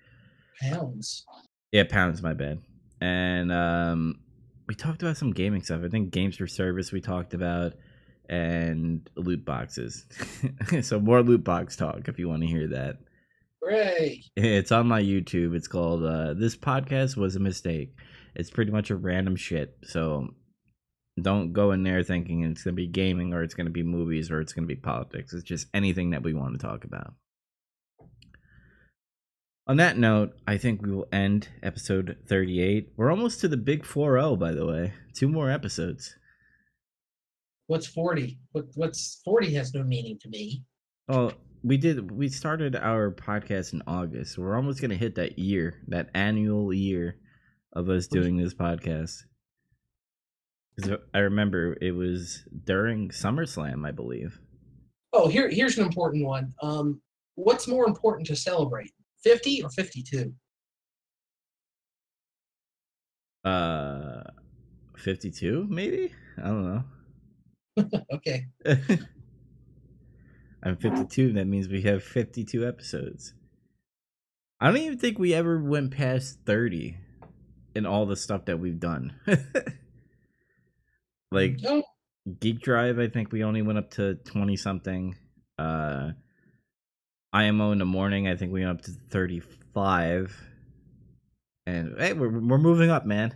Pounds. 0.61 1.25
Yeah, 1.71 1.83
pounds, 1.83 2.21
my 2.21 2.33
bad. 2.33 2.61
And 3.01 3.51
um, 3.51 4.19
we 4.67 4.75
talked 4.75 5.01
about 5.01 5.17
some 5.17 5.31
gaming 5.31 5.63
stuff. 5.63 5.81
I 5.83 5.89
think 5.89 6.11
games 6.11 6.37
for 6.37 6.47
service 6.47 6.91
we 6.91 7.01
talked 7.01 7.33
about, 7.33 7.73
and 8.29 9.09
loot 9.15 9.43
boxes. 9.43 10.05
so 10.81 10.99
more 10.99 11.21
loot 11.21 11.43
box 11.43 11.75
talk 11.75 12.07
if 12.07 12.19
you 12.19 12.29
want 12.29 12.43
to 12.43 12.47
hear 12.47 12.67
that. 12.67 12.97
Hooray. 13.61 14.23
It's 14.35 14.71
on 14.71 14.87
my 14.87 15.01
YouTube. 15.01 15.55
It's 15.55 15.67
called 15.67 16.03
uh, 16.03 16.33
"This 16.35 16.55
Podcast 16.55 17.17
Was 17.17 17.35
a 17.35 17.39
Mistake." 17.39 17.95
It's 18.35 18.49
pretty 18.49 18.71
much 18.71 18.91
a 18.91 18.95
random 18.95 19.35
shit. 19.35 19.77
So 19.83 20.29
don't 21.21 21.53
go 21.53 21.71
in 21.71 21.83
there 21.83 22.03
thinking 22.03 22.43
it's 22.43 22.63
gonna 22.63 22.75
be 22.75 22.87
gaming 22.87 23.33
or 23.33 23.41
it's 23.41 23.53
gonna 23.53 23.69
be 23.69 23.83
movies 23.83 24.29
or 24.29 24.41
it's 24.41 24.53
gonna 24.53 24.67
be 24.67 24.75
politics. 24.75 25.33
It's 25.33 25.43
just 25.43 25.67
anything 25.73 26.11
that 26.11 26.23
we 26.23 26.33
want 26.33 26.59
to 26.59 26.65
talk 26.65 26.83
about. 26.83 27.13
On 29.67 29.77
that 29.77 29.97
note, 29.97 30.33
I 30.45 30.57
think 30.57 30.81
we 30.81 30.91
will 30.91 31.07
end 31.11 31.49
episode 31.63 32.17
38. 32.27 32.93
We're 32.97 33.09
almost 33.09 33.41
to 33.41 33.47
the 33.47 33.57
big 33.57 33.83
4-0, 33.83 34.37
by 34.37 34.51
the 34.51 34.65
way. 34.65 34.93
Two 35.15 35.27
more 35.27 35.49
episodes. 35.49 36.15
What's 37.65 37.87
40? 37.87 38.37
What, 38.51 38.65
what's 38.75 39.21
40 39.25 39.55
has 39.55 39.73
no 39.73 39.83
meaning 39.83 40.19
to 40.21 40.29
me. 40.29 40.63
Well, 41.07 41.33
we 41.63 41.77
did. 41.77 42.11
We 42.11 42.29
started 42.29 42.75
our 42.75 43.09
podcast 43.09 43.73
in 43.73 43.81
August. 43.87 44.37
We're 44.37 44.55
almost 44.55 44.81
gonna 44.81 44.95
hit 44.95 45.15
that 45.15 45.39
year, 45.39 45.81
that 45.87 46.09
annual 46.13 46.71
year 46.71 47.17
of 47.73 47.89
us 47.89 48.05
doing 48.05 48.37
this 48.37 48.53
podcast. 48.53 49.23
I 51.13 51.19
remember 51.19 51.77
it 51.81 51.91
was 51.91 52.43
during 52.65 53.09
SummerSlam, 53.09 53.87
I 53.87 53.91
believe. 53.91 54.39
Oh, 55.13 55.27
here 55.27 55.49
here's 55.49 55.77
an 55.77 55.85
important 55.85 56.25
one. 56.25 56.53
Um, 56.61 57.01
what's 57.35 57.67
more 57.67 57.87
important 57.87 58.27
to 58.27 58.35
celebrate, 58.35 58.91
50 59.23 59.63
or 59.63 59.69
52? 59.69 60.33
Uh, 63.45 64.23
fifty-two, 64.97 65.67
maybe. 65.69 66.11
I 66.37 66.47
don't 66.47 66.65
know. 66.73 66.83
Okay. 68.13 68.47
I'm 70.63 70.77
52. 70.77 71.33
That 71.33 71.45
means 71.45 71.67
we 71.67 71.81
have 71.83 72.03
52 72.03 72.65
episodes. 72.67 73.33
I 74.59 74.67
don't 74.67 74.77
even 74.77 74.97
think 74.97 75.19
we 75.19 75.33
ever 75.33 75.61
went 75.61 75.91
past 75.91 76.39
30 76.45 76.97
in 77.75 77.85
all 77.85 78.05
the 78.07 78.15
stuff 78.15 78.45
that 78.45 78.59
we've 78.59 78.79
done. 78.79 79.13
like 81.35 81.59
No, 81.61 81.83
Geek 82.39 82.61
Drive, 82.61 82.99
I 82.99 83.07
think 83.07 83.31
we 83.31 83.43
only 83.43 83.61
went 83.61 83.77
up 83.77 83.91
to 83.91 84.15
20 84.15 84.55
something. 84.55 85.15
Uh 85.57 86.11
IMO 87.33 87.71
in 87.71 87.79
the 87.79 87.85
morning, 87.85 88.27
I 88.27 88.35
think 88.35 88.53
we 88.53 88.65
went 88.65 88.79
up 88.79 88.85
to 88.85 88.91
35. 89.09 90.41
And 91.67 91.95
hey, 91.97 92.13
we're 92.13 92.29
we're 92.29 92.57
moving 92.57 92.89
up, 92.89 93.05
man. 93.05 93.33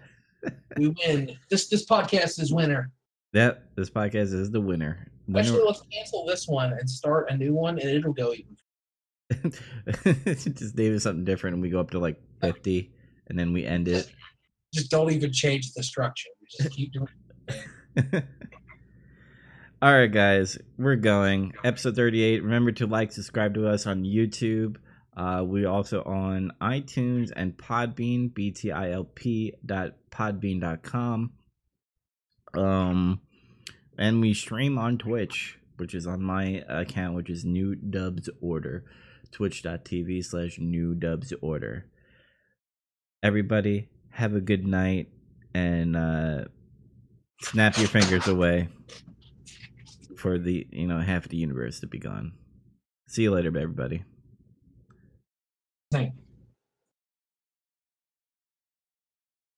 we 0.77 0.89
win. 1.05 1.37
This 1.49 1.67
this 1.67 1.85
podcast 1.85 2.39
is 2.39 2.53
winner. 2.53 2.91
Yep, 3.33 3.75
this 3.75 3.89
podcast 3.89 4.33
is 4.33 4.51
the 4.51 4.61
winner. 4.61 5.11
Winner- 5.27 5.39
Actually, 5.39 5.63
let's 5.65 5.83
cancel 5.91 6.25
this 6.25 6.47
one 6.47 6.73
and 6.73 6.89
start 6.89 7.29
a 7.29 7.37
new 7.37 7.53
one, 7.53 7.77
and 7.79 7.89
it'll 7.89 8.13
go 8.13 8.33
even. 8.33 8.55
just 10.33 10.75
name 10.75 10.95
it 10.95 10.99
something 11.01 11.23
different 11.23 11.53
and 11.53 11.61
we 11.61 11.69
go 11.69 11.79
up 11.79 11.91
to 11.91 11.99
like 11.99 12.19
50 12.41 12.91
and 13.27 13.37
then 13.37 13.53
we 13.53 13.63
end 13.63 13.87
it 13.87 14.09
Just 14.73 14.89
don't 14.89 15.11
even 15.11 15.31
change 15.31 15.71
the 15.73 15.83
structure. 15.83 16.29
We 16.41 16.47
just 16.63 16.75
keep 16.75 16.93
doing. 16.93 17.07
all 19.81 19.93
right 19.93 20.11
guys 20.11 20.59
we're 20.77 20.95
going. 20.95 21.53
Episode 21.63 21.95
38 21.95 22.43
remember 22.43 22.71
to 22.73 22.85
like 22.85 23.11
subscribe 23.11 23.55
to 23.55 23.67
us 23.67 23.87
on 23.87 24.03
youtube. 24.03 24.77
Uh, 25.17 25.43
we're 25.43 25.67
also 25.67 26.03
on 26.03 26.51
itunes 26.61 27.31
and 27.35 27.57
podbean 27.57 28.31
btilp 28.31 29.53
dot 29.65 29.93
podbean 30.11 30.61
dot 30.61 30.83
com. 30.83 31.31
Um 32.53 33.21
and 33.97 34.21
we 34.21 34.33
stream 34.35 34.77
on 34.77 34.97
twitch 34.99 35.57
which 35.77 35.95
is 35.95 36.05
on 36.05 36.21
my 36.21 36.63
account 36.67 37.15
which 37.15 37.29
is 37.29 37.43
new 37.43 37.73
dubs 37.73 38.29
order. 38.39 38.85
Twitch.tv 39.31 40.23
slash 40.25 40.59
new 40.59 40.93
dubs 40.93 41.33
order. 41.41 41.85
Everybody 43.23 43.89
have 44.11 44.35
a 44.35 44.41
good 44.41 44.65
night 44.65 45.07
and 45.55 45.97
uh 45.97 46.45
snap 47.41 47.77
your 47.77 47.87
fingers 47.87 48.27
away 48.27 48.67
for 50.17 50.37
the 50.37 50.67
you 50.71 50.87
know 50.87 50.99
half 50.99 51.27
the 51.27 51.37
universe 51.37 51.79
to 51.79 51.87
be 51.87 51.99
gone. 51.99 52.33
See 53.07 53.23
you 53.23 53.31
later 53.31 53.49
everybody. 53.49 54.03
Thank- 55.91 56.13